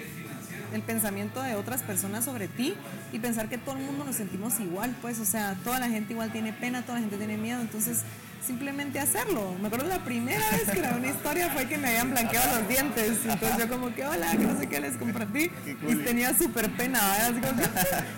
el 0.75 0.83
pensamiento 0.83 1.43
de 1.43 1.55
otras 1.55 1.83
personas 1.83 2.25
sobre 2.25 2.49
ti 2.49 2.75
y 3.13 3.21
pensar 3.21 3.49
que 3.49 3.57
todo 3.57 3.77
el 3.77 3.85
mundo 3.85 4.05
nos 4.05 4.17
sentimos 4.17 4.59
igual, 4.59 4.97
pues, 5.01 5.21
o 5.21 5.25
sea, 5.25 5.55
toda 5.63 5.79
la 5.79 5.89
gente 5.89 6.13
igual 6.13 6.33
tiene 6.33 6.53
pena, 6.53 6.83
toda 6.83 6.95
la 6.95 7.01
gente 7.01 7.17
tiene 7.17 7.37
miedo, 7.37 7.61
entonces 7.61 8.03
simplemente 8.47 9.01
hacerlo. 9.01 9.55
Me 9.61 9.67
acuerdo 9.67 9.89
la 9.89 10.05
primera 10.05 10.49
vez 10.53 10.63
que 10.71 10.79
grabé 10.79 10.99
una 10.99 11.09
historia 11.09 11.51
fue 11.51 11.67
que 11.67 11.79
me 11.79 11.89
habían 11.89 12.11
blanqueado 12.11 12.59
los 12.61 12.69
dientes, 12.69 13.19
entonces 13.25 13.59
yo 13.59 13.69
como 13.69 13.95
que 13.95 14.07
hola, 14.07 14.31
que 14.33 14.39
no 14.39 14.59
sé 14.59 14.69
qué 14.69 14.81
les 14.81 14.97
compartí 14.97 15.51
y 15.89 15.95
tenía 15.97 16.33
súper 16.37 16.71
pena. 16.71 17.01
Así 17.17 17.41
como 17.41 17.57
que- 17.61 17.69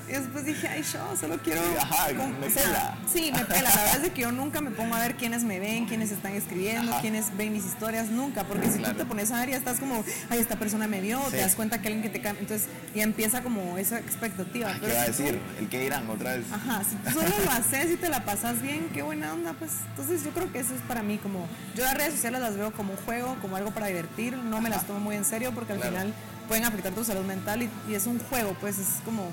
y 0.09 0.13
después 0.13 0.45
dije, 0.45 0.69
ay, 0.69 0.83
yo 0.83 1.17
solo 1.17 1.39
quiero... 1.43 1.63
Ajá, 1.81 2.15
con- 2.15 2.39
me 2.41 2.47
o 2.47 2.51
sea, 2.51 2.63
pela. 2.63 2.99
Sí, 3.13 3.31
me 3.33 3.45
pela. 3.45 3.63
La 3.71 3.83
verdad 3.85 4.05
es 4.05 4.13
que 4.13 4.23
yo 4.23 4.33
nunca 4.33 4.61
me 4.61 4.71
pongo 4.71 4.95
a 4.95 5.01
ver 5.01 5.17
quiénes 5.17 5.45
me 5.45 5.59
ven, 5.61 5.87
quiénes 5.87 6.11
están 6.11 6.33
escribiendo, 6.35 6.93
Ajá. 6.93 7.01
quiénes 7.01 7.37
ven 7.37 7.53
mis 7.53 7.65
historias, 7.65 8.09
nunca. 8.09 8.45
Porque 8.45 8.71
si 8.71 8.79
Claro. 8.79 8.95
tú 8.95 8.99
te 9.01 9.05
pones 9.07 9.31
a 9.31 9.41
ver, 9.41 9.51
ya 9.51 9.57
estás 9.57 9.79
como, 9.81 10.05
ay, 10.31 10.39
esta 10.41 10.57
persona 10.57 10.87
me 10.87 11.01
vio, 11.01 11.21
Sí. 11.27 11.33
te 11.33 11.37
das 11.39 11.55
cuenta 11.55 11.81
que 11.81 11.89
alguien 11.89 12.03
que 12.03 12.11
te 12.11 12.21
cambia. 12.21 12.41
Entonces 12.43 12.69
ya 12.95 13.03
empieza 13.03 13.43
como 13.43 13.79
esa 13.79 13.99
expectativa. 13.99 14.73
¿Qué 14.75 14.79
Pero 14.81 14.95
va 14.95 15.03
a 15.03 15.07
decir? 15.07 15.41
¿El 15.59 15.69
que 15.69 15.81
dirán 15.81 16.09
otra 16.11 16.35
vez? 16.37 16.45
Ajá, 16.53 16.83
si 16.85 16.97
tú 16.97 17.21
solo 17.21 17.35
lo 17.45 17.51
haces 17.53 17.91
y 17.93 17.97
te 17.97 18.09
la 18.09 18.25
pasas 18.25 18.61
bien, 18.63 18.89
qué 18.93 19.03
buena 19.03 19.33
onda, 19.33 19.53
pues. 19.55 19.73
Entonces 19.91 20.18
yo 20.25 20.31
creo 20.31 20.51
que 20.53 20.59
eso 20.61 20.75
es 20.75 20.81
para 20.83 21.03
mí 21.03 21.19
como, 21.19 21.47
yo 21.75 21.85
las 21.85 21.95
redes 21.95 22.15
sociales 22.15 22.41
las 22.41 22.57
veo 22.57 22.73
como 22.73 22.93
un 22.93 22.99
juego, 22.99 23.37
como 23.41 23.57
algo 23.57 23.71
para 23.71 23.87
divertir, 23.87 24.37
no 24.37 24.61
me 24.61 24.71
las 24.71 24.87
tomo 24.87 25.01
muy 25.01 25.17
en 25.17 25.25
serio 25.25 25.53
porque 25.55 25.73
al 25.73 25.79
Claro. 25.79 25.93
final 25.97 26.15
pueden 26.49 26.65
afectar 26.65 26.93
tu 26.93 27.05
salud 27.05 27.25
mental 27.25 27.63
y, 27.63 27.71
y 27.89 27.95
es 27.95 28.07
un 28.07 28.19
juego, 28.19 28.57
pues 28.61 28.79
es 28.79 28.89
como 29.05 29.29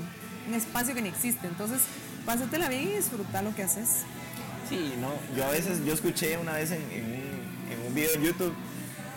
un 0.48 0.54
espacio 0.54 0.94
que 0.94 1.02
ni 1.02 1.10
existe. 1.10 1.48
Entonces, 1.48 1.82
pásatela 2.26 2.68
bien 2.70 2.84
y 2.90 2.92
disfruta 2.98 3.42
lo 3.42 3.56
que 3.56 3.64
haces. 3.64 4.02
Sí, 4.70 4.94
no, 5.00 5.10
yo 5.36 5.46
a 5.46 5.52
veces, 5.52 5.84
yo 5.86 5.94
escuché 5.94 6.38
una 6.38 6.54
vez 6.54 6.72
en, 6.72 6.82
en 6.92 7.06
un, 7.06 7.72
en 7.82 7.88
un 7.88 7.94
video 7.94 8.14
en 8.16 8.24
YouTube 8.24 8.54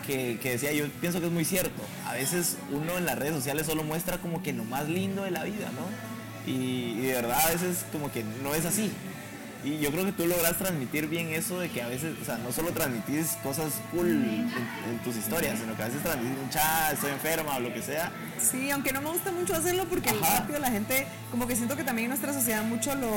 que, 0.07 0.39
que 0.43 0.51
decía, 0.53 0.73
yo 0.73 0.89
pienso 1.01 1.21
que 1.21 1.27
es 1.27 1.33
muy 1.33 1.45
cierto, 1.45 1.83
a 2.07 2.15
veces 2.15 2.57
uno 2.71 2.97
en 2.99 3.05
las 3.07 3.19
redes 3.19 3.35
sociales 3.35 3.67
solo 3.67 3.83
muestra 3.83 4.19
como 4.19 4.43
que 4.43 4.53
lo 4.53 4.65
más 4.65 4.89
lindo 4.89 5.23
de 5.25 5.31
la 5.31 5.45
vida, 5.45 5.69
¿no? 5.75 6.51
Y, 6.51 6.93
y 6.99 7.01
de 7.03 7.13
verdad 7.15 7.39
a 7.47 7.51
veces 7.51 7.85
como 7.93 8.11
que 8.11 8.25
no 8.43 8.55
es 8.55 8.65
así. 8.65 8.91
Y 9.65 9.79
yo 9.79 9.91
creo 9.91 10.05
que 10.05 10.13
tú 10.13 10.27
logras 10.27 10.57
transmitir 10.57 11.09
bien 11.09 11.29
eso 11.29 11.59
de 11.59 11.69
que 11.69 11.83
a 11.83 11.89
veces, 11.89 12.15
o 12.23 12.25
sea, 12.25 12.39
no 12.39 12.53
solo 12.53 12.71
transmitís 12.71 13.37
cosas 13.43 13.73
cool 13.91 14.07
en, 14.07 14.51
en 14.89 14.99
tus 15.03 15.17
historias, 15.17 15.59
sino 15.59 15.77
que 15.77 15.83
a 15.83 15.87
veces 15.87 16.03
transmitís 16.03 16.39
un 16.39 16.49
chat, 16.49 16.93
estoy 16.93 17.11
enferma 17.11 17.57
o 17.57 17.61
lo 17.61 17.73
que 17.75 17.83
sea. 17.83 18.13
Sí, 18.41 18.71
aunque 18.71 18.93
no 18.93 19.03
me 19.03 19.11
gusta 19.11 19.33
mucho 19.33 19.55
hacerlo 19.55 19.85
porque 19.91 20.11
Ajá. 20.11 20.41
rápido 20.41 20.61
la 20.61 20.71
gente, 20.71 21.07
como 21.33 21.47
que 21.49 21.57
siento 21.57 21.77
que 21.77 21.83
también 21.83 22.05
en 22.05 22.11
nuestra 22.11 22.33
sociedad 22.33 22.63
mucho 22.63 22.95
lo, 22.95 23.11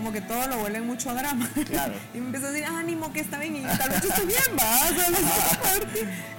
como 0.00 0.12
que 0.12 0.20
todo 0.22 0.46
lo 0.48 0.58
vuelve 0.58 0.80
mucho 0.80 1.14
drama. 1.14 1.48
Claro. 1.66 1.92
y 2.14 2.18
me 2.18 2.26
empieza 2.26 2.48
a 2.48 2.50
decir, 2.50 2.66
ánimo, 2.66 3.12
que 3.12 3.20
está 3.20 3.38
bien, 3.38 3.56
y 3.56 3.62
tal 3.62 3.90
vez 3.90 4.02
yo 4.02 4.08
estoy 4.08 4.26
bien, 4.26 4.40
va. 4.58 4.78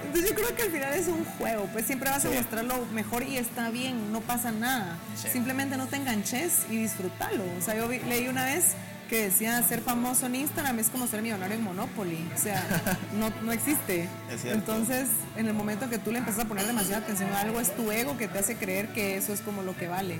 Entonces 0.04 0.30
yo 0.30 0.34
creo 0.36 0.54
que 0.56 0.62
al 0.62 0.70
final 0.70 0.92
es 0.94 1.08
un 1.08 1.24
juego, 1.24 1.66
pues 1.72 1.86
siempre 1.86 2.10
vas 2.10 2.24
a 2.24 2.28
Sí. 2.30 2.34
mostrar 2.36 2.64
lo 2.64 2.84
mejor 2.86 3.22
y 3.22 3.36
está 3.38 3.70
bien, 3.70 4.12
no 4.12 4.20
pasa 4.20 4.50
nada. 4.52 4.96
Sí. 5.16 5.28
Simplemente 5.32 5.76
no 5.76 5.86
te 5.86 5.96
enganches 5.96 6.62
y 6.70 6.76
disfrútalo. 6.78 7.44
O 7.58 7.62
sea, 7.62 7.74
yo 7.76 7.88
vi- 7.88 8.00
leí 8.00 8.28
una 8.28 8.44
vez 8.44 8.72
que 9.08 9.24
decía 9.24 9.62
ser 9.62 9.82
famoso 9.82 10.24
en 10.26 10.36
Instagram 10.36 10.78
es 10.78 10.88
como 10.88 11.06
ser 11.06 11.20
millonario 11.22 11.56
en 11.56 11.62
Monopoly. 11.62 12.26
O 12.34 12.38
sea, 12.38 12.62
no, 13.18 13.30
no 13.42 13.52
existe. 13.52 14.08
Es. 14.30 14.44
Entonces, 14.46 15.08
en 15.36 15.46
el 15.46 15.54
momento 15.54 15.88
que 15.90 15.98
tú 15.98 16.10
le 16.12 16.18
empiezas 16.18 16.44
a 16.44 16.48
poner 16.48 16.66
demasiada 16.66 17.02
atención 17.02 17.30
a 17.32 17.40
algo, 17.40 17.60
es 17.60 17.74
tu 17.76 17.90
ego 17.92 18.16
que 18.16 18.26
te 18.28 18.38
hace 18.38 18.56
creer 18.56 18.88
que 18.88 19.16
eso 19.16 19.32
es 19.32 19.40
como 19.40 19.62
lo 19.62 19.76
que 19.76 19.88
vale. 19.88 20.18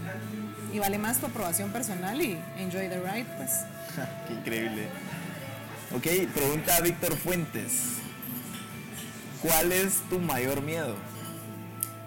Y 0.73 0.79
vale 0.79 0.99
más 0.99 1.19
tu 1.19 1.27
aprobación 1.27 1.71
personal 1.71 2.21
y 2.21 2.39
enjoy 2.59 2.89
the 2.89 2.99
ride, 2.99 3.27
pues. 3.37 3.51
Qué 4.27 4.35
increíble. 4.35 4.87
Ok, 5.95 6.33
pregunta 6.33 6.81
Víctor 6.81 7.15
Fuentes. 7.17 7.99
¿Cuál 9.43 9.73
es 9.73 10.01
tu 10.09 10.19
mayor 10.19 10.63
miedo? 10.63 10.97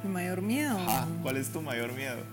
Mi 0.03 0.09
mayor 0.09 0.41
miedo. 0.41 0.77
Ah, 0.79 1.07
¿Cuál 1.21 1.37
es 1.37 1.49
tu 1.49 1.61
mayor 1.61 1.93
miedo? 1.93 2.23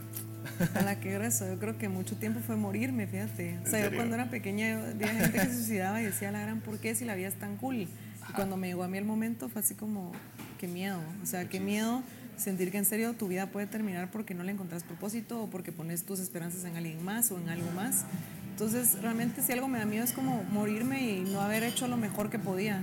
A 0.74 0.82
la 0.82 1.00
que 1.00 1.12
grueso, 1.12 1.46
yo 1.46 1.58
creo 1.58 1.76
que 1.76 1.88
mucho 1.88 2.16
tiempo 2.16 2.40
fue 2.40 2.56
morirme, 2.56 3.06
fíjate. 3.06 3.58
O 3.66 3.68
sea, 3.68 3.90
yo 3.90 3.96
cuando 3.96 4.14
era 4.14 4.30
pequeña 4.30 4.70
yo 4.70 4.98
veía 4.98 5.14
gente 5.14 5.38
que 5.38 5.46
se 5.46 5.54
suicidaba 5.56 6.00
y 6.00 6.04
decía, 6.04 6.32
la 6.32 6.40
gran, 6.40 6.60
¿por 6.60 6.78
qué 6.78 6.94
si 6.94 7.04
la 7.04 7.14
vida 7.14 7.28
es 7.28 7.38
tan 7.38 7.58
cool? 7.58 7.76
Y 7.76 7.88
cuando 8.34 8.56
me 8.56 8.68
llegó 8.68 8.84
a 8.84 8.88
mí 8.88 8.96
el 8.96 9.04
momento 9.04 9.48
fue 9.48 9.60
así 9.60 9.74
como, 9.74 10.12
qué 10.58 10.68
miedo. 10.68 10.98
O 11.22 11.26
sea, 11.26 11.48
qué 11.48 11.60
miedo 11.60 12.02
sentir 12.42 12.70
que 12.70 12.78
en 12.78 12.84
serio 12.84 13.14
tu 13.14 13.28
vida 13.28 13.46
puede 13.46 13.66
terminar 13.66 14.10
porque 14.10 14.34
no 14.34 14.42
le 14.42 14.52
encontrás 14.52 14.82
propósito 14.82 15.42
o 15.42 15.50
porque 15.50 15.72
pones 15.72 16.04
tus 16.04 16.20
esperanzas 16.20 16.64
en 16.64 16.76
alguien 16.76 17.02
más 17.04 17.30
o 17.30 17.38
en 17.38 17.48
algo 17.48 17.70
más. 17.72 18.04
Entonces, 18.50 19.00
realmente 19.00 19.42
si 19.42 19.52
algo 19.52 19.68
me 19.68 19.78
da 19.78 19.86
miedo 19.86 20.04
es 20.04 20.12
como 20.12 20.42
morirme 20.44 21.10
y 21.10 21.20
no 21.20 21.40
haber 21.40 21.62
hecho 21.62 21.88
lo 21.88 21.96
mejor 21.96 22.30
que 22.30 22.38
podía. 22.38 22.82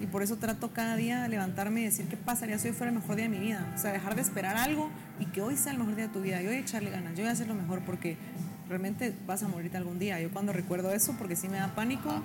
Y 0.00 0.06
por 0.06 0.22
eso 0.22 0.36
trato 0.36 0.72
cada 0.72 0.96
día 0.96 1.28
levantarme 1.28 1.82
y 1.82 1.84
decir 1.84 2.06
qué 2.06 2.16
pasaría 2.16 2.58
si 2.58 2.68
hoy 2.68 2.74
fuera 2.74 2.90
el 2.90 2.98
mejor 2.98 3.16
día 3.16 3.26
de 3.26 3.28
mi 3.28 3.38
vida. 3.38 3.70
O 3.76 3.78
sea, 3.78 3.92
dejar 3.92 4.14
de 4.14 4.22
esperar 4.22 4.56
algo 4.56 4.90
y 5.18 5.26
que 5.26 5.42
hoy 5.42 5.56
sea 5.56 5.72
el 5.72 5.78
mejor 5.78 5.94
día 5.94 6.06
de 6.06 6.12
tu 6.12 6.22
vida. 6.22 6.40
Yo 6.40 6.48
voy 6.48 6.56
a 6.56 6.60
echarle 6.60 6.90
ganas, 6.90 7.12
yo 7.12 7.18
voy 7.18 7.28
a 7.28 7.32
hacer 7.32 7.46
lo 7.46 7.54
mejor 7.54 7.80
porque 7.82 8.16
realmente 8.68 9.14
vas 9.26 9.42
a 9.42 9.48
morirte 9.48 9.76
algún 9.76 9.98
día. 9.98 10.18
Yo 10.20 10.30
cuando 10.30 10.52
recuerdo 10.52 10.90
eso, 10.92 11.14
porque 11.18 11.36
sí 11.36 11.48
me 11.48 11.58
da 11.58 11.74
pánico, 11.74 12.22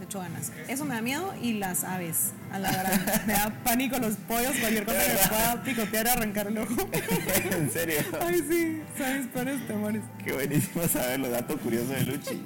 te 0.00 0.06
echo 0.06 0.18
ganas. 0.18 0.50
Eso 0.66 0.84
me 0.84 0.94
da 0.94 1.02
miedo 1.02 1.32
y 1.40 1.54
las 1.54 1.84
aves. 1.84 2.32
A 2.50 2.58
la 2.58 2.72
gran, 2.72 3.04
me 3.26 3.34
da 3.34 3.50
pánico 3.62 3.98
los 3.98 4.16
pollos, 4.16 4.56
cualquier 4.58 4.84
cosa 4.84 4.98
que 5.04 5.12
me 5.12 5.28
pueda 5.28 5.62
picotear 5.64 6.06
y 6.06 6.08
arrancar 6.08 6.46
el 6.48 6.58
ojo. 6.58 6.74
¿En 7.52 7.70
serio? 7.70 8.00
Ay, 8.20 8.42
sí, 8.48 8.82
sabes 8.96 9.26
peores 9.28 9.66
temores. 9.66 10.02
Qué 10.24 10.32
buenísimo 10.32 10.88
saber 10.88 11.20
los 11.20 11.30
datos 11.30 11.60
curiosos 11.60 11.90
de 11.90 12.02
Luchi. 12.02 12.42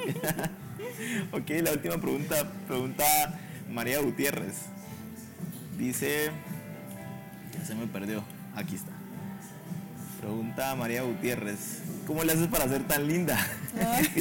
ok, 1.33 1.51
la 1.63 1.73
última 1.73 1.99
pregunta, 1.99 2.51
pregunta 2.67 3.05
María 3.71 4.01
Gutiérrez. 4.01 4.55
Dice, 5.79 6.31
ya 7.57 7.65
se 7.65 7.75
me 7.75 7.87
perdió, 7.87 8.25
aquí 8.55 8.75
está. 8.75 8.93
Pregunta 10.25 10.75
María 10.75 11.03
Gutiérrez, 11.03 11.83
¿cómo 12.07 12.25
le 12.25 12.33
haces 12.33 12.47
para 12.47 12.67
ser 12.67 12.83
tan 12.85 13.07
linda? 13.07 13.39
Ay, 13.79 14.09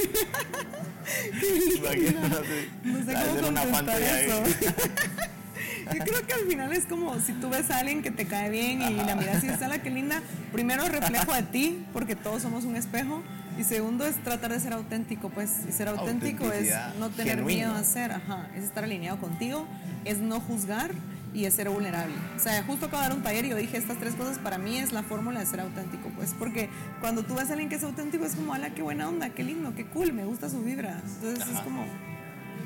No 2.84 2.98
sé 2.98 3.14
cómo 3.14 3.34
ser 3.34 3.44
una 3.44 3.62
eso. 3.62 4.42
Yo 5.94 6.04
creo 6.04 6.26
que 6.26 6.34
al 6.34 6.46
final 6.46 6.74
es 6.74 6.84
como 6.84 7.18
si 7.20 7.32
tú 7.32 7.48
ves 7.48 7.70
a 7.70 7.78
alguien 7.78 8.02
que 8.02 8.10
te 8.10 8.26
cae 8.26 8.50
bien 8.50 8.82
y 8.82 8.96
la 8.96 9.16
miras 9.16 9.42
y 9.42 9.48
dices, 9.48 9.66
la 9.66 9.78
qué 9.78 9.88
linda. 9.88 10.20
Primero, 10.52 10.86
reflejo 10.88 11.32
de 11.32 11.42
ti, 11.42 11.86
porque 11.94 12.16
todos 12.16 12.42
somos 12.42 12.64
un 12.64 12.76
espejo. 12.76 13.22
Y 13.58 13.64
segundo, 13.64 14.06
es 14.06 14.22
tratar 14.22 14.52
de 14.52 14.60
ser 14.60 14.74
auténtico, 14.74 15.30
pues. 15.30 15.60
Y 15.66 15.72
ser 15.72 15.88
auténtico 15.88 16.52
es 16.52 16.70
no 16.98 17.08
tener 17.08 17.36
genuino. 17.36 17.60
miedo 17.60 17.74
a 17.74 17.78
hacer, 17.78 18.12
ajá. 18.12 18.50
Es 18.54 18.64
estar 18.64 18.84
alineado 18.84 19.18
contigo, 19.18 19.66
es 20.04 20.18
no 20.18 20.38
juzgar 20.40 20.90
y 21.34 21.44
es 21.46 21.54
ser 21.54 21.68
vulnerable. 21.68 22.14
O 22.36 22.38
sea, 22.38 22.62
justo 22.62 22.86
acabo 22.86 23.02
de 23.02 23.08
dar 23.08 23.16
un 23.16 23.22
taller 23.22 23.44
y 23.44 23.48
yo 23.50 23.56
dije, 23.56 23.76
estas 23.76 23.98
tres 23.98 24.14
cosas 24.14 24.38
para 24.38 24.56
mí 24.56 24.78
es 24.78 24.92
la 24.92 25.02
fórmula 25.02 25.40
de 25.40 25.46
ser 25.46 25.60
auténtico, 25.60 26.08
pues. 26.10 26.34
Porque 26.38 26.70
cuando 27.00 27.24
tú 27.24 27.34
ves 27.34 27.50
a 27.50 27.52
alguien 27.52 27.68
que 27.68 27.74
es 27.74 27.82
auténtico, 27.82 28.24
es 28.24 28.36
como, 28.36 28.54
ala, 28.54 28.70
qué 28.70 28.82
buena 28.82 29.08
onda, 29.08 29.30
qué 29.30 29.42
lindo, 29.42 29.74
qué 29.74 29.84
cool, 29.86 30.12
me 30.12 30.24
gusta 30.24 30.48
su 30.48 30.62
vibra. 30.62 31.02
Entonces 31.04 31.48
es 31.48 31.60
como 31.60 31.84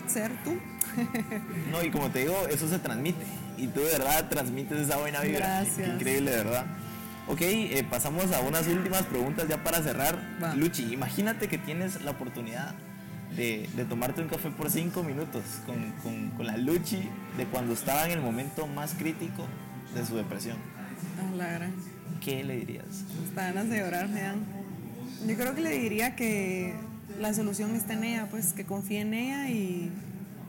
ser 0.06 0.30
tú. 0.44 0.54
No, 1.70 1.84
y 1.84 1.90
como 1.90 2.10
te 2.10 2.20
digo, 2.20 2.34
eso 2.48 2.68
se 2.68 2.78
transmite. 2.78 3.24
Y 3.56 3.68
tú 3.68 3.80
de 3.80 3.92
verdad 3.92 4.28
transmites 4.28 4.78
esa 4.78 4.96
buena 4.96 5.20
vibra. 5.20 5.60
Gracias. 5.60 5.88
Increíble, 5.88 6.30
de 6.30 6.36
verdad. 6.38 6.66
Ok, 7.28 7.40
eh, 7.42 7.86
pasamos 7.88 8.32
a 8.32 8.40
unas 8.40 8.66
últimas 8.66 9.02
preguntas 9.02 9.46
ya 9.48 9.62
para 9.62 9.82
cerrar. 9.82 10.18
Va. 10.42 10.54
Luchi, 10.54 10.92
imagínate 10.92 11.48
que 11.48 11.58
tienes 11.58 12.02
la 12.02 12.12
oportunidad 12.12 12.74
de, 13.36 13.68
de 13.76 13.84
tomarte 13.84 14.20
un 14.22 14.28
café 14.28 14.50
por 14.50 14.70
cinco 14.70 15.02
minutos 15.02 15.42
con, 15.66 15.92
con- 16.02 16.30
con 16.30 16.46
la 16.46 16.56
Luchi 16.56 17.02
de 17.36 17.44
cuando 17.46 17.74
estaba 17.74 18.06
en 18.06 18.12
el 18.12 18.20
momento 18.20 18.66
más 18.66 18.94
crítico 18.94 19.44
de 19.94 20.04
su 20.06 20.16
depresión. 20.16 20.56
Ah, 21.20 21.36
la 21.36 21.46
gran. 21.52 21.72
¿Qué 22.20 22.42
le 22.44 22.56
dirías? 22.56 22.86
Hasta 23.28 23.42
ganas 23.52 23.68
de 23.68 23.78
llorar 23.78 24.08
me 24.08 24.22
dan. 24.22 24.38
Yo 25.26 25.36
creo 25.36 25.54
que 25.54 25.60
le 25.62 25.70
diría 25.78 26.16
que 26.16 26.74
la 27.20 27.32
solución 27.34 27.74
está 27.74 27.94
en 27.94 28.04
ella, 28.04 28.28
pues 28.30 28.52
que 28.52 28.64
confíe 28.64 29.00
en 29.00 29.14
ella 29.14 29.48
y, 29.50 29.90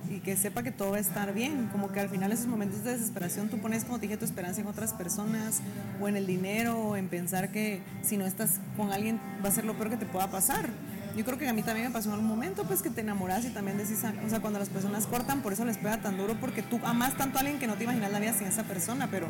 y 0.09 0.19
que 0.19 0.35
sepa 0.37 0.63
que 0.63 0.71
todo 0.71 0.91
va 0.91 0.97
a 0.97 0.99
estar 0.99 1.33
bien. 1.33 1.67
Como 1.71 1.91
que 1.91 1.99
al 1.99 2.09
final 2.09 2.31
esos 2.31 2.47
momentos 2.47 2.83
de 2.83 2.91
desesperación 2.93 3.49
tú 3.49 3.57
pones, 3.59 3.83
como 3.85 3.97
te 3.99 4.07
dije, 4.07 4.17
tu 4.17 4.25
esperanza 4.25 4.61
en 4.61 4.67
otras 4.67 4.93
personas 4.93 5.61
o 6.01 6.07
en 6.07 6.15
el 6.17 6.25
dinero 6.27 6.77
o 6.79 6.95
en 6.95 7.07
pensar 7.07 7.51
que 7.51 7.81
si 8.01 8.17
no 8.17 8.25
estás 8.25 8.59
con 8.77 8.91
alguien 8.91 9.19
va 9.43 9.49
a 9.49 9.51
ser 9.51 9.65
lo 9.65 9.73
peor 9.75 9.89
que 9.91 9.97
te 9.97 10.05
pueda 10.05 10.29
pasar. 10.31 10.69
Yo 11.15 11.25
creo 11.25 11.37
que 11.37 11.47
a 11.47 11.53
mí 11.53 11.63
también 11.63 11.87
me 11.87 11.93
pasó 11.93 12.09
en 12.09 12.15
algún 12.15 12.27
momento, 12.27 12.63
pues 12.63 12.81
que 12.81 12.89
te 12.89 13.01
enamoras 13.01 13.43
y 13.45 13.49
también 13.49 13.77
decís, 13.77 14.03
ah, 14.03 14.13
o 14.25 14.29
sea, 14.29 14.39
cuando 14.39 14.59
las 14.59 14.69
personas 14.69 15.07
cortan, 15.07 15.41
por 15.41 15.53
eso 15.53 15.65
les 15.65 15.77
pega 15.77 15.99
tan 16.01 16.17
duro, 16.17 16.35
porque 16.39 16.61
tú 16.61 16.79
amas 16.83 17.17
tanto 17.17 17.37
a 17.37 17.41
alguien 17.41 17.59
que 17.59 17.67
no 17.67 17.75
te 17.75 17.83
imaginas 17.83 18.11
la 18.11 18.19
vida 18.19 18.33
sin 18.33 18.47
esa 18.47 18.63
persona, 18.63 19.07
pero 19.09 19.27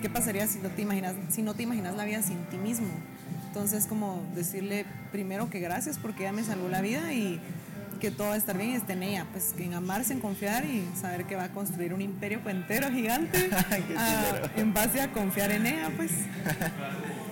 ¿qué 0.00 0.08
pasaría 0.08 0.46
si 0.46 0.58
no 0.60 0.68
te 0.70 0.82
imaginas, 0.82 1.14
si 1.28 1.42
no 1.42 1.54
te 1.54 1.64
imaginas 1.64 1.96
la 1.96 2.04
vida 2.04 2.22
sin 2.22 2.38
ti 2.44 2.56
mismo? 2.58 2.88
Entonces, 3.48 3.86
como 3.86 4.22
decirle 4.34 4.84
primero 5.12 5.50
que 5.50 5.60
gracias 5.60 5.98
porque 5.98 6.24
ella 6.24 6.32
me 6.32 6.44
salvó 6.44 6.68
la 6.68 6.80
vida 6.80 7.12
y 7.12 7.40
que 8.00 8.10
todo 8.10 8.28
va 8.28 8.34
a 8.34 8.36
estar 8.36 8.56
bien 8.56 8.70
y 8.70 8.74
esté 8.74 8.92
en 8.92 9.02
ella, 9.02 9.26
pues 9.32 9.54
en 9.58 9.74
amarse, 9.74 10.12
en 10.12 10.20
confiar 10.20 10.64
y 10.66 10.86
saber 11.00 11.24
que 11.24 11.36
va 11.36 11.44
a 11.44 11.52
construir 11.52 11.94
un 11.94 12.02
imperio 12.02 12.42
cuentero 12.42 12.90
gigante 12.90 13.48
ah, 13.96 14.42
en 14.56 14.74
base 14.74 15.00
a 15.00 15.10
confiar 15.12 15.50
en 15.50 15.66
ella, 15.66 15.90
pues. 15.96 16.12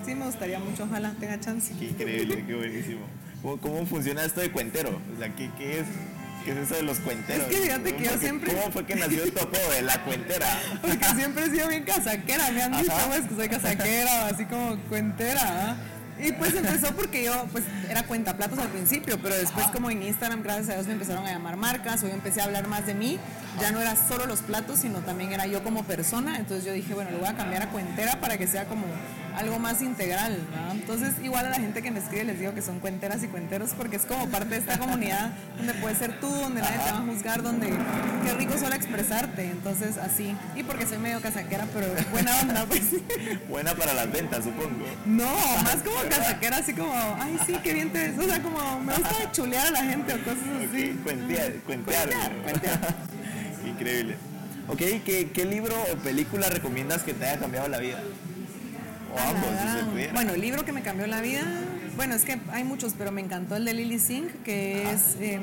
Sí, 0.05 0.13
me 0.13 0.25
gustaría 0.25 0.59
mucho, 0.59 0.83
ojalá 0.83 1.15
tenga 1.19 1.39
chance. 1.39 1.73
Qué 1.79 1.85
increíble, 1.85 2.43
qué 2.45 2.53
buenísimo. 2.53 3.07
¿Cómo, 3.45 3.57
cómo 3.57 3.85
funciona 3.85 4.25
esto 4.25 4.41
de 4.41 4.51
cuentero? 4.51 4.99
O 5.15 5.19
sea, 5.19 5.29
¿qué, 5.35 5.51
qué 5.55 5.79
es? 5.81 5.85
¿Qué 6.43 6.51
es 6.51 6.57
eso 6.57 6.75
de 6.75 6.81
los 6.81 6.97
cuenteros? 6.97 7.47
Es 7.47 7.55
que 7.55 7.61
fíjate 7.61 7.95
que 7.95 8.03
yo 8.03 8.09
¿Cómo 8.09 8.21
siempre- 8.21 8.53
¿Cómo 8.53 8.71
fue 8.71 8.85
que 8.87 8.95
nació 8.95 9.23
apodo 9.23 9.71
de 9.71 9.81
la 9.83 10.03
cuentera? 10.03 10.47
Porque 10.81 11.05
siempre 11.15 11.45
he 11.45 11.49
sido 11.51 11.67
bien 11.67 11.83
casaquera, 11.83 12.49
me 12.51 12.63
han 12.63 12.71
dicho 12.71 12.91
pues 13.07 13.21
que 13.27 13.35
soy 13.35 13.49
casaquera, 13.49 14.27
así 14.29 14.45
como 14.45 14.77
cuentera. 14.89 15.41
¿ah? 15.43 15.75
Y 16.19 16.31
pues 16.31 16.55
empezó 16.55 16.95
porque 16.95 17.25
yo 17.25 17.45
pues 17.51 17.65
era 17.89 18.03
cuentaplatos 18.03 18.57
al 18.57 18.69
principio, 18.69 19.19
pero 19.21 19.35
después 19.35 19.67
como 19.67 19.91
en 19.91 20.01
Instagram, 20.01 20.41
gracias 20.43 20.69
a 20.69 20.73
Dios, 20.75 20.87
me 20.87 20.93
empezaron 20.93 21.25
a 21.27 21.31
llamar 21.31 21.57
marcas, 21.57 22.01
o 22.03 22.07
yo 22.07 22.13
empecé 22.13 22.41
a 22.41 22.45
hablar 22.45 22.67
más 22.67 22.87
de 22.87 22.95
mí, 22.95 23.19
ya 23.59 23.71
no 23.71 23.81
era 23.81 23.95
solo 23.95 24.25
los 24.25 24.39
platos, 24.39 24.79
sino 24.79 24.99
también 24.99 25.33
era 25.33 25.45
yo 25.45 25.61
como 25.63 25.83
persona, 25.83 26.37
entonces 26.37 26.65
yo 26.65 26.71
dije, 26.71 26.93
bueno, 26.93 27.11
lo 27.11 27.19
voy 27.19 27.27
a 27.27 27.35
cambiar 27.35 27.63
a 27.63 27.69
cuentera 27.69 28.21
para 28.21 28.37
que 28.37 28.47
sea 28.47 28.63
como 28.65 28.85
algo 29.37 29.59
más 29.59 29.81
integral, 29.81 30.37
¿no? 30.55 30.71
Entonces 30.71 31.13
igual 31.23 31.45
a 31.47 31.49
la 31.49 31.55
gente 31.55 31.81
que 31.81 31.91
me 31.91 31.99
escribe 31.99 32.23
les 32.25 32.39
digo 32.39 32.53
que 32.53 32.61
son 32.61 32.79
cuenteras 32.79 33.23
y 33.23 33.27
cuenteros 33.27 33.71
porque 33.77 33.97
es 33.97 34.03
como 34.03 34.27
parte 34.29 34.49
de 34.49 34.57
esta 34.57 34.77
comunidad 34.79 35.31
donde 35.57 35.73
puedes 35.75 35.97
ser 35.97 36.19
tú, 36.19 36.27
donde 36.27 36.61
nadie 36.61 36.77
te 36.77 36.91
va 36.91 36.97
a 36.99 37.01
juzgar, 37.01 37.43
donde 37.43 37.67
qué 38.23 38.33
rico 38.33 38.57
solo 38.57 38.75
expresarte, 38.75 39.49
entonces 39.49 39.97
así. 39.97 40.35
Y 40.55 40.63
porque 40.63 40.85
soy 40.85 40.97
medio 40.97 41.21
casaquera, 41.21 41.67
pero 41.73 41.87
buena 42.11 42.39
onda, 42.39 42.65
pues. 42.65 42.83
Buena 43.49 43.73
para 43.75 43.93
las 43.93 44.11
ventas, 44.11 44.43
supongo. 44.43 44.85
No, 45.05 45.29
más 45.63 45.77
como 45.77 45.97
casaquera, 46.09 46.57
así 46.57 46.73
como, 46.73 46.93
ay, 47.19 47.37
sí, 47.45 47.55
qué 47.63 47.73
bien 47.73 47.91
te 47.91 48.09
ves. 48.09 48.19
O 48.19 48.23
sea, 48.23 48.41
como 48.41 48.79
me 48.79 48.93
gusta 48.93 49.31
chulear 49.31 49.67
a 49.67 49.71
la 49.71 49.83
gente 49.83 50.13
o 50.13 50.17
cosas 50.23 50.43
así. 50.57 50.95
Ok, 50.97 51.03
cuentear, 51.03 51.53
cuentear. 51.65 52.09
Cuentear, 52.09 52.31
cuentear. 52.43 52.95
Increíble. 53.65 54.17
Ok, 54.67 54.79
¿qué, 55.05 55.29
¿qué 55.33 55.45
libro 55.45 55.75
o 55.93 55.97
película 55.97 56.49
recomiendas 56.49 57.03
que 57.03 57.13
te 57.13 57.25
haya 57.25 57.39
cambiado 57.39 57.67
la 57.67 57.77
vida? 57.77 57.99
O 59.15 59.19
ambos, 59.19 59.49
si 59.61 59.79
se 59.79 59.85
pudiera. 59.85 60.13
Bueno, 60.13 60.33
el 60.33 60.41
libro 60.41 60.65
que 60.65 60.71
me 60.73 60.81
cambió 60.81 61.07
la 61.07 61.21
vida, 61.21 61.43
bueno, 61.95 62.15
es 62.15 62.23
que 62.23 62.39
hay 62.51 62.63
muchos, 62.63 62.93
pero 62.97 63.11
me 63.11 63.21
encantó 63.21 63.55
el 63.55 63.65
de 63.65 63.73
Lily 63.73 63.99
Singh, 63.99 64.29
que 64.43 64.91
es 64.91 65.15
em, 65.19 65.41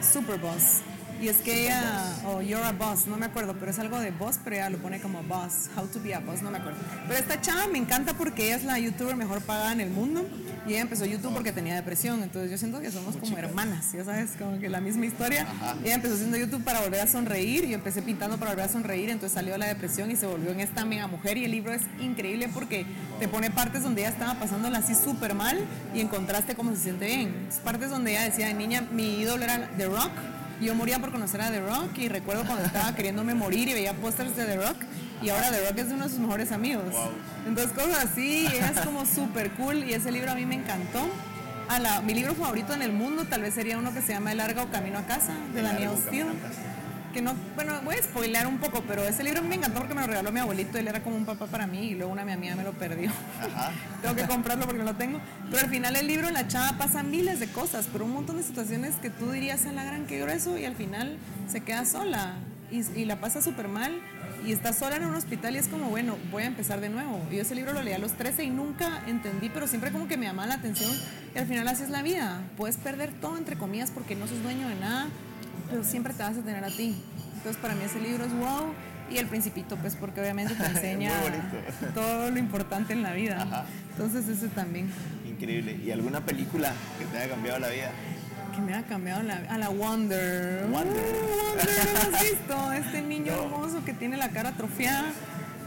Superboss. 0.00 0.82
Y 1.20 1.28
es 1.28 1.38
que 1.38 1.64
ella, 1.64 2.14
o 2.26 2.42
You're 2.42 2.64
a 2.64 2.72
Boss, 2.72 3.06
no 3.06 3.16
me 3.16 3.26
acuerdo, 3.26 3.54
pero 3.58 3.70
es 3.70 3.78
algo 3.78 3.98
de 3.98 4.10
boss, 4.10 4.38
pero 4.44 4.56
ella 4.56 4.68
lo 4.68 4.78
pone 4.78 5.00
como 5.00 5.22
boss, 5.22 5.70
how 5.76 5.86
to 5.86 6.00
be 6.00 6.14
a 6.14 6.20
boss, 6.20 6.42
no 6.42 6.50
me 6.50 6.58
acuerdo. 6.58 6.78
Pero 7.08 7.18
esta 7.18 7.40
chava 7.40 7.66
me 7.68 7.78
encanta 7.78 8.14
porque 8.14 8.46
ella 8.46 8.56
es 8.56 8.64
la 8.64 8.78
youtuber 8.78 9.16
mejor 9.16 9.40
pagada 9.40 9.72
en 9.72 9.80
el 9.80 9.90
mundo 9.90 10.26
y 10.66 10.72
ella 10.72 10.82
empezó 10.82 11.06
YouTube 11.06 11.32
porque 11.32 11.52
tenía 11.52 11.74
depresión, 11.74 12.22
entonces 12.22 12.50
yo 12.50 12.58
siento 12.58 12.80
que 12.80 12.90
somos 12.90 13.16
como 13.16 13.38
hermanas, 13.38 13.92
ya 13.92 14.04
sabes, 14.04 14.32
como 14.38 14.58
que 14.58 14.68
la 14.68 14.80
misma 14.80 15.06
historia. 15.06 15.46
Ella 15.84 15.94
empezó 15.94 16.14
haciendo 16.14 16.36
YouTube 16.36 16.62
para 16.64 16.80
volver 16.80 17.00
a 17.00 17.06
sonreír, 17.06 17.66
yo 17.66 17.76
empecé 17.76 18.02
pintando 18.02 18.36
para 18.36 18.50
volver 18.50 18.66
a 18.66 18.68
sonreír, 18.68 19.08
entonces 19.08 19.32
salió 19.32 19.52
de 19.52 19.58
la 19.58 19.66
depresión 19.66 20.10
y 20.10 20.16
se 20.16 20.26
volvió 20.26 20.50
en 20.50 20.60
esta 20.60 20.84
mega 20.84 21.06
mujer 21.06 21.38
y 21.38 21.44
el 21.44 21.50
libro 21.50 21.72
es 21.72 21.82
increíble 22.00 22.48
porque 22.52 22.84
te 23.20 23.26
pone 23.26 23.50
partes 23.50 23.82
donde 23.82 24.02
ella 24.02 24.10
estaba 24.10 24.34
pasándola 24.34 24.78
así 24.78 24.94
súper 24.94 25.34
mal 25.34 25.58
y 25.94 26.00
en 26.00 26.08
contraste 26.08 26.54
cómo 26.54 26.72
se 26.72 26.82
siente 26.82 27.06
bien. 27.06 27.46
Es 27.48 27.56
partes 27.56 27.90
donde 27.90 28.10
ella 28.10 28.24
decía 28.24 28.48
de 28.48 28.54
niña, 28.54 28.82
mi 28.92 29.20
ídolo 29.20 29.44
era 29.44 29.70
The 29.78 29.86
Rock 29.86 30.10
yo 30.60 30.74
moría 30.74 30.98
por 30.98 31.10
conocer 31.10 31.40
a 31.40 31.50
The 31.50 31.60
Rock 31.60 31.98
y 31.98 32.08
recuerdo 32.08 32.44
cuando 32.44 32.64
estaba 32.64 32.94
queriéndome 32.94 33.34
morir 33.34 33.68
y 33.68 33.74
veía 33.74 33.92
pósters 33.94 34.36
de 34.36 34.44
The 34.44 34.56
Rock 34.56 34.76
y 35.22 35.28
ahora 35.28 35.50
The 35.50 35.68
Rock 35.68 35.78
es 35.78 35.86
uno 35.92 36.04
de 36.04 36.10
sus 36.10 36.18
mejores 36.18 36.52
amigos. 36.52 36.94
Entonces 37.46 37.72
cosas 37.72 38.04
así, 38.04 38.46
es 38.46 38.80
como 38.80 39.06
súper 39.06 39.50
cool 39.52 39.84
y 39.84 39.94
ese 39.94 40.10
libro 40.12 40.32
a 40.32 40.34
mí 40.34 40.46
me 40.46 40.56
encantó. 40.56 41.06
A 41.68 41.80
la, 41.80 42.00
mi 42.00 42.14
libro 42.14 42.34
favorito 42.34 42.74
en 42.74 42.82
el 42.82 42.92
mundo 42.92 43.24
tal 43.24 43.42
vez 43.42 43.54
sería 43.54 43.76
uno 43.76 43.92
que 43.92 44.00
se 44.00 44.12
llama 44.12 44.30
El 44.30 44.38
largo 44.38 44.70
camino 44.70 44.98
a 44.98 45.02
casa 45.02 45.32
de 45.52 45.62
Daniel 45.62 45.90
Steele 46.00 46.30
que 47.16 47.22
no, 47.22 47.34
bueno, 47.54 47.72
voy 47.82 47.94
a 47.94 48.02
spoilear 48.02 48.46
un 48.46 48.58
poco, 48.58 48.82
pero 48.86 49.02
ese 49.02 49.24
libro 49.24 49.42
me 49.42 49.54
encantó 49.54 49.78
porque 49.78 49.94
me 49.94 50.02
lo 50.02 50.06
regaló 50.06 50.30
mi 50.32 50.40
abuelito, 50.40 50.76
él 50.76 50.86
era 50.86 51.02
como 51.02 51.16
un 51.16 51.24
papá 51.24 51.46
para 51.46 51.66
mí 51.66 51.92
y 51.92 51.94
luego 51.94 52.12
una 52.12 52.26
mi 52.26 52.32
amiga 52.32 52.54
me 52.56 52.62
lo 52.62 52.72
perdió. 52.72 53.10
tengo 54.02 54.14
que 54.14 54.26
comprarlo 54.26 54.66
porque 54.66 54.80
no 54.80 54.84
lo 54.84 54.96
tengo. 54.96 55.18
Pero 55.50 55.64
al 55.64 55.70
final 55.70 55.96
el 55.96 56.06
libro, 56.06 56.30
la 56.30 56.46
chava 56.46 56.76
pasa 56.76 57.02
miles 57.02 57.40
de 57.40 57.48
cosas, 57.48 57.88
pero 57.90 58.04
un 58.04 58.12
montón 58.12 58.36
de 58.36 58.42
situaciones 58.42 58.96
que 58.96 59.08
tú 59.08 59.30
dirías 59.30 59.64
a 59.64 59.72
la 59.72 59.82
gran 59.84 60.04
que 60.04 60.20
grueso 60.20 60.58
y 60.58 60.66
al 60.66 60.76
final 60.76 61.16
se 61.50 61.62
queda 61.62 61.86
sola 61.86 62.34
y, 62.70 62.82
y 63.00 63.06
la 63.06 63.16
pasa 63.18 63.40
súper 63.40 63.68
mal 63.68 63.98
y 64.44 64.52
está 64.52 64.74
sola 64.74 64.96
en 64.96 65.06
un 65.06 65.14
hospital 65.14 65.56
y 65.56 65.58
es 65.58 65.68
como, 65.68 65.88
bueno, 65.88 66.18
voy 66.30 66.42
a 66.42 66.46
empezar 66.46 66.82
de 66.82 66.90
nuevo. 66.90 67.18
Y 67.32 67.38
ese 67.38 67.54
libro 67.54 67.72
lo 67.72 67.82
leí 67.82 67.94
a 67.94 67.98
los 67.98 68.12
13 68.12 68.44
y 68.44 68.50
nunca 68.50 69.02
entendí, 69.06 69.48
pero 69.48 69.66
siempre 69.66 69.90
como 69.90 70.06
que 70.06 70.18
me 70.18 70.26
llamaba 70.26 70.48
la 70.48 70.54
atención 70.56 70.92
y 71.34 71.38
al 71.38 71.46
final 71.46 71.66
así 71.66 71.82
es 71.82 71.88
la 71.88 72.02
vida. 72.02 72.42
Puedes 72.58 72.76
perder 72.76 73.10
todo 73.22 73.38
entre 73.38 73.56
comillas 73.56 73.90
porque 73.90 74.14
no 74.14 74.28
sos 74.28 74.42
dueño 74.42 74.68
de 74.68 74.74
nada 74.74 75.08
pero 75.70 75.84
siempre 75.84 76.14
te 76.14 76.22
vas 76.22 76.36
a 76.36 76.42
tener 76.42 76.64
a 76.64 76.68
ti. 76.68 76.96
Entonces 77.36 77.60
para 77.60 77.74
mí 77.74 77.84
ese 77.84 78.00
libro 78.00 78.24
es 78.24 78.32
wow 78.32 78.72
y 79.10 79.18
el 79.18 79.26
principito 79.26 79.76
pues 79.76 79.94
porque 79.94 80.20
obviamente 80.20 80.54
te 80.54 80.64
enseña 80.66 81.12
todo 81.94 82.30
lo 82.30 82.38
importante 82.38 82.92
en 82.92 83.02
la 83.02 83.12
vida. 83.12 83.66
Entonces 83.92 84.28
ese 84.28 84.48
también. 84.48 84.90
Increíble. 85.26 85.78
¿Y 85.84 85.90
alguna 85.90 86.20
película 86.20 86.72
que 86.98 87.04
te 87.06 87.18
haya 87.18 87.30
cambiado 87.30 87.58
la 87.58 87.68
vida? 87.68 87.90
Que 88.54 88.60
me 88.62 88.74
haya 88.74 88.86
cambiado 88.86 89.22
la 89.22 89.40
vida. 89.40 89.54
A 89.54 89.58
la 89.58 89.68
Wonder. 89.68 90.66
Wonder. 90.66 91.04
Uh, 91.04 91.46
Wonder, 91.46 92.14
¿has 92.14 92.22
visto? 92.22 92.72
Este 92.72 93.02
niño 93.02 93.32
hermoso 93.32 93.84
que 93.84 93.92
tiene 93.92 94.16
la 94.16 94.30
cara 94.30 94.50
atrofiada. 94.50 95.12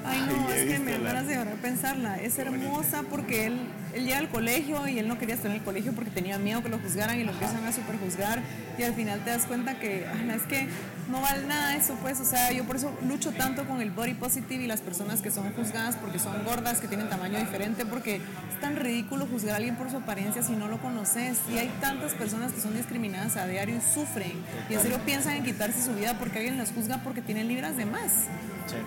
Ay, 0.05 0.25
no, 0.27 0.49
es 0.49 0.65
que 0.65 0.79
me 0.79 0.97
ganas 0.97 1.27
de 1.27 1.35
llorar 1.35 1.55
pensarla. 1.55 2.17
Es 2.19 2.39
hermosa 2.39 3.03
porque 3.09 3.47
él, 3.47 3.59
él 3.93 4.05
llega 4.05 4.19
al 4.19 4.29
colegio 4.29 4.87
y 4.87 4.99
él 4.99 5.07
no 5.07 5.17
quería 5.17 5.35
estar 5.35 5.49
en 5.49 5.57
el 5.57 5.63
colegio 5.63 5.93
porque 5.93 6.11
tenía 6.11 6.37
miedo 6.37 6.61
que 6.61 6.69
lo 6.69 6.79
juzgaran 6.79 7.19
y 7.19 7.23
lo 7.23 7.31
empiezan 7.31 7.63
a 7.65 7.71
superjuzgar. 7.71 8.41
Y 8.77 8.83
al 8.83 8.93
final 8.93 9.23
te 9.23 9.31
das 9.31 9.45
cuenta 9.45 9.79
que, 9.79 10.05
ay, 10.07 10.31
es 10.35 10.43
que 10.43 10.67
no 11.09 11.21
vale 11.21 11.45
nada 11.45 11.75
eso, 11.75 11.95
pues. 12.01 12.19
O 12.19 12.25
sea, 12.25 12.51
yo 12.51 12.63
por 12.63 12.75
eso 12.75 12.95
lucho 13.07 13.31
tanto 13.31 13.65
con 13.65 13.81
el 13.81 13.91
body 13.91 14.13
positive 14.13 14.63
y 14.63 14.67
las 14.67 14.81
personas 14.81 15.21
que 15.21 15.31
son 15.31 15.51
juzgadas 15.53 15.95
porque 15.95 16.19
son 16.19 16.43
gordas, 16.45 16.79
que 16.79 16.87
tienen 16.87 17.09
tamaño 17.09 17.39
diferente, 17.39 17.85
porque 17.85 18.17
es 18.17 18.59
tan 18.61 18.75
ridículo 18.75 19.25
juzgar 19.27 19.53
a 19.53 19.57
alguien 19.57 19.75
por 19.75 19.89
su 19.89 19.97
apariencia 19.97 20.43
si 20.43 20.53
no 20.53 20.67
lo 20.67 20.79
conoces. 20.79 21.39
Y 21.53 21.57
hay 21.57 21.69
tantas 21.81 22.13
personas 22.13 22.53
que 22.53 22.61
son 22.61 22.75
discriminadas 22.75 23.37
a 23.37 23.47
diario 23.47 23.77
y 23.77 23.81
sufren. 23.81 24.33
Y 24.69 24.73
en 24.73 24.81
serio 24.81 24.99
piensan 25.05 25.35
en 25.35 25.43
quitarse 25.43 25.83
su 25.83 25.93
vida 25.93 26.17
porque 26.19 26.39
alguien 26.39 26.57
las 26.57 26.71
juzga 26.71 26.97
porque 27.03 27.21
tienen 27.21 27.47
libras 27.47 27.75
de 27.77 27.85
más. 27.85 28.27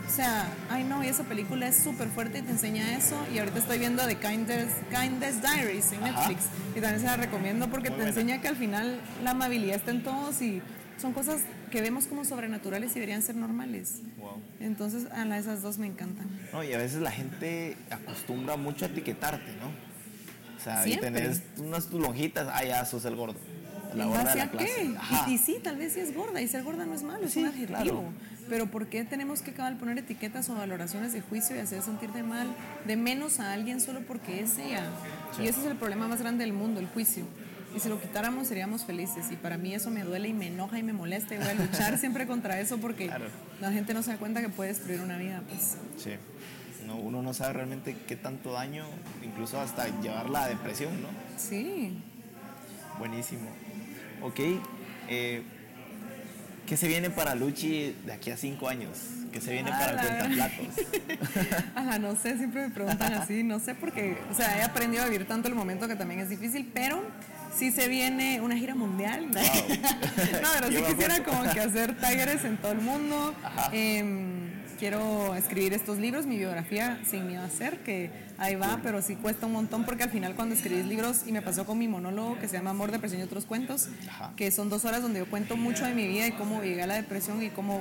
O 0.06 0.14
sea, 0.14 0.46
ay 0.70 0.84
no, 0.84 1.02
y 1.02 1.08
esa 1.08 1.24
película 1.24 1.66
es 1.66 1.76
súper 1.76 2.08
fuerte 2.08 2.38
y 2.38 2.42
te 2.42 2.52
enseña 2.52 2.96
eso. 2.96 3.16
Y 3.34 3.38
ahorita 3.38 3.58
estoy 3.58 3.78
viendo 3.78 4.06
The 4.06 4.16
Kindest, 4.16 4.76
Kindest 4.90 5.44
Diaries 5.44 5.92
en 5.92 6.02
Netflix. 6.02 6.44
Y 6.76 6.80
también 6.80 7.00
se 7.00 7.06
la 7.06 7.16
recomiendo 7.16 7.68
porque 7.68 7.90
te 7.90 8.02
enseña 8.02 8.40
que 8.40 8.48
al 8.48 8.56
final 8.56 9.00
la 9.24 9.32
amabilidad 9.32 9.76
está 9.76 9.90
en 9.90 10.04
todos 10.04 10.40
y 10.40 10.62
son 11.00 11.12
cosas 11.12 11.40
que 11.72 11.80
vemos 11.80 12.06
como 12.06 12.24
sobrenaturales 12.24 12.92
y 12.92 12.94
deberían 12.94 13.22
ser 13.22 13.34
normales. 13.34 14.02
Entonces, 14.60 15.10
a 15.10 15.24
la, 15.24 15.38
esas 15.38 15.62
dos 15.62 15.78
me 15.78 15.86
encantan. 15.86 16.28
No, 16.52 16.62
y 16.62 16.72
a 16.74 16.78
veces 16.78 17.00
la 17.00 17.10
gente 17.10 17.76
acostumbra 17.90 18.56
mucho 18.56 18.84
a 18.84 18.88
etiquetarte, 18.88 19.50
¿no? 19.56 19.68
O 20.56 20.60
sea, 20.62 20.86
y 20.86 20.96
tenés 20.98 21.42
unas 21.56 21.90
lonjitas, 21.90 22.46
ah, 22.52 22.62
ya 22.62 22.84
sos 22.84 23.04
el 23.06 23.16
gordo. 23.16 23.38
La 23.96 24.04
gorda 24.04 24.32
de 24.32 24.38
la 24.38 24.50
clase. 24.50 24.90
Y, 25.26 25.32
y, 25.32 25.38
sí, 25.38 25.56
tal 25.62 25.76
vez 25.76 25.94
sí 25.94 26.00
es 26.00 26.14
gorda, 26.14 26.40
y 26.40 26.46
ser 26.46 26.62
gorda 26.62 26.84
no 26.86 26.94
es 26.94 27.02
malo, 27.02 27.26
es 27.26 27.36
un 27.36 27.46
adjetivo. 27.46 28.04
Pero 28.48 28.66
¿por 28.66 28.88
qué 28.88 29.04
tenemos 29.04 29.40
que 29.40 29.52
acabar 29.52 29.78
poner 29.78 29.98
etiquetas 29.98 30.50
o 30.50 30.54
valoraciones 30.54 31.14
de 31.14 31.22
juicio 31.22 31.56
y 31.56 31.60
hacer 31.60 31.80
sentir 31.80 32.12
de 32.12 32.22
mal, 32.22 32.48
de 32.86 32.96
menos 32.96 33.40
a 33.40 33.52
alguien 33.52 33.80
solo 33.80 34.00
porque 34.06 34.40
es 34.40 34.58
ella? 34.58 34.84
Y 35.40 35.48
ese 35.48 35.60
es 35.60 35.66
el 35.66 35.76
problema 35.76 36.06
más 36.06 36.20
grande 36.20 36.44
del 36.44 36.52
mundo, 36.52 36.80
el 36.80 36.86
juicio. 36.86 37.24
Y 37.74 37.80
si 37.80 37.88
lo 37.88 38.00
quitáramos 38.00 38.48
seríamos 38.48 38.84
felices. 38.84 39.30
Y 39.30 39.36
para 39.36 39.56
mí 39.56 39.74
eso 39.74 39.90
me 39.90 40.04
duele 40.04 40.28
y 40.28 40.32
me 40.32 40.48
enoja 40.48 40.78
y 40.78 40.82
me 40.82 40.92
molesta. 40.92 41.34
Y 41.34 41.38
voy 41.38 41.48
a 41.48 41.54
luchar 41.54 41.98
siempre 42.00 42.26
contra 42.26 42.60
eso 42.60 42.78
porque 42.78 43.10
la 43.60 43.72
gente 43.72 43.94
no 43.94 44.02
se 44.02 44.12
da 44.12 44.16
cuenta 44.18 44.40
que 44.40 44.48
puede 44.48 44.70
destruir 44.70 45.00
una 45.00 45.16
vida. 45.16 45.42
Pues. 45.48 45.76
Sí. 45.96 46.12
No, 46.86 46.96
uno 46.96 47.22
no 47.22 47.32
sabe 47.32 47.54
realmente 47.54 47.96
qué 48.08 48.16
tanto 48.16 48.52
daño, 48.52 48.84
incluso 49.24 49.60
hasta 49.60 49.86
llevar 50.00 50.28
la 50.28 50.48
depresión, 50.48 51.00
¿no? 51.00 51.08
Sí. 51.36 51.96
Buenísimo. 52.98 53.48
Ok. 54.20 54.40
Eh, 55.08 55.42
¿Qué 56.66 56.76
se 56.76 56.88
viene 56.88 57.10
para 57.10 57.34
Luchi 57.34 57.94
de 58.04 58.12
aquí 58.12 58.30
a 58.30 58.36
cinco 58.36 58.68
años? 58.68 58.98
¿Qué 59.32 59.40
se 59.40 59.52
viene 59.52 59.70
para 59.70 60.00
Cuentaplatos? 60.00 60.66
Ajá, 61.74 61.98
no 61.98 62.14
sé, 62.16 62.36
siempre 62.36 62.68
me 62.68 62.70
preguntan 62.74 63.14
así, 63.14 63.42
no 63.42 63.58
sé 63.58 63.74
porque, 63.74 64.18
o 64.30 64.34
sea, 64.34 64.58
he 64.58 64.62
aprendido 64.62 65.02
a 65.02 65.06
vivir 65.06 65.26
tanto 65.26 65.48
el 65.48 65.54
momento 65.54 65.88
que 65.88 65.96
también 65.96 66.20
es 66.20 66.28
difícil, 66.28 66.70
pero 66.72 67.02
sí 67.54 67.70
se 67.70 67.88
viene 67.88 68.40
una 68.40 68.56
gira 68.56 68.74
mundial. 68.74 69.30
no, 69.30 70.48
pero 70.54 70.68
sí 70.68 70.82
quisiera 70.82 71.22
como 71.24 71.42
que 71.52 71.60
hacer 71.60 71.96
talleres 71.98 72.44
en 72.44 72.56
todo 72.56 72.72
el 72.72 72.80
mundo. 72.80 73.34
Eh, 73.72 74.42
quiero 74.82 75.36
escribir 75.36 75.74
estos 75.74 75.98
libros, 75.98 76.26
mi 76.26 76.36
biografía 76.38 76.98
sin 77.08 77.28
miedo 77.28 77.42
a 77.42 77.44
hacer, 77.44 77.84
que 77.84 78.10
ahí 78.36 78.56
va, 78.56 78.80
pero 78.82 79.00
sí 79.00 79.14
cuesta 79.14 79.46
un 79.46 79.52
montón 79.52 79.84
porque 79.84 80.02
al 80.02 80.10
final 80.10 80.34
cuando 80.34 80.56
escribís 80.56 80.86
libros, 80.86 81.22
y 81.24 81.30
me 81.30 81.40
pasó 81.40 81.64
con 81.64 81.78
mi 81.78 81.86
monólogo 81.86 82.36
que 82.40 82.48
se 82.48 82.56
llama 82.56 82.70
Amor, 82.70 82.90
Depresión 82.90 83.20
y 83.20 83.24
otros 83.24 83.44
cuentos, 83.44 83.90
que 84.34 84.50
son 84.50 84.70
dos 84.70 84.84
horas 84.84 85.00
donde 85.00 85.20
yo 85.20 85.30
cuento 85.30 85.56
mucho 85.56 85.84
de 85.84 85.94
mi 85.94 86.08
vida 86.08 86.26
y 86.26 86.32
cómo 86.32 86.60
llegué 86.62 86.82
a 86.82 86.88
la 86.88 86.96
depresión 86.96 87.40
y 87.44 87.50
cómo 87.50 87.80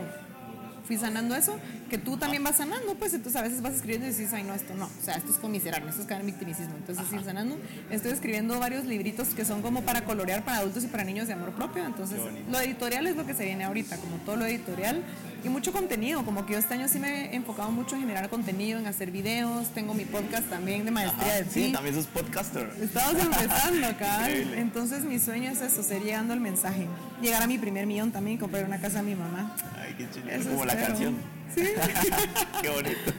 fui 0.92 0.98
sanando 0.98 1.36
eso, 1.38 1.58
que 1.90 1.98
tú 1.98 2.18
también 2.18 2.44
vas 2.44 2.58
sanando, 2.58 2.96
pues 2.96 3.14
entonces 3.14 3.40
a 3.40 3.44
veces 3.44 3.62
vas 3.62 3.76
escribiendo 3.76 4.08
y 4.08 4.10
dices, 4.10 4.34
ay 4.34 4.44
no, 4.44 4.54
esto 4.54 4.74
no, 4.76 4.88
o 4.88 5.06
sea, 5.06 5.16
esto 5.16 5.32
es 5.32 5.38
conmiserarme, 5.38 5.90
esto 5.90 6.02
es 6.02 6.08
caer 6.08 6.20
en 6.20 6.28
victimicismo, 6.28 6.76
entonces 6.76 7.06
ir 7.14 7.24
sanando. 7.24 7.58
Estoy 7.90 8.12
escribiendo 8.12 8.60
varios 8.60 8.84
libritos 8.84 9.30
que 9.30 9.46
son 9.46 9.62
como 9.62 9.84
para 9.84 10.04
colorear 10.04 10.44
para 10.44 10.58
adultos 10.58 10.84
y 10.84 10.88
para 10.88 11.06
niños 11.06 11.28
de 11.28 11.34
amor 11.34 11.52
propio, 11.52 11.86
entonces 11.86 12.20
lo 12.52 12.60
editorial 12.60 13.08
es 13.08 13.16
lo 13.16 13.26
que 13.26 13.34
se 13.34 13.46
viene 13.46 13.64
ahorita, 13.64 13.96
como 13.96 14.18
todo 14.18 14.36
lo 14.36 14.46
editorial, 14.46 15.02
y 15.44 15.50
mucho 15.50 15.72
contenido, 15.72 16.24
como 16.24 16.46
que 16.46 16.54
yo 16.54 16.60
este 16.60 16.76
año 16.76 16.88
sí 16.88 17.00
me 17.00 17.32
he 17.32 17.36
enfocado 17.36 17.72
mucho 17.72 17.96
en 17.96 18.02
generar 18.02 18.30
contenido, 18.30 18.80
en 18.80 18.88
hacer 18.88 19.12
videos, 19.12 19.70
tengo 19.70 19.94
mi 19.94 20.06
podcast 20.06 20.50
también 20.50 20.86
de 20.86 20.92
maestría 20.92 21.36
de 21.36 21.44
ti. 21.44 21.66
Sí, 21.66 21.72
también 21.72 21.96
sos 21.96 22.08
podcaster. 22.08 22.70
Estamos 22.82 23.22
empezando 23.22 23.88
acá, 23.88 24.30
entonces 24.30 25.04
mi 25.04 25.20
sueño 25.20 25.52
es 25.52 25.62
eso, 25.62 25.82
ser 25.84 26.04
llegando 26.04 26.34
el 26.34 26.40
mensaje, 26.40 26.88
llegar 27.22 27.42
a 27.42 27.48
mi 27.48 27.58
primer 27.58 27.88
millón 27.88 28.12
también, 28.12 28.38
comprar 28.38 28.66
una 28.66 28.80
casa 28.80 29.00
a 29.00 29.04
mi 29.04 29.16
mamá. 29.16 29.56
Ay, 29.80 29.96
qué 29.98 30.08
chido, 30.10 30.52
como 30.52 30.66
la 30.66 30.76
canción. 30.76 31.16
Sí. 31.56 31.64
qué 32.62 32.70
bonito. 32.70 33.14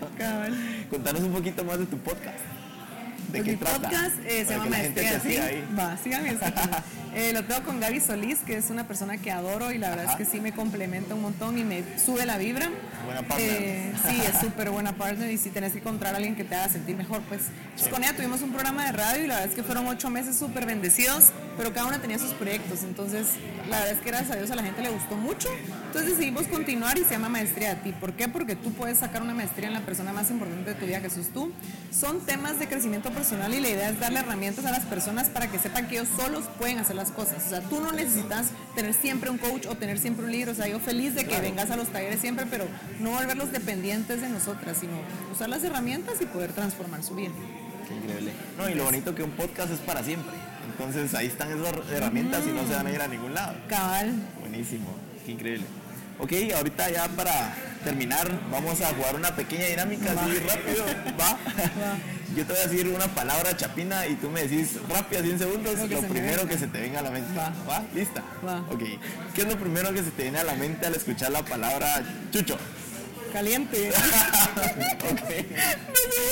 Contanos 0.91 1.23
un 1.23 1.33
poquito 1.33 1.65
más 1.65 1.79
de 1.79 1.87
tu 1.87 1.99
podcast. 1.99 2.39
¿De 3.33 3.39
pues 3.39 3.45
qué 3.45 3.51
mi 3.53 3.57
trata? 3.57 3.89
podcast 3.89 4.19
eh, 4.25 4.45
se 4.47 4.53
llama 4.53 4.67
Maestría, 4.67 5.21
¿sí? 5.21 5.37
Va, 5.79 5.97
síganme 5.97 6.37
eh, 7.15 7.33
Lo 7.33 7.45
tengo 7.45 7.63
con 7.63 7.81
Gaby 7.81 8.01
Solís, 8.01 8.39
que 8.41 8.57
es 8.57 8.71
una 8.71 8.87
persona 8.87 9.17
que 9.19 9.31
adoro 9.31 9.73
y 9.73 9.79
la 9.79 9.91
verdad 9.91 10.11
es 10.11 10.17
que 10.17 10.25
sí 10.25 10.41
me 10.41 10.53
complementa 10.53 11.15
un 11.15 11.23
montón 11.23 11.59
y 11.59 11.65
me 11.65 11.83
sube 11.99 12.27
la 12.27 12.37
vibra. 12.37 12.71
Buena 13.05 13.23
partner. 13.23 13.51
Eh, 13.51 13.93
sí, 14.07 14.21
es 14.21 14.41
súper 14.41 14.71
buena 14.71 14.93
partner 14.93 15.31
y 15.31 15.39
si 15.39 15.51
tenés 15.51 15.73
que 15.73 15.79
encontrar 15.79 16.15
a 16.15 16.19
alguien 16.19 16.37
que 16.37 16.45
te 16.45 16.55
haga 16.55 16.69
sentir 16.69 16.97
mejor, 16.97 17.23
pues, 17.23 17.43
pues 17.77 17.89
con 17.89 18.03
ella 18.03 18.15
tuvimos 18.15 18.43
un 18.43 18.53
programa 18.53 18.87
de 18.87 18.93
radio 18.93 19.25
y 19.25 19.27
la 19.27 19.35
verdad 19.35 19.51
es 19.51 19.57
que 19.57 19.63
fueron 19.63 19.87
ocho 19.89 20.11
meses 20.11 20.37
súper 20.37 20.67
bendecidos, 20.67 21.33
pero 21.57 21.73
cada 21.73 21.87
una 21.87 22.01
tenía 22.01 22.19
sus 22.19 22.33
proyectos, 22.33 22.83
entonces 22.83 23.29
la 23.69 23.79
verdad 23.79 23.95
es 23.95 24.01
que 24.01 24.11
gracias 24.11 24.31
a 24.31 24.37
Dios 24.37 24.51
a 24.51 24.57
la 24.57 24.63
gente 24.63 24.83
le 24.83 24.91
gustó 24.91 25.17
mucho, 25.17 25.49
entonces 25.87 26.13
decidimos 26.13 26.47
continuar 26.49 26.99
y 26.99 27.05
se 27.05 27.11
llama 27.11 27.29
Maestría 27.29 27.73
a 27.73 27.75
ti. 27.77 27.93
¿Por 27.93 28.13
qué? 28.13 28.29
Porque 28.29 28.57
tú 28.57 28.73
puedes 28.73 28.99
sacar 28.99 29.23
una 29.23 29.35
maestría 29.35 29.69
en 29.69 29.75
la 29.75 29.81
persona 29.81 30.13
más 30.13 30.31
importante 30.31 30.75
de 30.75 30.77
tu 30.79 30.87
vida, 30.87 31.01
que 31.01 31.11
sos 31.11 31.29
tú. 31.29 31.53
Son 31.91 32.21
temas 32.21 32.59
de 32.59 32.69
crecimiento 32.69 33.11
personal 33.11 33.23
personal 33.23 33.55
y 33.55 33.61
la 33.61 33.69
idea 33.69 33.89
es 33.89 34.01
darle 34.01 34.19
herramientas 34.19 34.65
a 34.65 34.73
las 34.73 34.85
personas 34.85 35.29
para 35.29 35.47
que 35.47 35.57
sepan 35.57 35.87
que 35.87 35.95
ellos 35.95 36.09
solos 36.17 36.45
pueden 36.59 36.81
hacer 36.81 36.97
las 36.97 37.02
cosas. 37.11 37.45
O 37.47 37.49
sea, 37.49 37.61
tú 37.61 37.81
no 37.81 37.93
necesitas 37.93 38.49
tener 38.75 38.95
siempre 38.95 39.31
un 39.31 39.39
coach 39.39 39.67
o 39.67 39.77
tener 39.77 39.99
siempre 39.99 40.25
un 40.25 40.33
libro. 40.33 40.53
O 40.53 40.55
sea, 40.55 40.69
yo 40.69 40.79
feliz 40.79 41.15
de 41.15 41.25
que 41.25 41.41
vengas 41.41 41.71
a 41.71 41.77
los 41.77 41.89
talleres 41.89 42.21
siempre, 42.21 42.47
pero 42.51 42.67
no 43.01 43.11
volverlos 43.11 43.53
dependientes 43.53 44.21
de 44.21 44.29
nosotras, 44.29 44.77
sino 44.79 44.93
usar 45.33 45.49
las 45.49 45.65
herramientas 45.65 46.21
y 46.21 46.27
poder 46.27 46.53
transformar 46.53 47.03
su 47.03 47.15
vida. 47.15 47.33
Qué 47.89 47.95
increíble. 47.95 48.33
No, 48.57 48.69
y 48.69 48.75
lo 48.75 48.85
bonito 48.85 49.15
que 49.15 49.23
un 49.23 49.33
podcast 49.33 49.73
es 49.73 49.81
para 49.81 50.03
siempre. 50.03 50.35
Entonces 50.71 51.15
ahí 51.15 51.27
están 51.27 51.51
esas 51.51 51.91
herramientas 51.91 52.45
y 52.47 52.51
no 52.51 52.67
se 52.67 52.75
van 52.75 52.87
a 52.87 52.91
ir 52.91 53.01
a 53.01 53.09
ningún 53.09 53.35
lado. 53.35 53.55
Cabal. 53.69 54.15
Buenísimo. 54.41 54.95
qué 55.27 55.33
increíble. 55.33 55.65
Ok, 56.19 56.33
ahorita 56.57 56.91
ya 56.91 57.09
para 57.09 57.55
terminar, 57.83 58.31
vamos 58.51 58.81
a 58.81 58.89
jugar 58.95 59.17
una 59.17 59.35
pequeña 59.35 59.67
dinámica 59.67 60.13
así 60.13 60.39
rápido. 60.39 60.85
¿Va? 61.21 61.39
Yo 62.37 62.47
te 62.47 62.53
voy 62.53 62.63
a 62.63 62.67
decir 62.67 62.89
una 62.89 63.09
palabra 63.09 63.55
chapina 63.57 64.07
y 64.07 64.15
tú 64.15 64.31
me 64.31 64.47
decís 64.47 64.79
rápido, 64.89 65.23
100 65.23 65.39
segundos, 65.39 65.79
Lo 65.79 66.01
se 66.01 66.07
primero 66.07 66.49
que 66.49 66.57
se 66.57 66.67
te 66.67 66.81
venga 66.81 67.01
a 67.01 67.03
la 67.03 67.11
mente. 67.11 67.29
Va. 67.37 67.53
¿Va? 67.69 67.83
¿Lista? 67.95 68.23
Va. 68.47 68.61
Ok. 68.71 68.83
¿Qué 69.35 69.43
es 69.43 69.47
lo 69.47 69.59
primero 69.59 69.93
que 69.93 70.03
se 70.03 70.11
te 70.13 70.23
viene 70.23 70.39
a 70.39 70.45
la 70.45 70.55
mente 70.55 70.87
al 70.87 70.95
escuchar 70.95 71.31
la 71.31 71.45
palabra 71.45 72.03
chucho? 72.31 72.57
Caliente. 73.33 73.91
ok. 75.11 75.29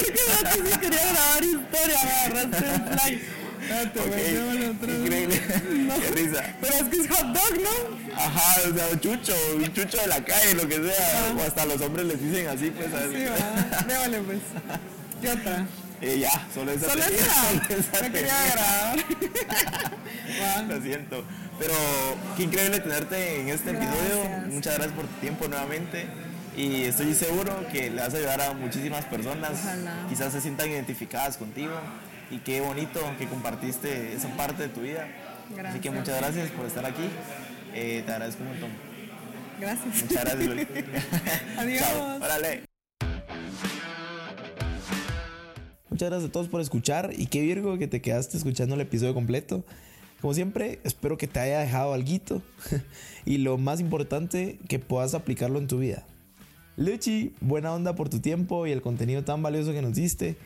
sí 0.07 0.79
quería 0.81 1.13
grabar 1.13 1.45
historia, 1.45 2.05
me 2.05 2.11
agarraste 2.11 2.67
el 2.67 2.99
fly. 2.99 3.40
Espérate, 3.71 4.01
güey, 4.01 4.65
increíble. 4.65 5.41
No. 5.91 5.99
Qué 5.99 6.11
risa. 6.11 6.55
Pero 6.61 6.75
es 6.75 6.83
que 6.85 6.97
es 7.01 7.09
hot 7.09 7.27
dog, 7.27 7.61
¿no? 7.61 8.15
Ajá, 8.17 8.61
o 8.69 8.75
sea, 8.75 8.89
un 8.93 9.01
chucho, 9.01 9.35
un 9.57 9.73
chucho 9.73 9.97
de 9.99 10.07
la 10.07 10.25
calle, 10.25 10.55
lo 10.55 10.69
que 10.69 10.77
sea. 10.77 11.35
O 11.37 11.43
hasta 11.43 11.67
los 11.67 11.81
hombres 11.81 12.07
les 12.07 12.23
dicen 12.23 12.47
así, 12.49 12.71
pues. 12.71 12.93
a. 12.93 13.09
Sí, 13.09 13.25
va. 13.25 14.23
Pues. 14.27 14.41
¿Qué 15.21 15.31
otra? 15.31 15.67
Eh, 16.03 16.19
ya, 16.19 16.31
solo 16.55 16.73
esa. 16.73 16.89
Solo 16.89 17.05
tenía, 17.05 17.21
solo 17.21 17.79
esa. 17.79 18.03
Me 18.05 18.11
quería. 18.11 18.33
Va. 20.41 20.63
Lo 20.69 20.81
siento. 20.81 21.25
Pero 21.59 21.75
qué 22.39 22.45
increíble 22.45 22.81
tenerte 22.81 23.41
en 23.43 23.51
este 23.51 23.73
episodio. 23.73 24.25
Muchas 24.47 24.77
gracias 24.77 24.97
por 24.97 25.07
tu 25.07 25.21
tiempo 25.21 25.47
nuevamente. 25.47 26.07
Y 26.57 26.85
estoy 26.85 27.13
seguro 27.13 27.67
que 27.71 27.91
le 27.91 28.01
vas 28.01 28.15
a 28.15 28.17
ayudar 28.17 28.41
a 28.41 28.55
muchísimas 28.55 29.05
personas. 29.05 29.51
Ojalá. 29.63 30.07
Quizás 30.09 30.33
se 30.33 30.41
sientan 30.41 30.71
identificadas 30.71 31.37
contigo. 31.37 31.75
Y 32.31 32.39
qué 32.39 32.61
bonito 32.61 33.01
que 33.19 33.27
compartiste 33.27 34.15
esa 34.15 34.29
parte 34.37 34.63
de 34.65 34.69
tu 34.69 34.83
vida. 34.83 35.09
Así 35.49 35.55
que 35.55 35.63
Gracias. 35.91 35.95
muchas 35.95 36.19
gracias 36.21 36.51
por 36.51 36.67
estar 36.67 36.87
aquí. 36.87 37.03
Eh, 37.75 38.03
te 38.07 38.13
agradezco 38.13 38.43
un 38.43 38.49
montón. 38.51 38.71
Gracias. 39.61 40.03
Muchas 40.03 40.25
gracias, 40.25 40.47
Luli. 40.47 40.67
Adiós. 41.59 41.81
Chao. 41.81 42.17
Órale. 42.17 42.63
Muchas 45.91 46.09
gracias 46.09 46.29
a 46.29 46.33
todos 46.33 46.49
por 46.49 46.61
escuchar 46.61 47.11
y 47.17 47.27
qué 47.27 47.41
Virgo 47.43 47.77
que 47.79 47.89
te 47.89 48.01
quedaste 48.01 48.37
escuchando 48.37 48.77
el 48.77 48.81
episodio 48.81 49.13
completo. 49.13 49.65
Como 50.21 50.33
siempre, 50.35 50.79
espero 50.85 51.19
que 51.19 51.27
te 51.27 51.41
haya 51.41 51.59
dejado 51.61 51.95
algo 51.95 52.43
y 53.27 53.39
lo 53.39 53.59
más 53.59 53.81
importante, 53.81 54.59
que 54.69 54.79
puedas 54.79 55.15
aplicarlo 55.15 55.59
en 55.59 55.67
tu 55.67 55.79
vida. 55.79 56.07
Luchi, 56.77 57.35
buena 57.41 57.75
onda 57.75 57.95
por 57.97 58.09
tu 58.09 58.21
tiempo 58.21 58.67
y 58.67 58.71
el 58.71 58.83
contenido 58.83 59.25
tan 59.25 59.43
valioso 59.43 59.73
que 59.73 59.83
nos 59.83 59.95
diste. 59.95 60.37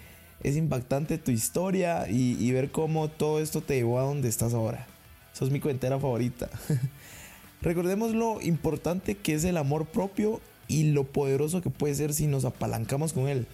Es 0.45 0.57
impactante 0.57 1.17
tu 1.17 1.31
historia 1.31 2.07
y, 2.09 2.53
ver 2.53 2.71
cómo 2.71 3.09
todo 3.09 3.41
esto 3.41 3.63
te 3.63 3.77
llevó 3.77 3.99
a 3.99 4.03
donde 4.03 4.29
estás 4.29 4.53
ahora. 4.53 4.87
Sos 5.33 5.51
mi 5.51 5.59
cuentera 5.59 5.99
favorita. 5.99 6.51
Recordemos 7.63 8.15
lo 8.15 8.43
importante 8.43 9.17
que 9.17 9.35
es 9.35 9.45
el 9.45 9.57
amor 9.57 9.87
propio 9.87 10.43
y 10.69 10.93
lo 10.93 11.05
poderoso 11.05 11.63
que 11.63 11.71
puede 11.71 11.95
ser 11.95 12.13
si 12.13 12.27
nos 12.27 12.45
apalancamos 12.45 13.15
con 13.15 13.27
él. 13.29 13.47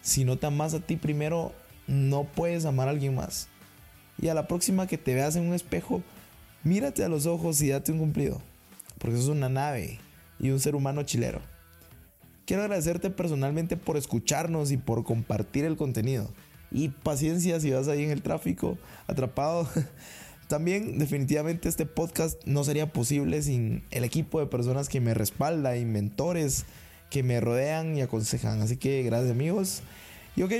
Si 0.00 0.24
no 0.24 0.38
te 0.38 0.46
amas 0.46 0.72
a 0.72 0.80
ti 0.80 0.96
primero, 0.96 1.52
no 1.86 2.24
puedes 2.24 2.64
amar 2.64 2.88
a 2.88 2.92
alguien 2.92 3.14
más. 3.14 3.48
Y 4.18 4.28
a 4.28 4.34
la 4.34 4.48
próxima 4.48 4.86
que 4.86 4.96
te 4.96 5.12
veas 5.12 5.36
en 5.36 5.46
un 5.46 5.52
espejo, 5.52 6.02
mírate 6.64 7.04
a 7.04 7.10
los 7.10 7.26
ojos 7.26 7.60
y 7.60 7.68
date 7.68 7.92
un 7.92 7.98
cumplido. 7.98 8.40
Porque 8.98 9.18
sos 9.18 9.28
una 9.28 9.50
nave 9.50 9.98
y 10.38 10.48
un 10.48 10.58
ser 10.58 10.74
humano 10.74 11.02
chilero. 11.02 11.42
Quiero 12.50 12.64
agradecerte 12.64 13.10
personalmente 13.10 13.76
por 13.76 13.96
escucharnos 13.96 14.72
y 14.72 14.76
por 14.76 15.04
compartir 15.04 15.64
el 15.64 15.76
contenido. 15.76 16.28
Y 16.72 16.88
paciencia 16.88 17.60
si 17.60 17.70
vas 17.70 17.86
ahí 17.86 18.02
en 18.02 18.10
el 18.10 18.22
tráfico, 18.22 18.76
atrapado. 19.06 19.68
También 20.48 20.98
definitivamente 20.98 21.68
este 21.68 21.86
podcast 21.86 22.44
no 22.46 22.64
sería 22.64 22.92
posible 22.92 23.40
sin 23.42 23.84
el 23.92 24.02
equipo 24.02 24.40
de 24.40 24.46
personas 24.46 24.88
que 24.88 25.00
me 25.00 25.14
respalda 25.14 25.76
y 25.76 25.84
mentores 25.84 26.64
que 27.08 27.22
me 27.22 27.38
rodean 27.38 27.96
y 27.96 28.02
aconsejan. 28.02 28.60
Así 28.60 28.76
que 28.76 29.04
gracias 29.04 29.30
amigos. 29.30 29.82
Y 30.34 30.42
ok, 30.42 30.52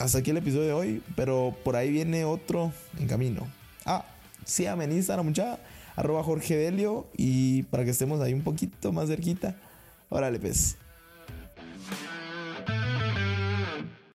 hasta 0.00 0.18
aquí 0.18 0.32
el 0.32 0.38
episodio 0.38 0.66
de 0.66 0.72
hoy, 0.72 1.02
pero 1.14 1.56
por 1.62 1.76
ahí 1.76 1.92
viene 1.92 2.24
otro 2.24 2.72
en 2.98 3.06
camino. 3.06 3.46
Ah, 3.84 4.04
síganme 4.44 4.86
en 4.86 4.92
Instagram, 4.94 5.26
mucha, 5.26 5.60
arroba 5.94 6.24
Jorge 6.24 6.56
Delio, 6.56 7.06
y 7.16 7.62
para 7.62 7.84
que 7.84 7.90
estemos 7.90 8.20
ahí 8.20 8.34
un 8.34 8.42
poquito 8.42 8.90
más 8.90 9.06
cerquita. 9.06 9.54
Órale, 10.08 10.40
pues. 10.40 10.78